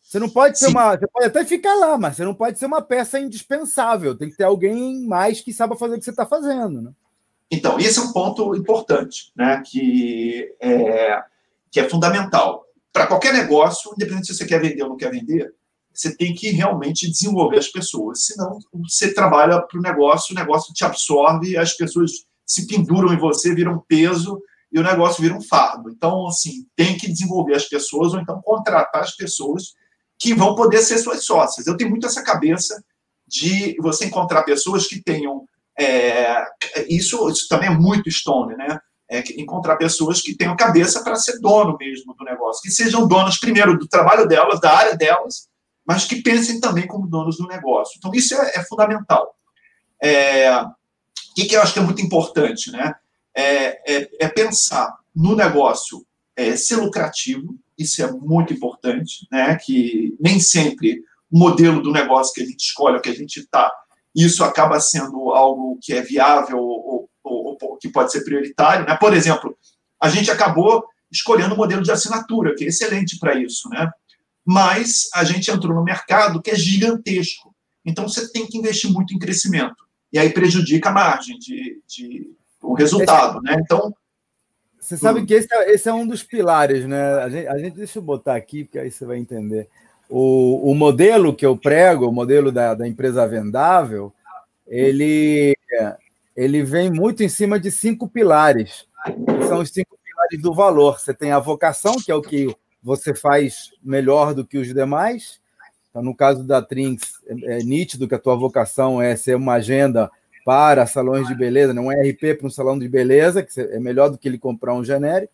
Você 0.00 0.20
não 0.20 0.28
pode 0.28 0.56
ser 0.56 0.66
Sim. 0.66 0.72
uma. 0.72 0.96
Você 0.96 1.06
pode 1.08 1.26
até 1.26 1.44
ficar 1.44 1.74
lá, 1.74 1.98
mas 1.98 2.16
você 2.16 2.24
não 2.24 2.34
pode 2.34 2.58
ser 2.60 2.66
uma 2.66 2.80
peça 2.80 3.18
indispensável. 3.18 4.16
Tem 4.16 4.30
que 4.30 4.36
ter 4.36 4.44
alguém 4.44 5.04
mais 5.04 5.40
que 5.40 5.52
saiba 5.52 5.76
fazer 5.76 5.96
o 5.96 5.98
que 5.98 6.04
você 6.04 6.10
está 6.10 6.24
fazendo, 6.24 6.80
né? 6.80 6.92
Então, 7.50 7.78
esse 7.78 7.98
é 7.98 8.02
um 8.02 8.12
ponto 8.12 8.54
importante, 8.54 9.32
né, 9.34 9.62
que, 9.66 10.54
é, 10.60 11.22
que 11.70 11.80
é 11.80 11.88
fundamental. 11.88 12.64
Para 12.92 13.06
qualquer 13.06 13.32
negócio, 13.32 13.92
independente 13.94 14.26
se 14.26 14.34
você 14.34 14.44
quer 14.44 14.60
vender 14.60 14.82
ou 14.82 14.90
não 14.90 14.96
quer 14.96 15.10
vender, 15.10 15.52
você 15.92 16.14
tem 16.14 16.34
que 16.34 16.50
realmente 16.50 17.10
desenvolver 17.10 17.58
as 17.58 17.68
pessoas. 17.68 18.24
Senão, 18.24 18.58
você 18.88 19.12
trabalha 19.12 19.60
para 19.60 19.78
o 19.78 19.82
negócio, 19.82 20.32
o 20.32 20.38
negócio 20.38 20.72
te 20.72 20.84
absorve, 20.84 21.56
as 21.56 21.72
pessoas 21.72 22.12
se 22.46 22.66
penduram 22.66 23.12
em 23.12 23.18
você, 23.18 23.54
viram 23.54 23.84
peso 23.88 24.40
e 24.70 24.78
o 24.78 24.82
negócio 24.82 25.22
vira 25.22 25.34
um 25.34 25.40
fardo. 25.40 25.90
Então, 25.90 26.26
assim, 26.28 26.66
tem 26.76 26.96
que 26.96 27.08
desenvolver 27.08 27.54
as 27.54 27.64
pessoas 27.64 28.12
ou 28.12 28.20
então 28.20 28.40
contratar 28.42 29.02
as 29.02 29.16
pessoas 29.16 29.74
que 30.18 30.34
vão 30.34 30.54
poder 30.54 30.78
ser 30.78 30.98
suas 30.98 31.24
sócias. 31.24 31.66
Eu 31.66 31.76
tenho 31.76 31.90
muito 31.90 32.06
essa 32.06 32.22
cabeça 32.22 32.82
de 33.26 33.76
você 33.80 34.06
encontrar 34.06 34.42
pessoas 34.42 34.86
que 34.86 35.02
tenham 35.02 35.46
é, 35.78 36.44
isso, 36.88 37.28
isso 37.30 37.48
também 37.48 37.68
é 37.68 37.72
muito 37.72 38.10
Stone, 38.10 38.56
né? 38.56 38.80
É 39.10 39.22
encontrar 39.40 39.76
pessoas 39.76 40.20
que 40.20 40.36
tenham 40.36 40.56
cabeça 40.56 41.02
para 41.02 41.16
ser 41.16 41.38
dono 41.40 41.76
mesmo 41.78 42.14
do 42.14 42.24
negócio, 42.24 42.60
que 42.62 42.70
sejam 42.70 43.06
donos, 43.06 43.38
primeiro, 43.38 43.78
do 43.78 43.88
trabalho 43.88 44.26
delas, 44.26 44.60
da 44.60 44.76
área 44.76 44.96
delas, 44.96 45.48
mas 45.86 46.04
que 46.04 46.20
pensem 46.20 46.60
também 46.60 46.86
como 46.86 47.06
donos 47.06 47.38
do 47.38 47.46
negócio. 47.46 47.94
Então, 47.96 48.12
isso 48.12 48.34
é, 48.34 48.56
é 48.56 48.64
fundamental. 48.64 49.34
É, 50.02 50.52
o 50.60 50.68
que, 51.34 51.54
eu 51.54 51.62
acho 51.62 51.72
que 51.72 51.78
é 51.78 51.82
muito 51.82 52.02
importante, 52.02 52.70
né? 52.70 52.94
É, 53.34 53.96
é, 53.96 54.08
é 54.20 54.28
pensar 54.28 54.98
no 55.14 55.34
negócio 55.34 56.04
é, 56.36 56.56
ser 56.56 56.76
lucrativo, 56.76 57.56
isso 57.78 58.02
é 58.02 58.10
muito 58.10 58.52
importante, 58.52 59.26
né? 59.30 59.56
Que 59.56 60.16
nem 60.20 60.38
sempre 60.40 61.02
o 61.30 61.38
modelo 61.38 61.80
do 61.80 61.92
negócio 61.92 62.34
que 62.34 62.42
a 62.42 62.46
gente 62.46 62.60
escolhe, 62.60 62.98
o 62.98 63.00
que 63.00 63.10
a 63.10 63.14
gente 63.14 63.40
está, 63.40 63.72
isso 64.24 64.42
acaba 64.42 64.80
sendo 64.80 65.30
algo 65.30 65.78
que 65.80 65.92
é 65.92 66.02
viável 66.02 66.58
ou, 66.58 67.08
ou, 67.22 67.58
ou, 67.60 67.76
que 67.76 67.88
pode 67.88 68.10
ser 68.10 68.24
prioritário. 68.24 68.86
Né? 68.86 68.96
Por 68.96 69.14
exemplo, 69.14 69.56
a 70.00 70.08
gente 70.08 70.30
acabou 70.30 70.84
escolhendo 71.10 71.52
o 71.52 71.54
um 71.54 71.58
modelo 71.58 71.82
de 71.82 71.90
assinatura, 71.90 72.54
que 72.54 72.64
é 72.64 72.68
excelente 72.68 73.18
para 73.18 73.34
isso, 73.34 73.68
né? 73.68 73.90
mas 74.44 75.08
a 75.14 75.24
gente 75.24 75.50
entrou 75.50 75.74
no 75.74 75.84
mercado 75.84 76.40
que 76.42 76.50
é 76.50 76.56
gigantesco. 76.56 77.54
Então, 77.84 78.08
você 78.08 78.30
tem 78.30 78.46
que 78.46 78.58
investir 78.58 78.90
muito 78.90 79.14
em 79.14 79.18
crescimento. 79.18 79.76
E 80.12 80.18
aí 80.18 80.30
prejudica 80.30 80.88
a 80.88 80.92
margem 80.92 81.38
de, 81.38 81.82
de 81.86 82.30
o 82.62 82.74
resultado. 82.74 83.40
Né? 83.42 83.56
Então, 83.60 83.94
você 84.78 84.96
sabe 84.96 85.20
hum. 85.20 85.26
que 85.26 85.34
esse 85.34 85.54
é, 85.54 85.70
esse 85.72 85.88
é, 85.88 85.92
um 85.92 86.06
dos 86.06 86.22
pilares, 86.22 86.86
né? 86.86 87.14
A 87.14 87.28
gente, 87.28 87.46
a 87.46 87.58
gente, 87.58 87.76
deixa 87.76 87.98
eu 87.98 88.02
botar 88.02 88.36
aqui, 88.36 88.64
porque 88.64 88.78
aí 88.78 88.90
você 88.90 89.04
vai 89.04 89.18
entender. 89.18 89.68
O, 90.08 90.70
o 90.70 90.74
modelo 90.74 91.34
que 91.34 91.44
eu 91.44 91.56
prego, 91.56 92.08
o 92.08 92.12
modelo 92.12 92.50
da, 92.50 92.74
da 92.74 92.88
empresa 92.88 93.26
vendável, 93.26 94.12
ele, 94.66 95.54
ele 96.36 96.62
vem 96.62 96.90
muito 96.90 97.22
em 97.22 97.28
cima 97.28 97.58
de 97.58 97.70
cinco 97.70 98.08
pilares, 98.08 98.86
que 99.04 99.46
são 99.46 99.60
os 99.60 99.70
cinco 99.70 99.98
pilares 100.02 100.40
do 100.40 100.54
valor. 100.54 100.98
Você 100.98 101.12
tem 101.12 101.32
a 101.32 101.38
vocação, 101.38 101.96
que 101.96 102.10
é 102.10 102.14
o 102.14 102.22
que 102.22 102.54
você 102.82 103.14
faz 103.14 103.70
melhor 103.82 104.34
do 104.34 104.46
que 104.46 104.58
os 104.58 104.72
demais. 104.72 105.40
Então, 105.90 106.02
no 106.02 106.14
caso 106.14 106.44
da 106.44 106.62
Trinx, 106.62 107.20
é, 107.26 107.58
é 107.58 107.58
nítido 107.58 108.06
que 108.06 108.14
a 108.14 108.18
tua 108.18 108.36
vocação 108.36 109.00
é 109.00 109.16
ser 109.16 109.36
uma 109.36 109.54
agenda 109.54 110.10
para 110.44 110.86
salões 110.86 111.28
de 111.28 111.34
beleza, 111.34 111.74
não 111.74 111.92
é 111.92 112.08
RP 112.08 112.34
para 112.38 112.46
um 112.46 112.50
salão 112.50 112.78
de 112.78 112.88
beleza, 112.88 113.42
que 113.42 113.60
é 113.60 113.78
melhor 113.78 114.08
do 114.08 114.16
que 114.16 114.26
ele 114.26 114.38
comprar 114.38 114.74
um 114.74 114.84
genérico. 114.84 115.32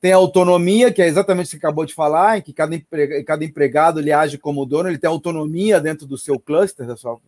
Tem 0.00 0.12
a 0.12 0.16
autonomia, 0.16 0.92
que 0.92 1.02
é 1.02 1.06
exatamente 1.06 1.46
o 1.46 1.50
que 1.50 1.50
você 1.52 1.56
acabou 1.58 1.84
de 1.84 1.94
falar, 1.94 2.38
em 2.38 2.42
que 2.42 2.52
cada, 2.52 2.74
empregado, 2.74 3.24
cada 3.24 3.44
empregado 3.44 4.00
ele 4.00 4.12
age 4.12 4.38
como 4.38 4.64
dono, 4.64 4.88
ele 4.88 4.98
tem 4.98 5.08
autonomia 5.08 5.78
dentro 5.80 6.06
do 6.06 6.16
seu 6.16 6.38
cluster, 6.38 6.86
da 6.86 6.96
sua. 6.96 7.20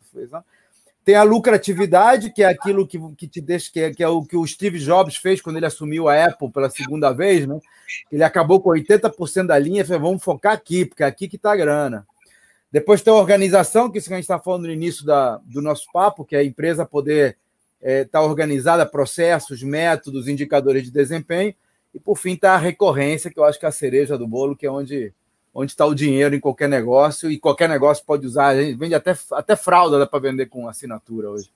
Tem 1.04 1.16
a 1.16 1.22
lucratividade, 1.22 2.32
que 2.32 2.42
é 2.42 2.46
aquilo 2.46 2.86
que, 2.86 2.98
que 3.16 3.26
te 3.26 3.40
deixa, 3.40 3.70
que 3.70 3.80
é, 3.80 3.92
que 3.92 4.02
é 4.02 4.08
o 4.08 4.22
que 4.22 4.36
o 4.36 4.46
Steve 4.46 4.78
Jobs 4.78 5.16
fez 5.16 5.40
quando 5.40 5.56
ele 5.56 5.66
assumiu 5.66 6.08
a 6.08 6.24
Apple 6.24 6.50
pela 6.50 6.70
segunda 6.70 7.12
vez, 7.12 7.46
né? 7.46 7.58
Ele 8.10 8.22
acabou 8.22 8.60
com 8.60 8.70
80% 8.70 9.46
da 9.46 9.58
linha 9.58 9.84
falou: 9.84 10.02
vamos 10.02 10.22
focar 10.22 10.52
aqui, 10.52 10.86
porque 10.86 11.02
é 11.02 11.06
aqui 11.06 11.28
que 11.28 11.36
está 11.36 11.52
a 11.52 11.56
grana. 11.56 12.06
Depois 12.70 13.02
tem 13.02 13.12
a 13.12 13.16
organização, 13.16 13.90
que 13.90 13.98
isso 13.98 14.08
que 14.08 14.14
a 14.14 14.16
gente 14.16 14.24
está 14.24 14.38
falando 14.38 14.64
no 14.64 14.72
início 14.72 15.04
da, 15.04 15.38
do 15.44 15.60
nosso 15.60 15.86
papo, 15.92 16.24
que 16.24 16.34
é 16.34 16.38
a 16.38 16.44
empresa 16.44 16.86
poder 16.86 17.36
estar 17.82 17.90
é, 17.90 18.04
tá 18.04 18.22
organizada, 18.22 18.86
processos, 18.86 19.62
métodos, 19.62 20.28
indicadores 20.28 20.84
de 20.84 20.90
desempenho. 20.90 21.54
E 21.94 22.00
por 22.00 22.16
fim 22.16 22.32
está 22.32 22.54
a 22.54 22.58
recorrência, 22.58 23.30
que 23.30 23.38
eu 23.38 23.44
acho 23.44 23.58
que 23.58 23.66
é 23.66 23.68
a 23.68 23.72
cereja 23.72 24.16
do 24.16 24.26
bolo, 24.26 24.56
que 24.56 24.66
é 24.66 24.70
onde 24.70 25.12
onde 25.54 25.72
está 25.72 25.84
o 25.84 25.94
dinheiro 25.94 26.34
em 26.34 26.40
qualquer 26.40 26.68
negócio, 26.68 27.30
e 27.30 27.38
qualquer 27.38 27.68
negócio 27.68 28.04
pode 28.06 28.26
usar. 28.26 28.46
A 28.48 28.62
gente 28.62 28.78
vende 28.78 28.94
até, 28.94 29.14
até 29.32 29.54
fralda 29.54 29.98
dá 29.98 30.06
para 30.06 30.18
vender 30.18 30.46
com 30.46 30.66
assinatura 30.66 31.30
hoje. 31.30 31.50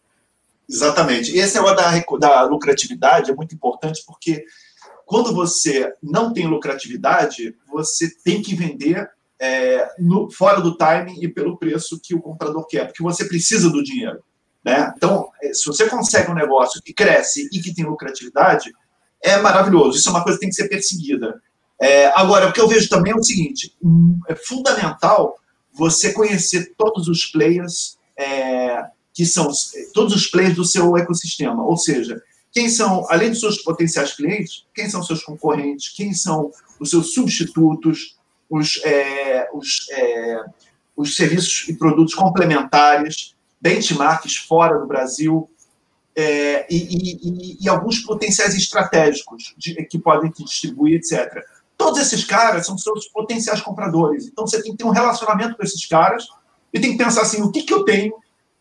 Exatamente. 0.68 1.34
E 1.34 1.39
esse 1.39 1.55
negócio 1.55 1.76
da, 2.18 2.18
da 2.18 2.43
lucratividade 2.43 3.30
é 3.30 3.34
muito 3.34 3.55
importante 3.55 4.03
porque 4.07 4.45
quando 5.07 5.32
você 5.32 5.95
não 6.03 6.32
tem 6.32 6.47
lucratividade, 6.47 7.57
você 7.68 8.12
tem 8.22 8.43
que 8.43 8.55
vender 8.55 9.09
é, 9.39 9.89
no, 9.99 10.30
fora 10.30 10.61
do 10.61 10.76
timing 10.76 11.22
e 11.22 11.28
pelo 11.28 11.57
preço 11.57 12.01
que 12.03 12.14
o 12.14 12.20
comprador 12.20 12.66
quer, 12.66 12.87
porque 12.87 13.03
você 13.03 13.24
precisa 13.24 13.70
do 13.70 13.82
dinheiro. 13.82 14.22
Né? 14.64 14.93
Então, 14.97 15.30
é, 15.41 15.55
se 15.55 15.64
você 15.64 15.89
consegue 15.89 16.30
um 16.30 16.34
negócio 16.34 16.82
que 16.82 16.93
cresce 16.93 17.49
e 17.53 17.61
que 17.61 17.72
tem 17.72 17.84
lucratividade, 17.84 18.72
é 19.27 19.41
maravilhoso. 19.41 19.99
Isso 19.99 20.09
é 20.09 20.12
uma 20.12 20.22
coisa 20.22 20.39
que 20.39 20.43
tem 20.43 20.51
que 20.51 20.55
ser 20.55 20.68
perseguida. 20.68 21.41
É, 21.81 22.07
agora, 22.14 22.49
o 22.49 22.53
que 22.53 22.61
eu 22.61 22.68
vejo 22.68 22.89
também 22.89 23.12
é 23.12 23.16
o 23.16 23.22
seguinte: 23.22 23.74
hum, 23.83 24.18
é 24.29 24.35
fundamental 24.35 25.39
você 25.72 26.12
conhecer 26.12 26.72
todos 26.77 27.09
os 27.09 27.27
players 27.27 27.99
é, 28.16 28.85
que 29.12 29.27
são 29.27 29.51
todos 29.93 30.14
os 30.14 30.27
players 30.27 30.55
do 30.55 30.64
seu 30.64 30.97
ecossistema, 30.97 31.62
ou 31.64 31.77
seja, 31.77 32.22
quem 32.53 32.70
são, 32.70 33.05
além 33.11 33.31
dos 33.31 33.41
seus 33.41 33.59
potenciais 33.59 34.14
clientes, 34.14 34.64
quem 34.74 34.89
são 34.89 35.03
seus 35.03 35.22
concorrentes, 35.22 35.93
quem 35.95 36.14
são 36.14 36.51
os 36.81 36.89
seus 36.89 37.12
substitutos, 37.12 38.16
os, 38.49 38.81
é, 38.85 39.49
os, 39.53 39.87
é, 39.91 40.45
os 40.97 41.16
serviços 41.16 41.68
e 41.68 41.74
produtos 41.74 42.14
complementares, 42.14 43.35
benchmarks 43.61 44.37
fora 44.37 44.79
do 44.79 44.87
Brasil, 44.87 45.51
é, 46.17 46.67
e, 46.71 46.77
e, 46.77 47.59
e, 47.61 47.69
alguns 47.69 47.99
potenciais 47.99 48.55
estratégicos 48.55 49.55
de, 49.59 49.75
que 49.85 49.99
podem 49.99 50.31
te 50.31 50.43
distribuir, 50.43 50.97
etc. 50.97 51.45
Todos 51.77 52.01
esses 52.01 52.25
caras 52.25 52.64
são 52.64 52.79
seus 52.79 53.07
potenciais 53.09 53.61
compradores. 53.61 54.27
Então 54.27 54.47
você 54.47 54.62
tem 54.62 54.73
que 54.73 54.79
ter 54.79 54.85
um 54.85 54.91
relacionamento 54.91 55.57
com 55.57 55.62
esses 55.62 55.85
caras 55.85 56.27
e 56.73 56.81
tem 56.81 56.93
que 56.93 57.05
pensar 57.05 57.21
assim: 57.21 57.43
o 57.43 57.53
que, 57.53 57.62
que 57.62 57.73
eu 57.73 57.85
tenho 57.85 58.14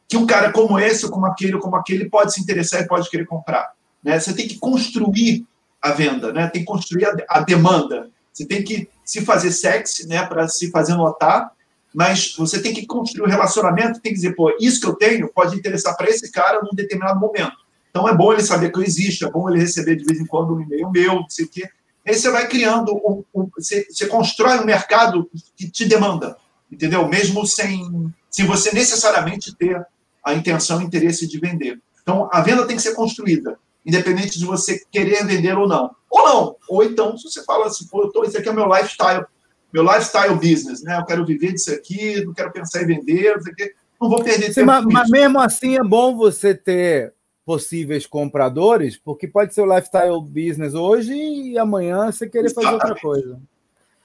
que 0.08 0.18
um 0.18 0.26
cara 0.26 0.52
como 0.52 0.78
esse, 0.78 1.06
ou 1.06 1.12
como 1.12 1.26
aquele, 1.26 1.56
ou 1.56 1.62
como 1.62 1.78
aquele 1.78 2.10
pode 2.10 2.34
se 2.34 2.42
interessar 2.42 2.82
e 2.82 2.88
pode 2.88 3.10
querer 3.10 3.26
comprar? 3.26 3.72
Né? 4.04 4.20
Você 4.20 4.34
tem 4.34 4.48
que 4.48 4.60
construir 4.60 5.48
a 5.82 5.92
venda, 5.92 6.34
né? 6.34 6.48
tem 6.48 6.62
que 6.62 6.68
construir 6.68 7.06
a, 7.06 7.16
a 7.30 7.40
demanda. 7.40 8.10
Você 8.34 8.46
tem 8.46 8.64
que 8.64 8.90
se 9.04 9.22
fazer 9.22 9.52
sexy 9.52 10.08
né, 10.08 10.26
para 10.26 10.48
se 10.50 10.70
fazer 10.70 10.96
notar, 10.96 11.52
mas 11.96 12.36
você 12.36 12.62
tem 12.62 12.74
que 12.74 12.86
construir 12.86 13.24
o 13.24 13.26
um 13.26 13.30
relacionamento, 13.30 14.02
tem 14.02 14.12
que 14.12 14.18
dizer, 14.18 14.36
pô, 14.36 14.54
isso 14.60 14.82
que 14.82 14.88
eu 14.88 14.96
tenho 14.96 15.32
pode 15.32 15.56
interessar 15.56 15.96
para 15.96 16.10
esse 16.10 16.30
cara 16.30 16.62
num 16.62 16.76
determinado 16.76 17.18
momento. 17.18 17.56
Então 17.90 18.10
é 18.10 18.14
bom 18.14 18.34
ele 18.34 18.44
saber 18.44 18.70
que 18.70 18.78
eu 18.78 18.84
existo, 18.84 19.26
é 19.26 19.32
bom 19.32 19.50
ele 19.50 19.60
receber 19.60 19.96
de 19.96 20.04
vez 20.04 20.20
em 20.20 20.26
quando 20.26 20.54
um 20.54 20.62
e-mail 20.62 20.92
meu, 20.92 21.16
não 21.16 21.30
sei 21.30 21.46
o 21.46 21.48
quê. 21.50 21.70
Aí 22.06 22.14
você 22.14 22.30
vai 22.30 22.50
criando, 22.50 22.94
um, 22.94 23.24
um, 23.34 23.50
você, 23.56 23.88
você, 23.90 24.08
constrói 24.08 24.60
um 24.60 24.66
mercado 24.66 25.30
que 25.56 25.72
te 25.72 25.86
demanda, 25.86 26.36
entendeu? 26.70 27.08
Mesmo 27.08 27.48
sem, 27.48 28.12
sem 28.30 28.46
você 28.46 28.74
necessariamente 28.74 29.56
ter 29.56 29.82
a 30.22 30.34
intenção 30.34 30.82
e 30.82 30.86
interesse 30.86 31.26
de 31.26 31.40
vender. 31.40 31.80
Então 32.02 32.28
a 32.30 32.42
venda 32.42 32.68
tem 32.68 32.76
que 32.76 32.82
ser 32.82 32.94
construída, 32.94 33.58
independente 33.86 34.38
de 34.38 34.46
você 34.46 34.84
querer 34.92 35.26
vender 35.26 35.58
ou 35.58 35.66
não. 35.66 35.96
Ou 36.12 36.26
não. 36.26 36.56
Ou 36.68 36.84
então, 36.84 37.18
se 37.18 37.24
você 37.24 37.42
fala 37.46 37.68
assim, 37.68 37.88
pô, 37.88 38.12
tô, 38.12 38.26
esse 38.26 38.38
aqui 38.38 38.50
é 38.50 38.54
meu 38.54 38.68
lifestyle, 38.68 39.26
meu 39.76 39.84
lifestyle 39.84 40.36
business, 40.36 40.82
né? 40.82 40.98
Eu 40.98 41.06
quero 41.06 41.26
viver 41.26 41.52
disso 41.52 41.74
aqui, 41.74 42.24
não 42.24 42.34
quero 42.34 42.50
pensar 42.50 42.82
em 42.82 42.88
vender, 42.88 43.36
não 43.36 43.42
sei 43.42 43.52
o 43.52 43.56
quê. 43.56 43.76
Não 44.02 44.10
vou 44.10 44.24
perder 44.24 44.48
Sim, 44.48 44.54
tempo. 44.54 44.68
Mas, 44.68 44.86
mas 44.86 45.10
mesmo 45.10 45.40
assim 45.40 45.76
é 45.76 45.84
bom 45.84 46.16
você 46.16 46.56
ter 46.56 47.14
possíveis 47.46 48.08
compradores, 48.08 48.98
porque 48.98 49.28
pode 49.28 49.54
ser 49.54 49.62
o 49.62 49.76
lifestyle 49.76 50.22
business 50.22 50.74
hoje 50.74 51.14
e 51.14 51.60
amanhã 51.60 52.10
você 52.10 52.28
querer 52.28 52.46
Exatamente. 52.46 52.80
fazer 52.80 52.90
outra 52.90 53.02
coisa. 53.02 53.40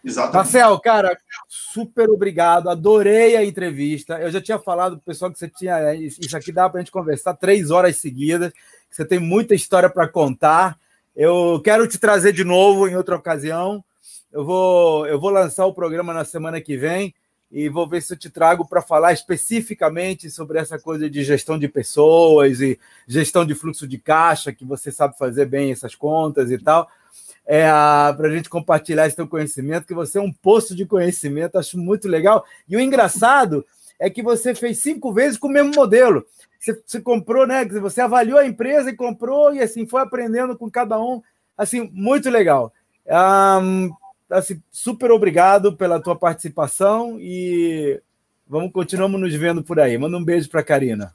Exatamente. 0.04 0.34
Marcel, 0.34 0.80
cara, 0.80 1.16
super 1.46 2.10
obrigado. 2.10 2.68
Adorei 2.68 3.36
a 3.36 3.44
entrevista. 3.44 4.18
Eu 4.18 4.30
já 4.30 4.40
tinha 4.40 4.58
falado 4.58 4.96
para 4.96 5.02
o 5.02 5.04
pessoal 5.04 5.30
que 5.30 5.38
você 5.38 5.48
tinha. 5.48 5.94
Isso 5.94 6.36
aqui 6.36 6.50
dá 6.50 6.68
para 6.68 6.80
a 6.80 6.82
gente 6.82 6.92
conversar 6.92 7.34
três 7.34 7.70
horas 7.70 7.96
seguidas. 7.96 8.52
Você 8.90 9.04
tem 9.04 9.20
muita 9.20 9.54
história 9.54 9.88
para 9.88 10.08
contar. 10.08 10.76
Eu 11.14 11.60
quero 11.62 11.86
te 11.86 11.96
trazer 11.96 12.32
de 12.32 12.42
novo 12.42 12.88
em 12.88 12.96
outra 12.96 13.14
ocasião. 13.14 13.84
Eu 14.32 14.44
vou, 14.44 15.06
eu 15.06 15.18
vou 15.18 15.30
lançar 15.30 15.66
o 15.66 15.74
programa 15.74 16.14
na 16.14 16.24
semana 16.24 16.60
que 16.60 16.76
vem 16.76 17.14
e 17.50 17.68
vou 17.68 17.88
ver 17.88 18.00
se 18.00 18.12
eu 18.12 18.16
te 18.16 18.30
trago 18.30 18.64
para 18.64 18.80
falar 18.80 19.12
especificamente 19.12 20.30
sobre 20.30 20.58
essa 20.58 20.78
coisa 20.78 21.10
de 21.10 21.24
gestão 21.24 21.58
de 21.58 21.66
pessoas 21.66 22.60
e 22.60 22.78
gestão 23.08 23.44
de 23.44 23.56
fluxo 23.56 23.88
de 23.88 23.98
caixa, 23.98 24.52
que 24.52 24.64
você 24.64 24.92
sabe 24.92 25.18
fazer 25.18 25.46
bem 25.46 25.72
essas 25.72 25.96
contas 25.96 26.50
e 26.50 26.58
tal. 26.58 26.88
É, 27.44 27.64
para 28.16 28.28
a 28.28 28.30
gente 28.30 28.48
compartilhar 28.48 29.08
esse 29.08 29.16
teu 29.16 29.26
conhecimento, 29.26 29.86
que 29.86 29.94
você 29.94 30.18
é 30.18 30.22
um 30.22 30.32
poço 30.32 30.76
de 30.76 30.86
conhecimento, 30.86 31.58
acho 31.58 31.76
muito 31.76 32.06
legal. 32.06 32.44
E 32.68 32.76
o 32.76 32.80
engraçado 32.80 33.66
é 33.98 34.08
que 34.08 34.22
você 34.22 34.54
fez 34.54 34.78
cinco 34.78 35.12
vezes 35.12 35.36
com 35.36 35.48
o 35.48 35.50
mesmo 35.50 35.72
modelo. 35.74 36.24
Você, 36.60 36.80
você 36.86 37.00
comprou, 37.00 37.48
né? 37.48 37.64
Você 37.64 38.00
avaliou 38.00 38.38
a 38.38 38.46
empresa 38.46 38.90
e 38.90 38.96
comprou, 38.96 39.52
e 39.52 39.60
assim 39.60 39.84
foi 39.86 40.02
aprendendo 40.02 40.56
com 40.56 40.70
cada 40.70 41.00
um. 41.02 41.20
Assim, 41.58 41.90
muito 41.92 42.30
legal. 42.30 42.72
Um, 43.08 43.90
assim, 44.30 44.62
super 44.70 45.10
obrigado 45.10 45.76
pela 45.76 46.00
tua 46.00 46.16
participação 46.16 47.18
e 47.18 48.00
vamos 48.46 48.72
continuamos 48.72 49.20
nos 49.20 49.34
vendo 49.34 49.62
por 49.62 49.78
aí. 49.80 49.96
Manda 49.98 50.16
um 50.16 50.24
beijo 50.24 50.48
para 50.48 50.60
a 50.60 50.64
Karina. 50.64 51.14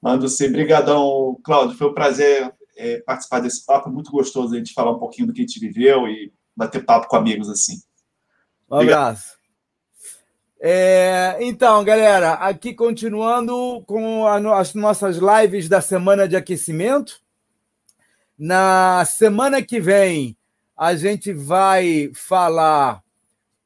Mando 0.00 0.28
sim. 0.28 0.48
Obrigadão, 0.48 1.38
Cláudio. 1.42 1.76
Foi 1.76 1.88
um 1.88 1.94
prazer 1.94 2.52
é, 2.76 2.98
participar 2.98 3.40
desse 3.40 3.64
papo. 3.64 3.90
Muito 3.90 4.10
gostoso 4.10 4.54
a 4.54 4.58
gente 4.58 4.74
falar 4.74 4.92
um 4.92 4.98
pouquinho 4.98 5.28
do 5.28 5.32
que 5.32 5.40
a 5.40 5.46
gente 5.46 5.58
viveu 5.58 6.06
e 6.06 6.32
bater 6.54 6.84
papo 6.84 7.08
com 7.08 7.16
amigos 7.16 7.48
assim. 7.48 7.80
Um 8.70 8.76
abraço. 8.76 9.36
É, 10.60 11.36
então, 11.40 11.84
galera, 11.84 12.32
aqui 12.34 12.72
continuando 12.72 13.82
com 13.86 14.26
a, 14.26 14.58
as 14.58 14.74
nossas 14.74 15.18
lives 15.18 15.68
da 15.68 15.80
semana 15.80 16.26
de 16.26 16.36
aquecimento. 16.36 17.20
Na 18.38 19.04
semana 19.04 19.62
que 19.62 19.80
vem, 19.80 20.36
a 20.76 20.94
gente 20.94 21.32
vai 21.32 22.10
falar 22.14 23.02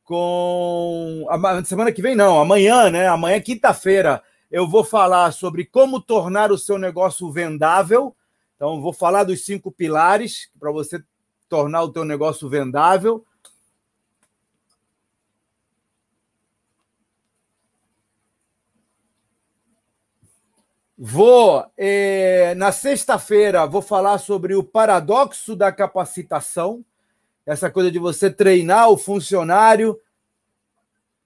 com. 0.04 1.26
Semana 1.64 1.90
que 1.90 2.00
vem, 2.00 2.14
não, 2.14 2.40
amanhã, 2.40 2.88
né? 2.88 3.08
Amanhã, 3.08 3.40
quinta-feira, 3.40 4.22
eu 4.50 4.68
vou 4.68 4.84
falar 4.84 5.32
sobre 5.32 5.64
como 5.64 6.00
tornar 6.00 6.52
o 6.52 6.58
seu 6.58 6.78
negócio 6.78 7.30
vendável. 7.32 8.14
Então, 8.54 8.80
vou 8.80 8.92
falar 8.92 9.24
dos 9.24 9.44
cinco 9.44 9.72
pilares 9.72 10.50
para 10.58 10.70
você 10.70 11.02
tornar 11.48 11.82
o 11.82 11.92
teu 11.92 12.04
negócio 12.04 12.48
vendável. 12.48 13.24
Vou, 21.02 21.66
eh, 21.78 22.54
na 22.56 22.70
sexta-feira, 22.70 23.66
vou 23.66 23.80
falar 23.80 24.18
sobre 24.18 24.54
o 24.54 24.62
paradoxo 24.62 25.56
da 25.56 25.72
capacitação 25.72 26.84
essa 27.50 27.68
coisa 27.68 27.90
de 27.90 27.98
você 27.98 28.30
treinar 28.30 28.88
o 28.90 28.96
funcionário 28.96 29.98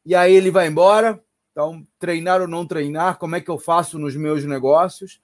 e 0.06 0.14
aí 0.14 0.34
ele 0.34 0.50
vai 0.50 0.68
embora. 0.68 1.22
Então, 1.52 1.86
treinar 1.98 2.40
ou 2.40 2.48
não 2.48 2.66
treinar, 2.66 3.18
como 3.18 3.36
é 3.36 3.42
que 3.42 3.50
eu 3.50 3.58
faço 3.58 3.98
nos 3.98 4.16
meus 4.16 4.42
negócios? 4.42 5.20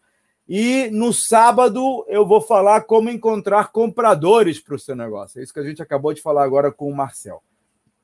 E 0.46 0.90
no 0.90 1.10
sábado 1.10 2.04
eu 2.06 2.26
vou 2.26 2.42
falar 2.42 2.82
como 2.82 3.08
encontrar 3.08 3.72
compradores 3.72 4.60
para 4.60 4.74
o 4.74 4.78
seu 4.78 4.94
negócio. 4.94 5.40
É 5.40 5.42
isso 5.42 5.54
que 5.54 5.60
a 5.60 5.64
gente 5.64 5.80
acabou 5.80 6.12
de 6.12 6.20
falar 6.20 6.44
agora 6.44 6.70
com 6.70 6.90
o 6.90 6.94
Marcel. 6.94 7.42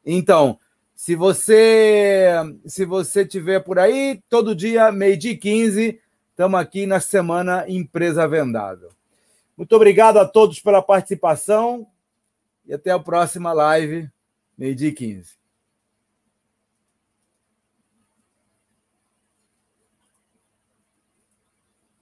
Então, 0.04 0.58
se 0.94 1.14
você 1.14 2.30
se 2.64 2.86
você 2.86 3.26
tiver 3.26 3.60
por 3.60 3.78
aí, 3.78 4.22
todo 4.30 4.54
dia, 4.54 4.90
meio-dia 4.90 5.32
e 5.32 5.36
15, 5.36 6.00
estamos 6.30 6.58
aqui 6.58 6.86
na 6.86 6.98
semana 6.98 7.66
Empresa 7.68 8.26
Vendável. 8.26 8.88
Muito 9.54 9.76
obrigado 9.76 10.16
a 10.18 10.24
todos 10.24 10.60
pela 10.60 10.80
participação. 10.80 11.86
E 12.66 12.74
até 12.74 12.90
a 12.90 12.98
próxima 12.98 13.52
live, 13.52 14.10
meio-dia 14.58 14.88
e 14.88 14.92
15. 14.92 15.36